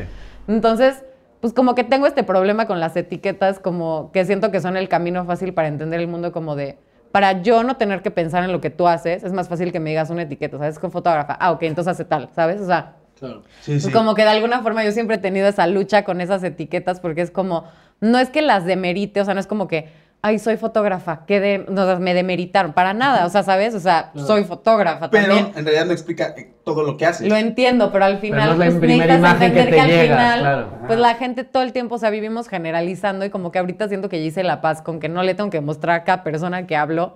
Entonces, 0.49 1.05
pues 1.47 1.55
como 1.55 1.77
que 1.77 1.85
tengo 1.85 2.09
este 2.09 2.25
problema 2.25 2.67
con 2.67 2.81
las 2.81 2.97
etiquetas, 2.97 3.61
como 3.61 4.11
que 4.13 4.25
siento 4.25 4.51
que 4.51 4.61
son 4.61 4.77
el 4.77 4.89
camino 4.89 5.25
fácil 5.27 5.55
para 5.55 5.69
entender 5.69 6.01
el 6.01 6.09
mundo 6.09 6.33
como 6.33 6.57
de, 6.57 6.77
para 7.13 7.41
yo 7.43 7.63
no 7.63 7.77
tener 7.77 8.03
que 8.03 8.11
pensar 8.11 8.43
en 8.43 8.51
lo 8.51 8.61
que 8.61 8.69
tú 8.69 8.89
haces, 8.89 9.23
es 9.23 9.33
más 9.33 9.49
fácil 9.49 9.71
que 9.71 9.79
me 9.79 9.91
digas 9.91 10.11
una 10.11 10.23
etiqueta, 10.23 10.59
¿sabes? 10.59 10.81
Con 10.81 10.91
fotógrafa, 10.91 11.35
ah, 11.39 11.53
ok, 11.53 11.63
entonces 11.63 11.93
hace 11.93 12.05
tal, 12.05 12.31
¿sabes? 12.35 12.61
O 12.61 12.67
sea, 12.67 12.97
Claro. 13.17 13.45
Sí, 13.61 13.79
sí. 13.79 13.93
como 13.93 14.17
que 14.17 14.23
de 14.23 14.31
alguna 14.31 14.61
forma 14.61 14.85
yo 14.85 14.91
siempre 14.91 15.15
he 15.15 15.19
tenido 15.21 15.47
esa 15.47 15.69
lucha 15.69 16.03
con 16.03 16.21
esas 16.21 16.43
etiquetas 16.43 16.99
porque 16.99 17.21
es 17.21 17.31
como, 17.31 17.63
no 18.01 18.19
es 18.19 18.29
que 18.31 18.43
las 18.43 18.65
demerite, 18.65 19.21
o 19.21 19.25
sea, 19.25 19.35
no 19.35 19.39
es 19.39 19.47
como 19.47 19.69
que, 19.69 19.89
ay, 20.23 20.39
soy 20.39 20.57
fotógrafa, 20.57 21.25
que 21.25 21.39
de, 21.39 21.67
no, 21.69 22.01
me 22.01 22.13
demeritaron, 22.13 22.73
para 22.73 22.95
nada, 22.95 23.27
o 23.27 23.31
sea, 23.31 23.43
¿sabes? 23.45 23.75
O 23.75 23.81
sea, 23.81 24.11
soy 24.17 24.45
fotógrafa 24.45 25.09
Pero 25.09 25.29
también. 25.29 25.53
en 25.57 25.65
realidad 25.65 25.87
no 25.87 25.93
explica 25.93 26.35
eh, 26.37 26.53
todo 26.65 26.83
lo 26.83 26.97
que 26.97 27.07
haces. 27.07 27.29
Lo 27.29 27.37
entiendo, 27.37 27.93
pero 27.93 28.07
al 28.07 28.19
final 28.19 28.47
no 28.47 28.53
es 28.55 28.59
la 28.59 28.67
pues, 28.67 28.79
primera 28.79 29.17
necesitas 29.19 29.31
imagen 29.31 29.53
que 29.53 29.61
entender 29.61 29.75
te 29.75 29.81
al 29.81 29.89
llega, 29.89 30.17
final, 30.17 30.41
claro. 30.41 30.69
pues 30.87 30.99
la 30.99 31.15
gente 31.15 31.45
todo 31.45 31.63
el 31.63 31.73
tiempo, 31.73 31.95
o 31.95 31.99
sea, 31.99 32.11
vivimos 32.11 32.49
generalizando 32.49 33.25
y 33.25 33.31
como 33.31 33.53
que 33.53 33.61
ahorita 33.61 33.89
siento 33.89 34.09
que 34.09 34.21
ya 34.21 34.27
hice 34.27 34.43
la 34.43 34.61
paz 34.61 34.83
con 34.83 34.99
que 34.99 35.09
no 35.09 35.23
le 35.23 35.35
tengo 35.35 35.51
que 35.51 35.61
mostrar 35.61 36.01
a 36.01 36.05
cada 36.05 36.25
persona 36.25 36.67
que 36.67 36.77
hablo 36.77 37.15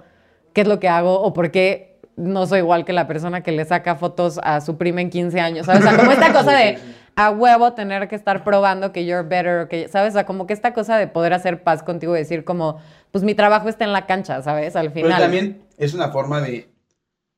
qué 0.53 0.61
es 0.61 0.69
lo 0.69 0.79
que 0.79 0.89
hago 0.89 1.21
o 1.21 1.33
por 1.33 1.51
qué 1.51 1.99
no 2.17 2.47
soy 2.47 2.59
igual 2.59 2.85
que 2.85 2.93
la 2.93 3.07
persona 3.07 3.43
que 3.43 3.53
le 3.53 3.65
saca 3.65 3.97
fotos 3.97 4.39
a 4.43 4.61
su 4.61 4.77
prima 4.77 5.01
en 5.01 5.11
15 5.11 5.41
años, 5.41 5.67
¿sabes? 5.67 5.85
O 5.85 5.89
sea, 5.89 5.97
como 5.97 6.13
esta 6.13 6.33
cosa 6.35 6.53
de 6.53 6.79
a 7.17 7.31
huevo 7.31 7.73
tener 7.75 8.09
que 8.09 8.17
estar 8.17 8.45
probando 8.45 8.93
que 8.93 9.05
you're 9.07 9.27
better, 9.29 9.61
o 9.61 9.69
que, 9.69 9.89
¿sabes? 9.89 10.11
O 10.11 10.15
sea, 10.15 10.27
como 10.27 10.47
que 10.47 10.53
esta 10.55 10.73
cosa 10.73 10.97
de 10.97 11.07
poder 11.07 11.33
hacer 11.35 11.63
paz 11.63 11.83
contigo 11.83 12.15
y 12.17 12.19
decir 12.21 12.45
como, 12.45 12.81
pues 13.11 13.25
mi 13.25 13.35
trabajo 13.35 13.69
está 13.69 13.85
en 13.85 13.93
la 13.93 14.07
cancha, 14.07 14.43
¿sabes? 14.43 14.77
Al 14.77 14.93
Pero 14.93 15.07
final. 15.07 15.21
también 15.23 15.63
es 15.77 15.95
una 15.95 16.11
forma 16.11 16.41
de, 16.41 16.69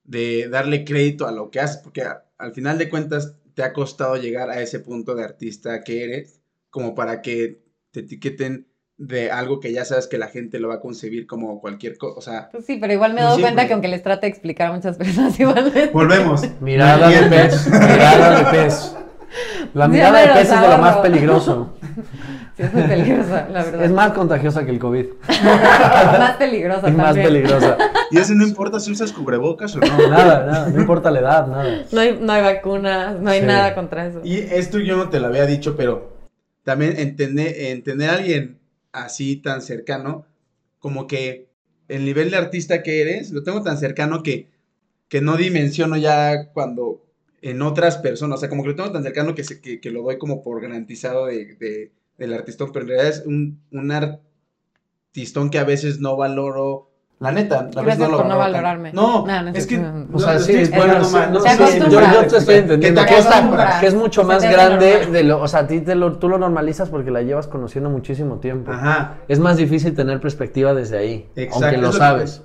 de 0.04 0.48
darle 0.48 0.84
crédito 0.84 1.26
a 1.26 1.32
lo 1.32 1.50
que 1.50 1.60
haces, 1.60 1.78
porque 1.78 2.02
a- 2.02 2.24
al 2.38 2.52
final 2.52 2.78
de 2.78 2.88
cuentas 2.88 3.34
te 3.54 3.62
ha 3.62 3.72
costado 3.72 4.16
llegar 4.16 4.50
a 4.50 4.60
ese 4.60 4.80
punto 4.80 5.14
de 5.14 5.24
artista 5.24 5.82
que 5.84 6.04
eres, 6.04 6.40
como 6.70 6.94
para 6.94 7.20
que 7.22 7.62
te 7.90 8.00
etiqueten 8.00 8.66
de 8.96 9.30
algo 9.30 9.58
que 9.60 9.72
ya 9.72 9.84
sabes 9.84 10.06
que 10.06 10.16
la 10.16 10.28
gente 10.28 10.58
lo 10.60 10.68
va 10.68 10.74
a 10.76 10.80
concebir 10.80 11.26
como 11.26 11.60
cualquier 11.60 11.98
cosa, 11.98 12.18
o 12.18 12.22
sea, 12.22 12.48
Pues 12.52 12.64
sí, 12.66 12.78
pero 12.80 12.92
igual 12.92 13.14
me 13.14 13.20
he 13.20 13.24
dado 13.24 13.40
cuenta 13.40 13.66
que 13.66 13.72
aunque 13.72 13.88
les 13.88 14.02
trate 14.02 14.26
de 14.26 14.30
explicar 14.30 14.68
a 14.70 14.72
muchas 14.74 14.96
personas, 14.96 15.38
igual 15.40 15.72
volvemos. 15.92 16.42
Mirada 16.60 17.08
de 17.10 17.28
pez, 17.28 17.66
mirada 17.68 18.38
de 18.38 18.44
pez. 18.58 18.94
La 19.74 19.88
mirada 19.88 20.20
de 20.20 20.28
pez 20.28 20.50
es 20.50 20.60
de 20.60 20.68
lo 20.68 20.78
más 20.78 20.96
peligroso. 20.98 21.74
Sí, 22.54 22.64
es 22.64 22.74
muy 22.74 22.82
peligrosa, 22.82 23.48
la 23.50 23.64
verdad. 23.64 23.82
Es 23.84 23.90
más 23.90 24.12
contagiosa 24.12 24.66
que 24.66 24.72
el 24.72 24.78
COVID. 24.78 25.06
más 26.18 26.36
peligrosa 26.36 26.86
Y 26.86 26.92
más 26.92 27.06
también. 27.06 27.26
peligrosa. 27.28 27.78
Y 28.10 28.18
eso 28.18 28.34
no 28.34 28.46
importa 28.46 28.78
si 28.78 28.92
usas 28.92 29.10
cubrebocas 29.10 29.74
o 29.74 29.78
no. 29.80 30.08
Nada, 30.10 30.44
nada. 30.44 30.68
No 30.68 30.78
importa 30.78 31.10
la 31.10 31.20
edad, 31.20 31.46
nada. 31.46 31.84
No 31.90 32.00
hay, 32.02 32.18
no 32.20 32.30
hay 32.30 32.42
vacunas, 32.42 33.18
no 33.18 33.30
hay 33.30 33.40
Sí. 33.40 33.46
nada 33.46 33.74
contra 33.74 34.06
eso. 34.06 34.20
Y 34.22 34.36
esto 34.36 34.78
yo 34.80 34.98
no 34.98 35.08
te 35.08 35.18
lo 35.18 35.28
había 35.28 35.46
dicho, 35.46 35.76
pero 35.78 36.12
también 36.62 36.94
entender, 36.98 37.54
entender 37.58 38.10
a 38.10 38.14
alguien 38.16 38.58
así 38.92 39.36
tan 39.36 39.62
cercano, 39.62 40.26
como 40.78 41.06
que 41.06 41.48
el 41.88 42.04
nivel 42.04 42.30
de 42.30 42.36
artista 42.36 42.82
que 42.82 43.00
eres, 43.00 43.30
lo 43.30 43.42
tengo 43.44 43.62
tan 43.62 43.78
cercano 43.78 44.22
que, 44.22 44.50
que 45.08 45.22
no 45.22 45.38
dimensiono 45.38 45.96
ya 45.96 46.50
cuando 46.52 47.00
en 47.42 47.60
otras 47.62 47.98
personas, 47.98 48.38
o 48.38 48.40
sea, 48.40 48.48
como 48.48 48.62
que 48.62 48.70
lo 48.70 48.76
tengo 48.76 48.92
tan 48.92 49.02
cercano 49.02 49.34
que, 49.34 49.44
se- 49.44 49.60
que, 49.60 49.80
que 49.80 49.90
lo 49.90 50.02
doy 50.02 50.16
como 50.18 50.42
por 50.42 50.60
garantizado 50.62 51.26
de, 51.26 51.56
de- 51.56 51.92
del 52.18 52.32
artistón, 52.34 52.70
pero 52.72 52.84
en 52.84 52.88
realidad 52.90 53.08
es 53.10 53.24
un, 53.26 53.60
un 53.72 53.90
artistón 53.90 55.50
que 55.50 55.58
a 55.58 55.64
veces 55.64 56.00
no 56.00 56.16
valoro. 56.16 56.88
La 57.18 57.30
neta, 57.30 57.60
a 57.60 57.62
veces 57.66 57.84
Gracias 57.84 57.98
no 58.00 58.08
lo 58.08 58.16
por 58.18 58.26
no 58.26 58.36
valorarme. 58.38 58.92
No, 58.92 59.24
No, 59.24 59.42
no 59.44 59.50
es 59.50 59.58
es 59.58 59.66
que... 59.68 59.78
O 60.12 60.18
sea, 60.18 60.40
sí, 60.40 60.54
estoy 60.56 60.76
bueno, 60.76 60.98
no, 60.98 61.04
sí, 61.04 61.78
yo, 61.88 62.00
yo 62.00 62.26
te 62.26 62.36
estoy 62.38 62.54
entendiendo. 62.56 63.00
Que 63.80 63.86
es 63.86 63.94
mucho 63.94 64.24
más 64.24 64.42
grande 64.42 65.06
de 65.06 65.22
lo, 65.22 65.40
o 65.40 65.46
sea, 65.46 65.60
a 65.60 65.66
ti 65.68 65.80
te 65.80 65.94
lo, 65.94 66.18
tú 66.18 66.28
lo 66.28 66.38
normalizas 66.38 66.88
porque 66.90 67.12
la 67.12 67.22
llevas 67.22 67.46
conociendo 67.46 67.90
muchísimo 67.90 68.40
tiempo. 68.40 68.72
Ajá, 68.72 69.18
Es 69.28 69.38
más 69.38 69.56
difícil 69.56 69.94
tener 69.94 70.20
perspectiva 70.20 70.74
desde 70.74 70.98
ahí, 70.98 71.28
Exacto, 71.36 71.54
aunque 71.66 71.76
es 71.76 71.80
lo 71.80 71.86
lo 71.86 71.92
que- 71.92 71.98
sabes. 71.98 72.42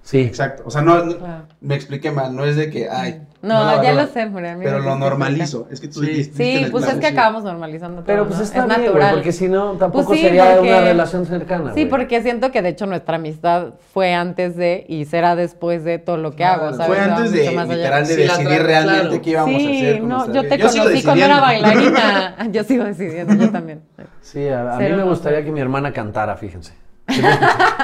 Sí. 0.00 0.20
exacto. 0.20 0.62
O 0.64 0.70
sea, 0.70 0.80
no, 0.80 1.04
no- 1.04 1.18
Claro. 1.18 1.46
me 1.60 1.74
expliqué 1.74 2.10
mal, 2.10 2.34
no 2.34 2.46
es 2.46 2.56
de 2.56 2.70
que, 2.70 2.88
ay... 2.88 3.26
No, 3.40 3.64
la 3.64 3.80
ya 3.82 3.92
lo 3.92 4.06
sé, 4.08 4.26
mira 4.26 4.56
Pero 4.60 4.80
lo 4.80 4.96
normalizo. 4.96 5.68
Es 5.70 5.80
que 5.80 5.86
tú 5.86 6.00
Sí. 6.00 6.06
dijiste 6.08 6.36
Sí, 6.64 6.66
pues 6.72 6.88
es 6.88 6.94
que 6.94 7.06
sí. 7.06 7.12
acabamos 7.12 7.44
normalizando 7.44 7.98
todo. 7.98 8.06
Pero 8.06 8.26
pues 8.26 8.38
¿no? 8.38 8.44
está 8.44 8.58
es 8.62 8.66
bien, 8.66 8.80
natural. 8.82 9.14
porque 9.14 9.30
si 9.30 9.46
no, 9.48 9.72
tampoco 9.74 10.06
Pues 10.06 10.18
sí, 10.18 10.24
sería 10.26 10.56
porque- 10.56 10.68
una 10.68 10.80
relación 10.80 11.24
cercana. 11.24 11.66
Sí, 11.74 11.82
güey. 11.82 11.88
porque 11.88 12.20
siento 12.22 12.50
que 12.50 12.62
de 12.62 12.70
hecho 12.70 12.86
nuestra 12.86 13.14
amistad 13.14 13.74
fue 13.94 14.12
antes 14.12 14.56
de 14.56 14.84
y 14.88 15.04
será 15.04 15.36
después 15.36 15.84
de 15.84 15.98
todo 16.00 16.16
lo 16.16 16.32
que 16.32 16.38
Claro, 16.38 16.64
hago, 16.66 16.76
¿sabes? 16.76 16.86
Fue 16.96 17.00
antes 17.00 17.30
de 17.30 17.40
mucho 17.44 17.52
más 17.54 17.64
allá. 17.66 17.76
literal 17.76 18.06
de 18.08 18.14
Sí, 18.14 18.20
decidir 18.22 18.62
realmente 18.62 19.02
claro. 19.08 19.22
qué 19.22 19.30
íbamos 19.30 19.54
a 19.54 19.66
hacer. 19.68 20.02
no, 20.02 20.32
yo 20.32 20.42
te 20.48 20.58
conocí 20.58 21.02
cuando 21.04 21.24
era 21.24 21.40
bailarina. 21.40 22.36
Yo 22.50 22.64
sigo 22.64 22.84
decidiendo, 22.84 23.34
yo 23.34 23.50
también. 23.50 23.82
Sí, 24.20 24.48
a, 24.48 24.74
a 24.74 24.78
mí 24.78 24.84
me 24.84 24.96
no 24.96 25.06
gustaría 25.06 25.44
que 25.44 25.52
mi 25.52 25.60
hermana 25.60 25.92
cantara, 25.92 26.36
fíjense. 26.36 26.72
Que, 27.08 27.22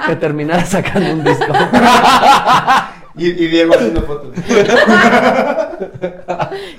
que 0.09 0.17
terminara 0.17 0.65
sacando 0.67 1.13
un 1.13 1.25
disco. 1.25 1.47
Y, 3.17 3.27
y 3.29 3.47
Diego 3.49 3.75
haciendo 3.75 4.03
fotos. 4.03 4.31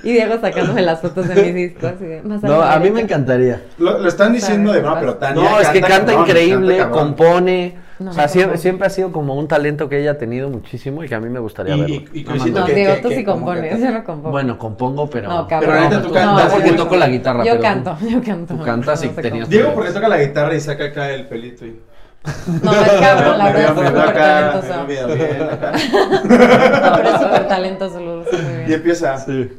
Y 0.03 0.13
Diego 0.13 0.39
sacándome 0.39 0.81
las 0.81 1.01
fotos 1.01 1.27
de 1.27 1.35
mis 1.43 1.53
discos. 1.55 1.93
y 1.99 2.05
de, 2.05 2.21
más 2.21 2.41
No, 2.43 2.61
a 2.61 2.77
mí 2.79 2.89
me 2.91 3.01
encantaría. 3.01 3.61
Lo, 3.77 3.97
lo 3.99 4.07
están 4.07 4.33
diciendo 4.33 4.71
de 4.71 4.79
broma, 4.79 4.99
pero 4.99 5.15
Tania 5.15 5.43
No, 5.43 5.59
es 5.59 5.67
que 5.69 5.81
canta 5.81 6.05
cabrón, 6.13 6.21
increíble, 6.21 6.77
canta 6.77 6.91
compone. 6.97 7.75
No, 7.97 8.11
o 8.11 8.13
sea, 8.13 8.27
siempre, 8.27 8.57
siempre 8.57 8.87
ha 8.87 8.89
sido 8.89 9.11
como 9.13 9.35
un 9.35 9.47
talento 9.47 9.87
que 9.87 9.99
ella 10.01 10.11
ha 10.11 10.17
tenido 10.17 10.49
muchísimo 10.49 11.03
y 11.03 11.07
que 11.07 11.15
a 11.15 11.19
mí 11.21 11.29
me 11.29 11.39
gustaría 11.39 11.75
Y- 11.75 11.79
verlo. 11.81 11.95
y- 11.95 12.19
y 12.19 12.23
No, 12.23 12.59
No, 12.59 12.65
Diego, 12.67 12.95
que- 12.95 13.01
tú 13.01 13.09
sí 13.09 13.23
compones, 13.23 13.79
yo 13.79 13.91
no 13.91 14.03
compongo. 14.03 14.31
Bueno, 14.31 14.57
compongo, 14.57 15.09
pero. 15.09 15.29
No, 15.29 15.47
cabrón. 15.47 15.71
Pero 15.71 15.83
ahorita 15.83 16.01
tú 16.01 16.13
cantas, 16.13 16.45
No, 16.49 16.51
porque 16.55 16.71
toco 16.73 16.95
la 16.97 17.07
guitarra. 17.07 17.39
Yo 17.45 17.51
pero 17.51 17.55
tú- 17.57 17.61
canto, 17.63 17.97
yo 18.09 18.21
canto. 18.21 18.55
Tú 18.55 18.63
cantas 18.63 19.03
y 19.03 19.07
tenías-. 19.09 19.49
Diego 19.49 19.73
porque 19.73 19.91
toca 19.91 20.09
la 20.09 20.17
guitarra 20.21 20.53
y 20.55 20.59
saca 20.59 20.85
acá 20.85 21.09
el 21.11 21.25
pelito. 21.27 21.65
Y... 21.65 21.79
No, 22.63 22.71
es 22.73 22.91
cabrón, 23.01 23.37
la 23.37 23.43
Me 23.45 23.53
verdad, 23.53 23.77
es 23.77 23.87
súper 23.87 24.13
talentoso. 24.13 24.85
bien 24.87 25.43
acá. 25.49 25.71
No, 26.89 26.95
pero 26.97 27.09
es 27.09 27.21
súper 27.21 27.47
talentoso, 27.47 27.99
lo 27.99 28.21
Y 28.23 28.25
bien. 28.65 28.73
empieza. 28.73 29.17
Sí. 29.19 29.51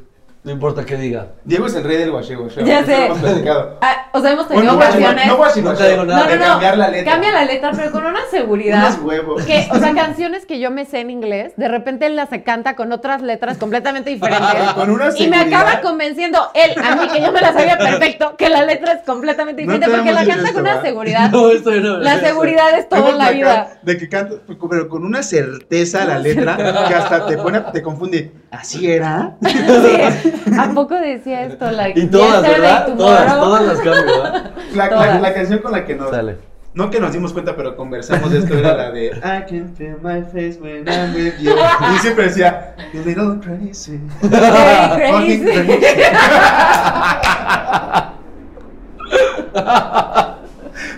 No 0.47 0.53
importa 0.53 0.87
qué 0.87 0.97
diga. 0.97 1.33
Diego 1.43 1.67
es 1.67 1.75
el 1.75 1.83
rey 1.83 1.97
del 1.97 2.13
guachego. 2.13 2.47
Ya 2.65 2.85
sé. 2.87 3.07
hemos 3.07 3.19
platicado. 3.19 3.79
Ah, 3.81 4.11
o 4.13 4.21
sea, 4.21 4.31
hemos 4.31 4.47
tenido 4.47 4.65
no 4.65 4.77
guachego, 4.77 5.09
ocasiones. 5.09 5.27
no 5.65 5.73
No 5.73 5.77
te 5.77 5.91
digo 5.91 6.05
nada. 6.05 6.25
No, 6.25 6.37
no. 6.37 6.45
cambiar 6.45 6.79
la 6.79 6.89
letra. 6.89 7.13
Cambia 7.13 7.33
la 7.33 7.45
letra, 7.45 7.73
pero 7.75 7.91
con 7.91 8.07
una 8.07 8.21
seguridad. 8.31 8.93
Unos 8.93 9.03
huevos. 9.03 9.45
Que, 9.45 9.67
o 9.73 9.79
sea, 9.81 9.93
canciones 9.93 10.47
que 10.47 10.61
yo 10.61 10.71
me 10.71 10.85
sé 10.85 11.01
en 11.01 11.11
inglés, 11.11 11.55
de 11.57 11.67
repente 11.67 12.07
él 12.07 12.15
las 12.15 12.29
canta 12.45 12.77
con 12.77 12.93
otras 12.93 13.23
letras 13.23 13.59
completamente 13.59 14.11
diferentes. 14.11 14.47
Con 14.77 14.91
una 14.91 15.07
y 15.07 15.27
me 15.27 15.39
seguridad. 15.39 15.63
acaba 15.63 15.81
convenciendo 15.81 16.39
él, 16.55 16.77
a 16.81 16.95
mí, 16.95 17.09
que 17.09 17.21
yo 17.21 17.33
me 17.33 17.41
la 17.41 17.53
sabía 17.53 17.77
perfecto, 17.77 18.37
que 18.37 18.49
la 18.49 18.63
letra 18.63 18.93
es 18.93 19.03
completamente 19.05 19.63
diferente, 19.63 19.89
te 19.89 19.97
porque 19.97 20.13
la 20.13 20.25
canta 20.27 20.53
con 20.53 20.63
una 20.63 20.81
seguridad. 20.83 21.31
No, 21.31 21.51
esto 21.51 21.73
no. 21.73 21.99
La 21.99 22.21
seguridad 22.21 22.79
es 22.79 22.89
todo 22.89 23.09
en 23.09 23.19
la 23.19 23.31
vida. 23.31 23.79
De 23.83 23.97
que 23.97 24.09
canta, 24.09 24.37
pero 24.71 24.89
con 24.89 25.05
una 25.05 25.25
certeza 25.25 26.05
la 26.05 26.21
letra 26.21 26.57
que 26.57 26.95
hasta 26.95 27.27
te 27.27 27.37
pone, 27.37 27.61
te 27.73 27.83
confunde. 27.83 28.33
¿Así 28.51 28.89
era? 28.89 29.37
Sí. 29.43 30.33
¿A 30.59 30.71
poco 30.75 30.95
decía 30.95 31.45
esto? 31.45 31.71
Like, 31.71 31.99
Y 32.01 32.07
todas, 32.07 32.43
¿verdad? 32.43 32.95
Todas, 32.97 33.35
todas 33.39 33.63
las 33.67 33.77
cambio, 33.79 34.23
¿verdad? 34.23 34.53
La, 34.75 34.85
la, 34.85 34.91
Todas. 34.91 35.21
la 35.23 35.35
canción 35.35 35.59
con 35.61 35.73
la 35.73 35.85
que 35.85 35.95
nos. 35.95 36.11
Sale. 36.11 36.37
No 36.75 36.91
que 36.91 37.01
nos 37.01 37.11
dimos 37.13 37.33
cuenta, 37.33 37.57
pero 37.57 37.75
conversamos 37.75 38.31
de 38.31 38.39
esto 38.41 38.53
era 38.59 38.75
la 38.77 38.91
de 38.91 39.07
I 39.07 39.49
can 39.49 39.75
feel 39.79 39.97
my 40.03 40.21
face 40.23 40.59
when 40.61 40.87
I'm 40.87 41.15
with 41.15 41.39
you. 41.41 41.53
Y 41.95 41.99
siempre 42.01 42.25
decía, 42.25 42.75
a 42.77 42.97
little 42.99 43.41
crazy. 43.41 43.99
Very 44.21 45.41
crazy. 45.41 46.03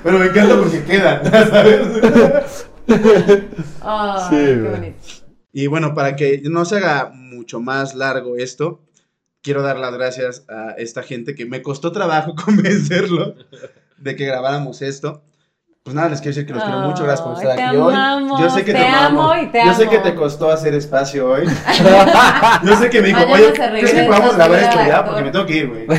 Pero 0.03 0.19
me 0.19 0.27
encanta 0.27 0.57
porque 0.59 0.83
quedan, 0.85 1.25
¿sabes? 1.31 2.67
Sí, 4.29 4.37
qué 4.37 4.69
bonito. 4.73 4.99
Y 5.53 5.67
bueno, 5.67 5.95
para 5.95 6.17
que 6.17 6.43
no 6.45 6.65
se 6.65 6.77
haga 6.79 7.11
mucho 7.13 7.61
más 7.61 7.95
largo 7.95 8.37
esto, 8.37 8.81
quiero 9.43 9.63
dar 9.63 9.79
las 9.79 9.93
gracias 9.95 10.45
a 10.49 10.73
esta 10.79 11.03
gente 11.03 11.35
que 11.35 11.47
me 11.47 11.63
costó 11.63 11.93
trabajo 11.93 12.35
convencerlo 12.45 13.35
de 13.97 14.17
que 14.17 14.27
grabáramos 14.27 14.83
esto. 14.83 15.23
Pues 15.85 15.95
nada, 15.95 16.11
les 16.11 16.21
quiero 16.21 16.35
decir 16.35 16.47
que 16.47 16.53
los 16.53 16.63
quiero 16.63 16.81
mucho, 16.81 17.03
gracias 17.05 17.23
por 17.27 17.35
estar 17.39 17.57
te 17.57 17.63
aquí 17.63 17.77
hoy. 17.77 17.95
amamos, 17.95 18.39
Yo 18.41 18.51
sé 18.51 18.63
que 18.63 18.73
te, 18.73 18.79
te 18.79 18.87
amo 18.89 19.35
y 19.37 19.47
te 19.47 19.65
Yo 19.65 19.73
sé 19.73 19.83
amo. 19.85 19.91
que 19.91 19.99
te 20.01 20.15
costó 20.15 20.51
hacer 20.51 20.75
espacio 20.75 21.31
hoy. 21.31 21.47
Yo 22.65 22.77
sé 22.77 22.91
que 22.91 23.01
me 23.01 23.09
dijo, 23.09 23.21
oye, 23.33 23.53
¿crees 23.55 23.93
que 23.95 24.03
podamos 24.03 24.37
grabar 24.37 24.59
esto 24.59 24.77
ya? 24.87 25.03
Porque 25.07 25.23
me 25.23 25.31
tengo 25.31 25.47
que 25.47 25.57
ir, 25.57 25.67
güey. 25.69 25.87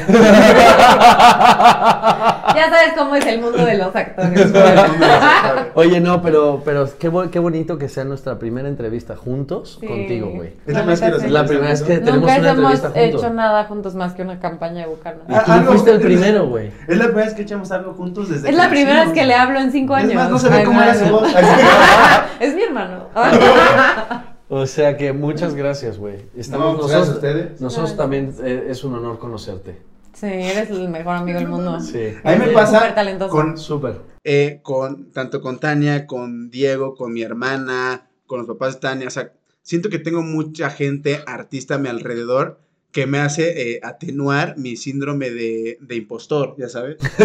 Ya 2.60 2.70
sabes 2.70 2.94
cómo 2.98 3.16
es 3.16 3.26
el 3.26 3.40
mundo 3.42 3.58
de 3.66 3.78
los 3.78 3.96
actores. 3.96 4.52
Oye, 5.76 6.00
no, 6.02 6.22
pero, 6.22 6.62
pero 6.66 6.90
qué, 7.00 7.10
qué 7.32 7.40
bonito 7.40 7.78
que 7.78 7.88
sea 7.90 8.04
nuestra 8.04 8.38
primera 8.38 8.68
entrevista 8.68 9.16
juntos 9.16 9.78
Sí. 9.80 9.88
contigo, 9.88 10.30
güey. 10.36 10.54
Es 10.68 10.74
la 10.74 10.84
primera 10.84 11.10
vez 11.12 11.22
que 11.24 11.30
la 11.30 11.46
primera 11.46 11.70
vez 11.70 11.82
que 11.84 11.98
tenemos 12.00 12.20
Nunca 12.22 12.38
una 12.38 12.50
hemos 12.52 12.58
entrevista 12.74 12.88
juntos. 12.90 13.24
hecho 13.24 13.34
nada 13.34 13.64
juntos 13.66 13.96
más 13.96 14.14
que 14.14 14.22
una 14.24 14.40
campaña 14.40 14.82
de 14.82 14.88
Bucana. 14.88 15.20
Y 15.30 15.34
Ah, 15.34 15.44
tú 15.46 15.52
algo- 15.54 15.72
fuiste 15.72 15.92
el 15.92 16.02
primero, 16.02 16.48
güey. 16.48 16.68
Es 16.88 16.98
la 16.98 17.06
primera 17.06 17.26
vez 17.26 17.34
que 17.34 17.42
echamos 17.44 17.72
algo 17.72 17.94
juntos 17.94 18.30
desde 18.30 18.50
Es 18.50 18.56
la 18.56 18.64
que 18.66 18.70
primera 18.72 19.06
vez 19.06 19.14
que 19.14 19.26
le 19.26 19.36
hablo 19.36 19.60
en 19.60 19.72
cinco 19.72 19.94
años. 19.96 20.10
Es 20.12 20.16
más, 20.18 20.30
no 20.30 20.40
se 20.40 20.50
ve 20.50 20.64
cómo 20.66 20.82
era 20.82 20.94
su 20.96 21.06
voz. 21.06 21.30
Es 22.40 22.56
mi 22.56 22.64
hermano. 22.64 23.06
O 24.52 24.66
sea 24.66 24.98
que 24.98 25.14
muchas 25.14 25.54
gracias, 25.54 26.00
güey. 26.00 26.26
Estamos 26.36 26.74
No, 26.74 26.80
pues, 26.80 26.92
nosotros. 26.92 27.22
gracias 27.22 27.34
a 27.36 27.38
ustedes. 27.46 27.62
Nosotros 27.62 27.96
también 27.96 28.34
eh, 28.44 28.66
es 28.70 28.84
un 28.84 28.96
honor 28.96 29.20
conocerte. 29.20 29.80
Sí, 30.20 30.26
eres 30.28 30.70
el 30.70 30.90
mejor 30.90 31.16
amigo 31.16 31.40
del 31.40 31.48
mundo. 31.48 31.80
Sí. 31.80 32.14
A 32.24 32.32
mí 32.34 32.40
me 32.40 32.48
pasa 32.50 32.80
súper 32.80 32.96
talentoso. 32.96 33.32
con, 33.32 33.58
Súper. 33.58 34.02
eh, 34.24 34.60
con 34.64 35.12
tanto 35.12 35.40
con 35.42 35.60
Tania, 35.60 36.06
con 36.08 36.50
Diego, 36.50 36.94
con 36.96 37.14
mi 37.14 37.22
hermana, 37.22 38.10
con 38.26 38.40
los 38.40 38.48
papás 38.48 38.76
de 38.76 38.80
Tania, 38.82 39.08
o 39.08 39.12
sea, 39.12 39.32
siento 39.62 39.90
que 39.90 40.00
tengo 40.00 40.22
mucha 40.22 40.70
gente 40.70 41.22
artista 41.26 41.76
a 41.76 41.78
mi 41.78 41.88
alrededor 41.88 42.60
que 42.92 43.06
me 43.06 43.20
hace 43.20 43.74
eh, 43.76 43.80
atenuar 43.84 44.58
mi 44.58 44.76
síndrome 44.76 45.30
de, 45.30 45.78
de 45.80 45.96
impostor, 45.96 46.56
ya 46.58 46.68
sabes. 46.70 46.98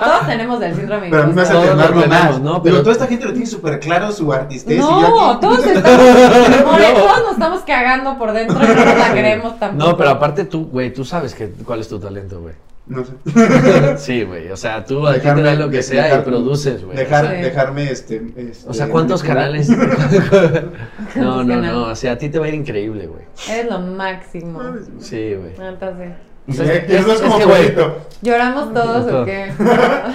Todos 0.00 0.26
tenemos 0.26 0.60
el 0.62 0.74
síndrome 0.74 1.08
Pero 1.10 1.22
a 1.22 1.26
mí 1.26 1.32
me 1.32 1.42
hace 1.42 1.52
lo 1.52 1.60
atenuarlo 1.60 2.02
tenemos, 2.02 2.24
más. 2.30 2.40
¿no? 2.40 2.62
Pero- 2.62 2.80
toda 2.80 2.92
esta 2.92 3.06
gente 3.06 3.24
lo 3.26 3.30
tiene 3.32 3.46
súper 3.46 3.78
claro 3.78 4.10
su 4.10 4.32
artistez 4.32 4.78
y 4.78 4.80
yo 4.80 4.90
No, 4.90 5.30
aquí- 5.30 5.40
todos 5.42 5.58
estamos, 5.66 5.96
todos 5.96 7.22
nos 7.22 7.32
estamos 7.32 7.60
cagando 7.62 8.18
por 8.18 8.32
dentro 8.32 8.58
y 8.64 8.66
no 8.66 8.74
nos 8.84 8.98
la 8.98 9.14
queremos 9.14 9.58
tampoco. 9.60 9.90
No, 9.90 9.96
pero 9.96 10.10
aparte 10.10 10.44
tú, 10.44 10.66
güey, 10.66 10.92
tú 10.92 11.04
sabes 11.04 11.34
que, 11.34 11.48
cuál 11.64 11.80
es 11.80 11.88
tu 11.88 12.00
talento, 12.00 12.40
güey. 12.40 12.54
No 12.86 13.04
sé. 13.04 13.12
Sí, 13.98 14.22
güey. 14.28 14.50
O 14.50 14.56
sea, 14.56 14.84
tú 14.84 15.06
aquí 15.06 15.20
te 15.20 15.28
Dejarme- 15.28 15.42
das 15.42 15.58
lo 15.58 15.70
que 15.70 15.76
de- 15.78 15.82
sea 15.82 16.04
dejar- 16.04 16.20
y 16.20 16.22
produces, 16.24 16.84
güey. 16.84 16.96
Dejar, 16.96 17.26
Sí. 17.36 17.42
Dejarme 17.42 17.90
este, 17.90 18.22
este, 18.36 18.68
O 18.68 18.74
sea, 18.74 18.88
¿cuántos 18.88 19.22
canales? 19.22 19.68
no, 21.16 21.44
no, 21.44 21.56
no. 21.60 21.82
O 21.84 21.94
sea, 21.96 22.12
a 22.12 22.18
ti 22.18 22.28
te 22.28 22.38
va 22.38 22.46
a 22.46 22.48
ir 22.48 22.54
increíble, 22.54 23.06
güey. 23.06 23.22
Eres 23.50 23.70
lo 23.70 23.78
máximo. 23.80 24.60
Sí, 24.98 25.34
güey. 25.34 25.52
Entonces, 25.68 26.10
Sí, 26.48 26.60
es- 26.60 26.90
eso 26.90 27.12
es, 27.12 27.14
es 27.14 27.20
como 27.22 27.38
que, 27.38 27.44
güey. 27.44 27.74
¿lloramos 28.20 28.74
todos 28.74 29.12
o 29.12 29.24
qué? 29.24 29.52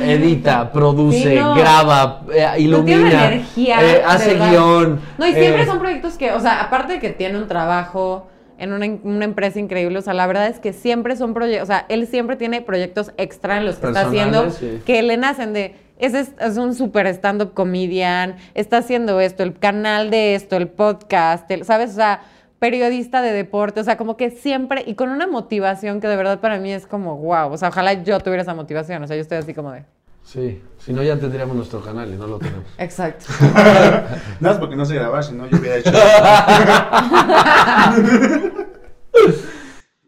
Edita, 0.04 0.72
produce, 0.74 1.24
Sí, 1.24 1.36
no. 1.40 1.56
graba, 1.56 2.24
eh, 2.34 2.48
ilumina, 2.58 2.98
tiene 2.98 3.26
energía, 3.28 3.78
eh, 3.82 4.04
hace 4.06 4.34
verdad. 4.34 4.52
guion. 4.52 5.00
No, 5.18 5.26
y 5.26 5.32
siempre 5.34 5.62
eh, 5.64 5.66
son 5.66 5.80
proyectos 5.80 6.16
que, 6.18 6.32
o 6.34 6.40
sea, 6.42 6.62
aparte 6.64 6.94
de 6.94 7.00
que 7.00 7.12
tiene 7.12 7.38
un 7.38 7.48
trabajo 7.48 8.28
en 8.58 8.74
una, 8.74 8.86
una 9.04 9.26
empresa 9.26 9.60
increíble, 9.60 10.00
o 10.00 10.02
sea, 10.02 10.14
la 10.14 10.26
verdad 10.28 10.48
es 10.48 10.60
que 10.60 10.74
siempre 10.74 11.16
son 11.16 11.34
proyectos, 11.34 11.64
o 11.64 11.72
sea, 11.72 11.86
él 11.90 12.08
siempre 12.08 12.36
tiene 12.36 12.62
proyectos 12.62 13.12
extra 13.18 13.58
en 13.58 13.66
los 13.66 13.76
que 13.78 13.88
está 13.88 14.02
haciendo 14.08 14.50
sí. 14.52 14.82
que 14.86 15.02
le 15.04 15.18
nacen 15.18 15.54
de, 15.54 15.76
ese 16.00 16.20
es, 16.22 16.32
es 16.40 16.58
un 16.58 16.74
super 16.76 17.08
stand-up 17.08 17.54
comedian, 17.54 18.36
está 18.54 18.78
haciendo 18.78 19.20
esto, 19.20 19.44
el 19.44 19.58
canal 19.58 20.10
de 20.10 20.36
esto, 20.36 20.58
el 20.58 20.68
podcast, 20.68 21.50
el- 21.52 21.66
¿sabes? 21.66 21.92
O 21.92 21.96
sea, 21.96 22.22
periodista 22.60 23.22
de 23.22 23.32
deporte, 23.34 23.80
o 23.80 23.84
sea, 23.84 23.98
como 23.98 24.18
que 24.18 24.32
siempre, 24.32 24.84
y 24.88 24.96
con 24.96 25.10
una 25.10 25.28
motivación 25.28 26.02
que 26.02 26.08
de 26.08 26.16
verdad 26.16 26.40
para 26.40 26.58
mí 26.58 26.72
es 26.72 26.88
como, 26.88 27.18
wow, 27.18 27.52
o 27.52 27.58
sea, 27.58 27.70
ojalá 27.70 27.94
yo 27.94 28.20
tuviera 28.20 28.42
esa 28.42 28.56
motivación, 28.56 29.04
o 29.04 29.08
sea, 29.08 29.16
yo 29.16 29.22
estoy 29.22 29.38
así 29.38 29.54
como 29.54 29.72
de, 29.72 29.84
Sí, 30.28 30.62
si 30.80 30.92
no 30.92 31.02
ya 31.04 31.18
tendríamos 31.18 31.56
nuestro 31.56 31.82
canal 31.82 32.14
y 32.14 32.18
no 32.18 32.28
lo 32.28 32.38
tenemos. 32.38 32.66
exacto. 32.78 33.28
Nada 33.42 34.22
más 34.42 34.58
porque 34.58 34.76
no 34.76 34.86
sé 34.86 34.96
grabar, 34.96 35.24
si 35.24 35.34
no 35.34 35.48
yo 35.48 35.58
hubiera 35.58 35.78
hecho. 35.78 35.90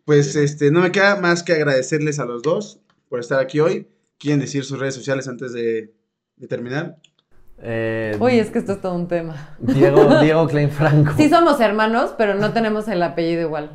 pues 0.03 0.35
este, 0.35 0.71
no 0.71 0.81
me 0.81 0.91
queda 0.91 1.15
más 1.21 1.41
que 1.41 1.53
agradecerles 1.53 2.19
a 2.19 2.25
los 2.25 2.41
dos 2.41 2.81
por 3.07 3.21
estar 3.21 3.39
aquí 3.39 3.61
hoy. 3.61 3.87
¿Quieren 4.17 4.41
decir 4.41 4.65
sus 4.65 4.77
redes 4.77 4.95
sociales 4.95 5.29
antes 5.29 5.53
de, 5.53 5.93
de 6.35 6.47
terminar? 6.47 6.97
Eh, 7.61 8.17
Uy, 8.19 8.39
es 8.39 8.49
que 8.49 8.59
esto 8.59 8.73
es 8.73 8.81
todo 8.81 8.95
un 8.95 9.07
tema. 9.07 9.55
Diego, 9.59 10.19
Diego 10.21 10.47
Klein 10.49 10.69
Franco. 10.69 11.13
Sí 11.15 11.29
somos 11.29 11.61
hermanos, 11.61 12.13
pero 12.17 12.35
no 12.35 12.51
tenemos 12.51 12.89
el 12.89 13.01
apellido 13.03 13.43
igual. 13.43 13.71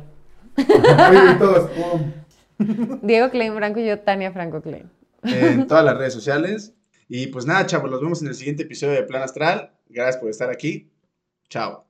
Oye, 0.59 1.35
todos, 1.39 1.71
pum. 1.71 2.99
Diego 3.01 3.31
Klein 3.31 3.55
Franco 3.55 3.79
y 3.79 3.87
yo, 3.87 3.97
Tania 4.01 4.31
Franco 4.31 4.61
Klein. 4.61 4.91
En 5.27 5.67
todas 5.67 5.83
las 5.85 5.97
redes 5.97 6.13
sociales. 6.13 6.73
Y 7.07 7.27
pues 7.27 7.45
nada, 7.45 7.65
chavos, 7.65 7.89
los 7.89 8.01
vemos 8.01 8.21
en 8.21 8.29
el 8.29 8.35
siguiente 8.35 8.63
episodio 8.63 8.93
de 8.93 9.03
Plan 9.03 9.23
Astral. 9.23 9.73
Gracias 9.87 10.17
por 10.17 10.29
estar 10.29 10.49
aquí. 10.49 10.91
Chao. 11.49 11.84